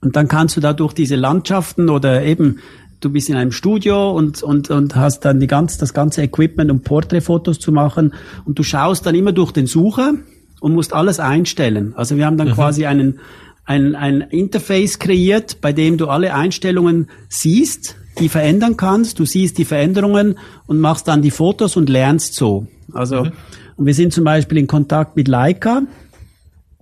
[0.01, 2.59] Und dann kannst du da durch diese Landschaften oder eben
[2.99, 6.69] du bist in einem Studio und, und, und hast dann die ganz, das ganze Equipment,
[6.69, 8.13] um Porträtfotos zu machen.
[8.45, 10.13] Und du schaust dann immer durch den Sucher
[10.59, 11.93] und musst alles einstellen.
[11.95, 12.53] Also wir haben dann mhm.
[12.53, 13.19] quasi einen,
[13.65, 19.19] ein, ein Interface kreiert, bei dem du alle Einstellungen siehst, die verändern kannst.
[19.19, 20.37] Du siehst die Veränderungen
[20.67, 22.67] und machst dann die Fotos und lernst so.
[22.93, 23.31] Also, mhm.
[23.77, 25.83] und wir sind zum Beispiel in Kontakt mit Leica.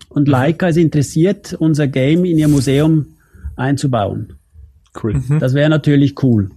[0.10, 0.32] Und mhm.
[0.32, 3.06] Leica ist interessiert, unser Game in ihr Museum
[3.56, 4.34] einzubauen.
[5.02, 5.14] Cool.
[5.14, 5.40] Mhm.
[5.40, 6.50] Das wäre natürlich cool.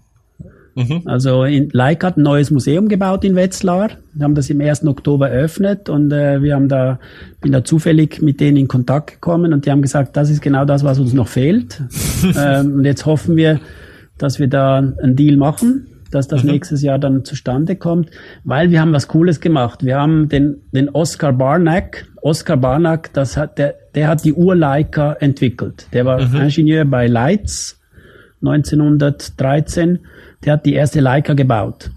[0.74, 1.02] Mhm.
[1.04, 3.90] Also in Leica hat ein neues Museum gebaut in Wetzlar.
[4.14, 4.86] Wir haben das im 1.
[4.86, 6.98] Oktober eröffnet und äh, wir haben da,
[7.40, 10.64] bin da zufällig mit denen in Kontakt gekommen und die haben gesagt, das ist genau
[10.64, 11.82] das, was uns noch fehlt.
[12.36, 13.60] ähm, und jetzt hoffen wir,
[14.18, 16.52] dass wir da einen Deal machen, dass das mhm.
[16.52, 18.10] nächstes Jahr dann zustande kommt,
[18.44, 19.84] weil wir haben was Cooles gemacht.
[19.84, 25.14] Wir haben den, den Oscar Barnack, Oscar Barnack, das hat, der, der hat die Ur-Leica
[25.14, 25.86] entwickelt.
[25.92, 26.42] Der war mhm.
[26.42, 27.78] Ingenieur bei Leitz
[28.42, 30.00] 1913
[30.44, 31.90] der hat die erste Leica gebaut.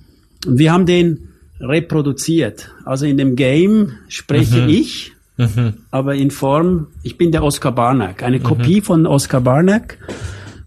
[0.45, 1.29] Und wir haben den
[1.59, 2.69] reproduziert.
[2.83, 4.69] Also in dem Game spreche mhm.
[4.69, 5.73] ich, mhm.
[5.91, 8.43] aber in Form, ich bin der Oscar Barnack, eine mhm.
[8.43, 9.97] Kopie von Oscar Barnack.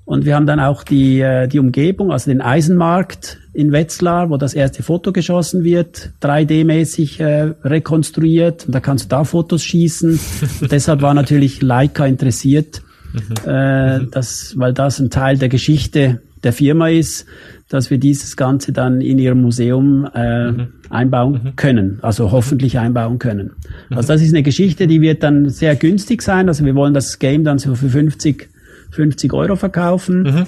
[0.04, 4.38] Und wir haben dann auch die, äh, die Umgebung, also den Eisenmarkt in Wetzlar, wo
[4.38, 8.64] das erste Foto geschossen wird, 3D-mäßig äh, rekonstruiert.
[8.64, 10.18] Und da kannst du da Fotos schießen.
[10.62, 12.80] Und deshalb war natürlich Leica interessiert,
[13.12, 13.20] mhm.
[13.46, 14.10] äh, mhm.
[14.10, 17.26] das, weil das ein Teil der Geschichte der Firma ist
[17.68, 20.68] dass wir dieses Ganze dann in ihrem Museum äh, mhm.
[20.88, 21.56] einbauen mhm.
[21.56, 23.52] können, also hoffentlich einbauen können.
[23.90, 23.96] Mhm.
[23.96, 26.48] Also das ist eine Geschichte, die wird dann sehr günstig sein.
[26.48, 28.48] Also wir wollen das Game dann so für 50,
[28.90, 30.22] 50 Euro verkaufen.
[30.22, 30.46] Mhm.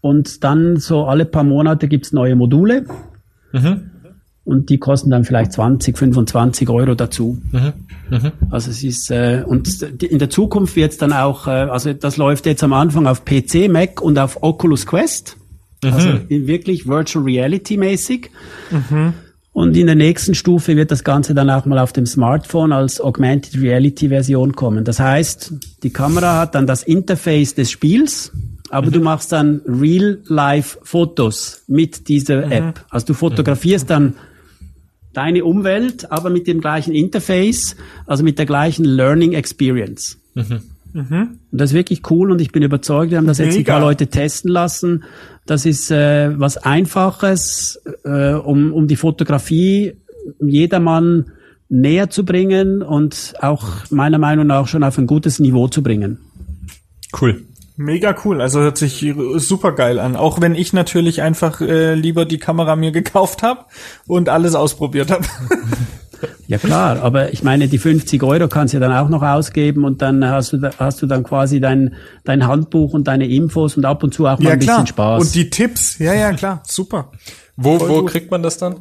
[0.00, 2.84] Und dann so alle paar Monate gibt's neue Module.
[3.52, 3.90] Mhm.
[4.44, 7.42] Und die kosten dann vielleicht 20, 25 Euro dazu.
[7.50, 7.72] Mhm.
[8.10, 8.32] Mhm.
[8.50, 12.46] Also es ist äh, und in der Zukunft wird's dann auch, äh, also das läuft
[12.46, 15.37] jetzt am Anfang auf PC, Mac und auf Oculus Quest.
[15.82, 15.92] Mhm.
[15.92, 18.30] Also wirklich Virtual Reality mäßig.
[18.70, 19.14] Mhm.
[19.52, 23.00] Und in der nächsten Stufe wird das Ganze dann auch mal auf dem Smartphone als
[23.00, 24.84] Augmented Reality Version kommen.
[24.84, 25.52] Das heißt,
[25.82, 28.30] die Kamera hat dann das Interface des Spiels,
[28.70, 28.92] aber mhm.
[28.92, 32.52] du machst dann Real-Life-Fotos mit dieser mhm.
[32.52, 32.84] App.
[32.90, 34.14] Also du fotografierst dann
[35.12, 37.74] deine Umwelt, aber mit dem gleichen Interface,
[38.06, 40.18] also mit der gleichen Learning Experience.
[40.34, 40.60] Mhm.
[40.98, 41.38] Mhm.
[41.52, 43.50] Und das ist wirklich cool und ich bin überzeugt, wir haben das Mega.
[43.50, 45.04] jetzt ein paar Leute testen lassen.
[45.46, 49.94] Das ist äh, was Einfaches, äh, um, um die Fotografie
[50.40, 51.30] jedermann
[51.68, 56.18] näher zu bringen und auch meiner Meinung nach schon auf ein gutes Niveau zu bringen.
[57.18, 57.44] Cool.
[57.76, 60.16] Mega cool, also hört sich super geil an.
[60.16, 63.66] Auch wenn ich natürlich einfach äh, lieber die Kamera mir gekauft habe
[64.08, 65.24] und alles ausprobiert habe.
[66.46, 70.02] Ja klar, aber ich meine, die 50 Euro kannst du dann auch noch ausgeben und
[70.02, 71.94] dann hast du, hast du dann quasi dein,
[72.24, 74.76] dein Handbuch und deine Infos und ab und zu auch mal ja, ein klar.
[74.76, 75.22] bisschen Spaß.
[75.22, 77.12] Und die Tipps, ja, ja, klar, super.
[77.56, 78.76] Wo, wo kriegt man das dann?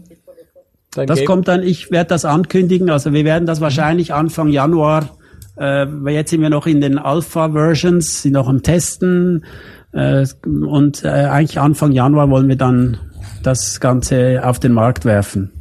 [0.92, 1.28] Dein das Game?
[1.28, 5.10] kommt dann, ich werde das ankündigen, also wir werden das wahrscheinlich Anfang Januar,
[5.58, 9.46] äh, weil jetzt sind wir noch in den Alpha-Versions, sind noch am Testen
[9.92, 12.98] äh, und äh, eigentlich Anfang Januar wollen wir dann
[13.44, 15.52] das Ganze auf den Markt werfen.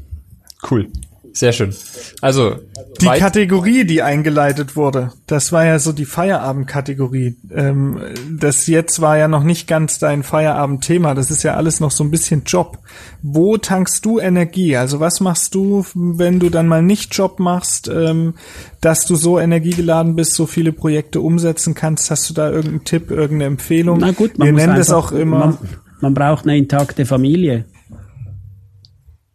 [0.69, 0.89] Cool.
[1.37, 1.75] Sehr schön.
[2.23, 2.57] Also
[3.03, 7.37] die Kategorie, die eingeleitet wurde, das war ja so die Feierabend-Kategorie.
[7.55, 11.15] Ähm, das jetzt war ja noch nicht ganz dein Feierabend-Thema.
[11.15, 12.79] Das ist ja alles noch so ein bisschen Job.
[13.21, 14.79] Wo tankst du Energie?
[14.79, 18.33] Also was machst du, wenn du dann mal nicht Job machst, ähm,
[18.81, 22.11] dass du so energiegeladen bist, so viele Projekte umsetzen kannst?
[22.11, 23.99] Hast du da irgendeinen Tipp, irgendeine Empfehlung?
[23.99, 25.39] Na gut, man Wir nennen das auch immer.
[25.39, 25.59] Man,
[26.01, 27.67] man braucht eine intakte Familie.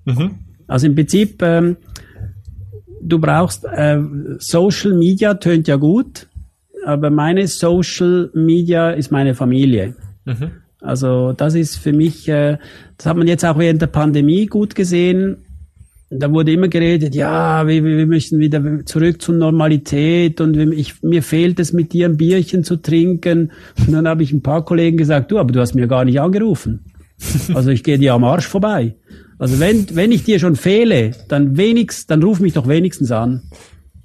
[0.05, 0.39] Mhm.
[0.71, 1.75] Also im Prinzip ähm,
[3.01, 3.99] du brauchst äh,
[4.39, 6.27] Social Media tönt ja gut,
[6.85, 9.95] aber meine Social Media ist meine Familie.
[10.25, 10.51] Mhm.
[10.81, 12.57] Also das ist für mich, äh,
[12.97, 15.37] das hat man jetzt auch während der Pandemie gut gesehen.
[16.09, 21.23] Da wurde immer geredet, ja, wir, wir müssen wieder zurück zur Normalität und ich, mir
[21.23, 23.51] fehlt es, mit dir ein Bierchen zu trinken.
[23.77, 26.19] Und dann habe ich ein paar Kollegen gesagt, du, aber du hast mir gar nicht
[26.19, 26.81] angerufen.
[27.53, 28.95] Also ich gehe dir am Arsch vorbei.
[29.41, 33.41] Also wenn, wenn ich dir schon fehle, dann wenigstens, dann ruf mich doch wenigstens an.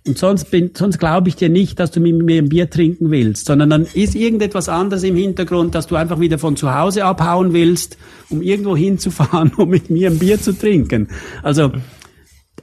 [0.06, 3.10] Und sonst bin, sonst glaube ich dir nicht, dass du mit mir ein Bier trinken
[3.10, 7.04] willst, sondern dann ist irgendetwas anderes im Hintergrund, dass du einfach wieder von zu Hause
[7.04, 7.98] abhauen willst,
[8.30, 11.08] um irgendwo hinzufahren, um mit mir ein Bier zu trinken.
[11.42, 11.70] Also,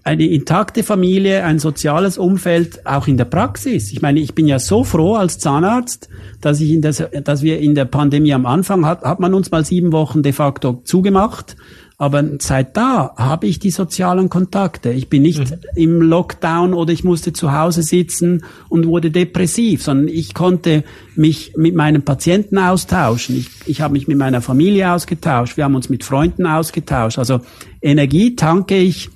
[0.03, 3.93] eine intakte Familie, ein soziales Umfeld, auch in der Praxis.
[3.93, 6.09] Ich meine, ich bin ja so froh als Zahnarzt,
[6.41, 9.51] dass ich in der, dass wir in der Pandemie am Anfang hat, hat man uns
[9.51, 11.55] mal sieben Wochen de facto zugemacht
[12.03, 14.91] Aber seit da habe ich die sozialen Kontakte.
[14.91, 15.57] Ich bin nicht mhm.
[15.73, 20.84] im Lockdown oder ich musste zu Hause sitzen und wurde depressiv, sondern ich konnte
[21.15, 23.38] mich mit meinen Patienten austauschen.
[23.38, 25.55] Ich, ich habe mich mit meiner Familie ausgetauscht.
[25.55, 27.19] Wir haben uns mit Freunden ausgetauscht.
[27.19, 27.39] Also
[27.81, 29.09] Energie tanke ich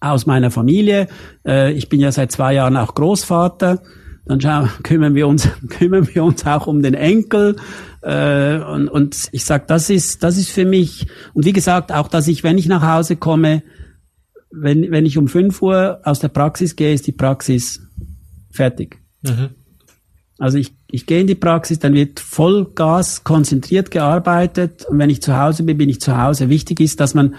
[0.00, 1.08] aus meiner Familie.
[1.46, 3.82] Äh, ich bin ja seit zwei Jahren auch Großvater.
[4.26, 7.56] Dann schauen, kümmern wir uns, kümmern wir uns auch um den Enkel.
[8.02, 12.08] Äh, und, und ich sag, das ist, das ist für mich, und wie gesagt, auch,
[12.08, 13.62] dass ich, wenn ich nach Hause komme,
[14.50, 17.80] wenn, wenn ich um 5 Uhr aus der Praxis gehe, ist die Praxis
[18.50, 18.98] fertig.
[19.22, 19.50] Mhm.
[20.38, 25.22] Also ich, ich gehe in die Praxis, dann wird Vollgas konzentriert gearbeitet und wenn ich
[25.22, 26.50] zu Hause bin, bin ich zu Hause.
[26.50, 27.34] Wichtig ist, dass man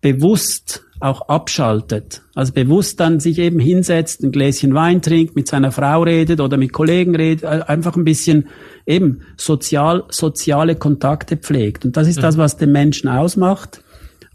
[0.00, 2.22] bewusst auch abschaltet.
[2.34, 6.56] Also bewusst dann sich eben hinsetzt, ein Gläschen Wein trinkt, mit seiner Frau redet oder
[6.58, 8.48] mit Kollegen redet, äh, einfach ein bisschen
[8.86, 11.84] eben sozial, soziale Kontakte pflegt.
[11.84, 12.22] Und das ist mhm.
[12.22, 13.82] das, was den Menschen ausmacht.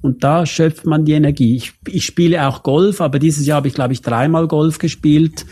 [0.02, 1.56] Und da schöpft man die Energie.
[1.56, 5.46] Ich, ich spiele auch Golf, aber dieses Jahr habe ich, glaube ich, dreimal Golf gespielt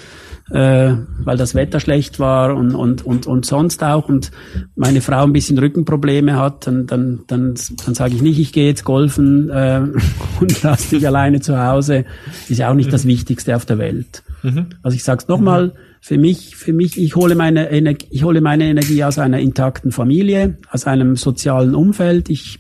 [0.52, 0.94] äh,
[1.24, 4.32] weil das Wetter schlecht war und, und, und, und sonst auch und
[4.76, 7.56] meine Frau ein bisschen Rückenprobleme hat, dann, dann, dann,
[7.86, 9.82] dann sage ich nicht, ich gehe jetzt golfen äh,
[10.40, 12.06] und lasse dich alleine zu Hause.
[12.50, 12.92] Ist ja auch nicht mhm.
[12.92, 14.24] das Wichtigste auf der Welt.
[14.44, 14.68] Mhm.
[14.82, 15.72] Also ich sage es nochmal, mhm.
[16.02, 19.92] für mich, für mich, ich hole meine Energie, ich hole meine Energie aus einer intakten
[19.92, 22.30] Familie, aus einem sozialen Umfeld.
[22.30, 22.60] Ich,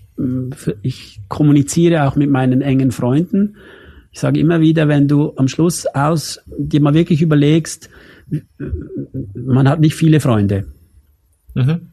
[0.82, 3.58] ich kommuniziere auch mit meinen engen Freunden.
[4.14, 7.90] Ich sage immer wieder, wenn du am Schluss aus dir mal wirklich überlegst,
[9.34, 10.66] man hat nicht viele Freunde.
[11.56, 11.90] Mhm.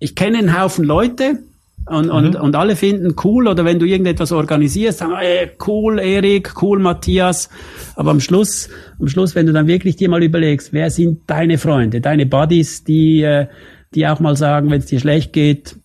[0.00, 1.40] Ich kenne einen Haufen Leute
[1.84, 2.40] und, und, mhm.
[2.40, 7.50] und alle finden cool oder wenn du irgendetwas organisierst, sagen, ey, cool Erik, cool Matthias.
[7.94, 11.58] Aber am Schluss, am Schluss, wenn du dann wirklich dir mal überlegst, wer sind deine
[11.58, 13.48] Freunde, deine Buddies, die, äh,
[13.94, 15.76] die auch mal sagen, wenn es dir schlecht geht,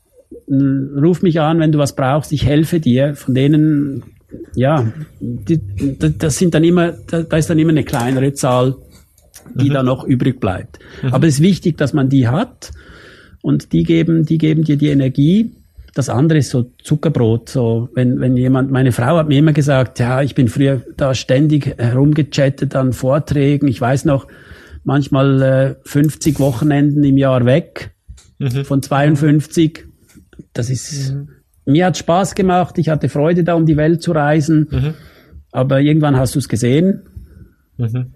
[0.49, 3.13] ruf mich an, wenn du was brauchst, ich helfe dir.
[3.15, 4.03] Von denen
[4.55, 5.59] ja, die,
[5.97, 8.75] das sind dann immer, da ist dann immer eine kleinere Zahl,
[9.55, 9.73] die mhm.
[9.73, 10.79] da noch übrig bleibt.
[11.01, 11.13] Mhm.
[11.13, 12.71] Aber es ist wichtig, dass man die hat
[13.41, 15.51] und die geben, die geben dir die Energie.
[15.95, 17.49] Das andere ist so Zuckerbrot.
[17.49, 21.13] So, wenn, wenn jemand, meine Frau hat mir immer gesagt, ja, ich bin früher da
[21.15, 23.67] ständig herumgechattet an Vorträgen.
[23.67, 24.27] Ich weiß noch,
[24.83, 27.91] manchmal äh, 50 Wochenenden im Jahr weg
[28.37, 28.65] mhm.
[28.65, 29.85] von 52.
[30.53, 31.38] Das ist, mhm
[31.71, 34.93] mir hat Spaß gemacht, ich hatte Freude da, um die Welt zu reisen, mhm.
[35.51, 37.01] aber irgendwann hast du es gesehen.
[37.77, 38.13] Mhm.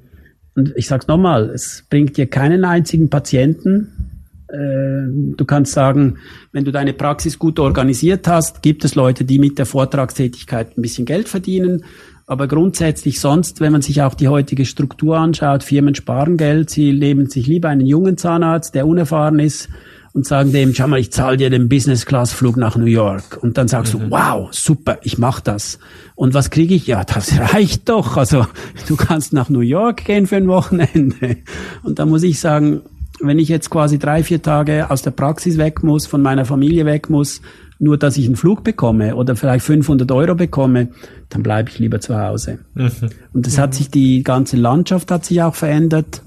[0.55, 4.13] Und ich sag's nochmal, es bringt dir keinen einzigen Patienten.
[4.49, 6.17] Äh, du kannst sagen,
[6.51, 10.81] wenn du deine Praxis gut organisiert hast, gibt es Leute, die mit der Vortragstätigkeit ein
[10.81, 11.84] bisschen Geld verdienen.
[12.25, 16.93] Aber grundsätzlich sonst, wenn man sich auch die heutige Struktur anschaut, Firmen sparen Geld, sie
[16.93, 19.69] nehmen sich lieber einen jungen Zahnarzt, der unerfahren ist,
[20.14, 23.40] und sagen dem, schau mal, ich zahle dir den Business-Class-Flug nach New York.
[23.41, 23.99] Und dann sagst mhm.
[23.99, 25.80] du, wow, super, ich mach das.
[26.15, 26.85] Und was kriege ich?
[26.85, 28.15] Ja, das reicht doch.
[28.15, 28.45] Also
[28.88, 31.38] du kannst nach New York gehen für ein Wochenende.
[31.81, 32.81] Und da muss ich sagen,
[33.22, 36.85] wenn ich jetzt quasi drei, vier Tage aus der Praxis weg muss, von meiner Familie
[36.85, 37.41] weg muss,
[37.80, 40.90] nur dass ich einen Flug bekomme oder vielleicht 500 Euro bekomme,
[41.30, 42.60] dann bleibe ich lieber zu Hause.
[42.76, 42.91] Mhm.
[43.34, 43.57] Und mhm.
[43.57, 46.22] hat sich, die ganze Landschaft hat sich auch verändert.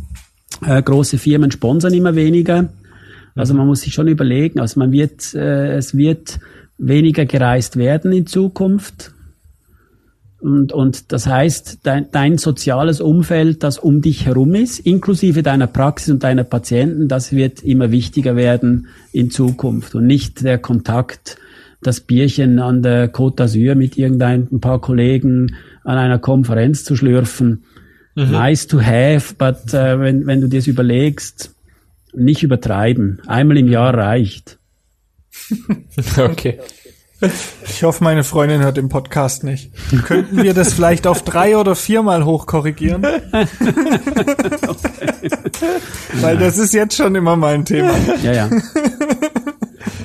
[0.65, 2.69] Äh, große Firmen sponsern immer weniger.
[3.37, 6.41] Also man muss sich schon überlegen, also man wird, äh, es wird
[6.79, 9.13] weniger gereist werden in Zukunft.
[10.41, 15.67] Und, und das heißt, dein, dein soziales Umfeld, das um dich herum ist, inklusive deiner
[15.67, 21.39] Praxis und deiner Patienten, das wird immer wichtiger werden in Zukunft und nicht der Kontakt,
[21.83, 27.65] das Bierchen an der Côte d'Azur mit irgendein paar Kollegen an einer Konferenz zu schlürfen.
[28.15, 28.31] Mhm.
[28.31, 31.56] Nice to have, but äh, wenn, wenn du dir das überlegst,
[32.17, 33.23] nicht übertreiben.
[33.27, 34.59] Einmal im Jahr reicht.
[36.19, 36.59] okay.
[37.67, 39.71] Ich hoffe, meine Freundin hört den Podcast nicht.
[40.05, 43.07] Könnten wir das vielleicht auf drei oder viermal hochkorrigieren?
[44.67, 45.31] okay.
[46.21, 47.95] Weil das ist jetzt schon immer mein Thema.
[48.23, 48.51] Ja, ja.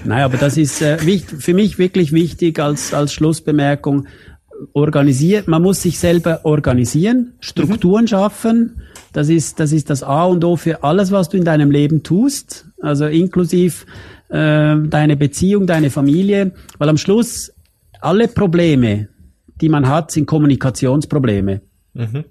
[0.06, 4.08] Nein, aber das ist äh, wichtig, für mich wirklich wichtig als, als Schlussbemerkung.
[4.74, 8.08] Organisiert, man muss sich selber organisieren, Strukturen mhm.
[8.08, 8.82] schaffen,
[9.14, 12.04] das ist, das ist das A und O für alles, was du in deinem Leben
[12.04, 13.86] tust, also inklusiv
[14.30, 17.54] äh, deine Beziehung, deine Familie, weil am Schluss
[18.00, 19.10] alle Probleme,
[19.60, 21.62] die man hat, sind Kommunikationsprobleme.
[21.94, 22.26] Mhm.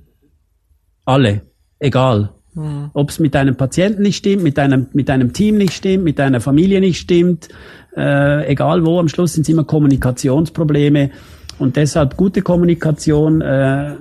[1.05, 1.43] Alle,
[1.79, 2.31] egal.
[2.55, 2.91] Mhm.
[2.95, 6.19] Ob es mit deinem Patienten nicht stimmt, mit deinem, mit deinem Team nicht stimmt, mit
[6.19, 7.49] deiner Familie nicht stimmt,
[7.97, 11.11] äh, egal wo, am Schluss sind es immer Kommunikationsprobleme.
[11.61, 13.95] Und deshalb gute Kommunikation, äh,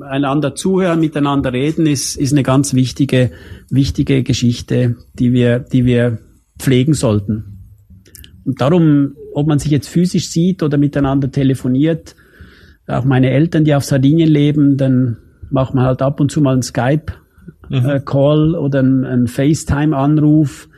[0.00, 3.32] einander zuhören, miteinander reden, ist, ist eine ganz wichtige,
[3.68, 6.20] wichtige Geschichte, die wir, die wir
[6.58, 7.58] pflegen sollten.
[8.44, 12.16] Und darum, ob man sich jetzt physisch sieht oder miteinander telefoniert,
[12.86, 15.18] auch meine Eltern, die auf Sardinien leben, dann
[15.50, 18.54] macht man halt ab und zu mal einen Skype-Call mhm.
[18.54, 20.70] äh, oder einen, einen FaceTime-Anruf.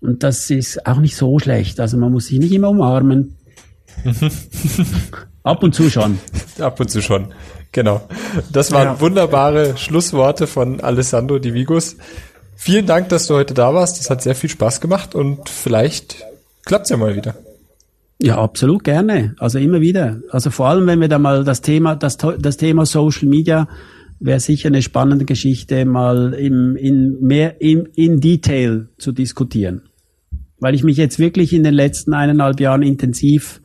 [0.00, 1.78] Und das ist auch nicht so schlecht.
[1.78, 3.36] Also man muss sich nicht immer umarmen.
[5.42, 6.18] ab und zu schon.
[6.58, 7.32] Ab und zu schon.
[7.72, 8.02] Genau.
[8.52, 9.00] Das waren ja.
[9.00, 11.96] wunderbare Schlussworte von Alessandro Di Vigos.
[12.56, 13.98] Vielen Dank, dass du heute da warst.
[13.98, 16.24] Das hat sehr viel Spaß gemacht und vielleicht
[16.64, 17.34] klappt's ja mal wieder.
[18.22, 19.34] Ja, absolut gerne.
[19.38, 20.20] Also immer wieder.
[20.30, 23.66] Also vor allem, wenn wir da mal das Thema, das, das Thema Social Media
[24.18, 29.82] wäre sicher eine spannende Geschichte, mal im, in mehr im, in Detail zu diskutieren.
[30.58, 33.59] Weil ich mich jetzt wirklich in den letzten eineinhalb Jahren intensiv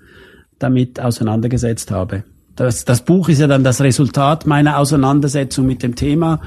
[0.60, 2.23] damit auseinandergesetzt habe.
[2.56, 6.41] Das, das Buch ist ja dann das Resultat meiner Auseinandersetzung mit dem Thema,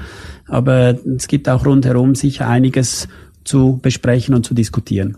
[0.47, 3.07] aber es gibt auch rundherum sicher einiges
[3.43, 5.17] zu besprechen und zu diskutieren.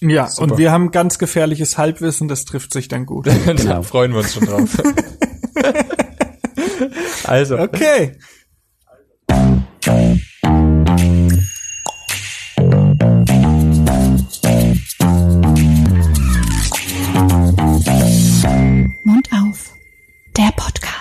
[0.00, 0.52] Ja, Super.
[0.52, 3.26] und wir haben ganz gefährliches Halbwissen, das trifft sich dann gut.
[3.44, 3.62] genau.
[3.62, 4.82] da freuen wir uns schon drauf.
[7.24, 7.58] also.
[7.58, 8.16] Okay.
[19.04, 19.74] Mund auf.
[20.36, 20.99] Der Podcast.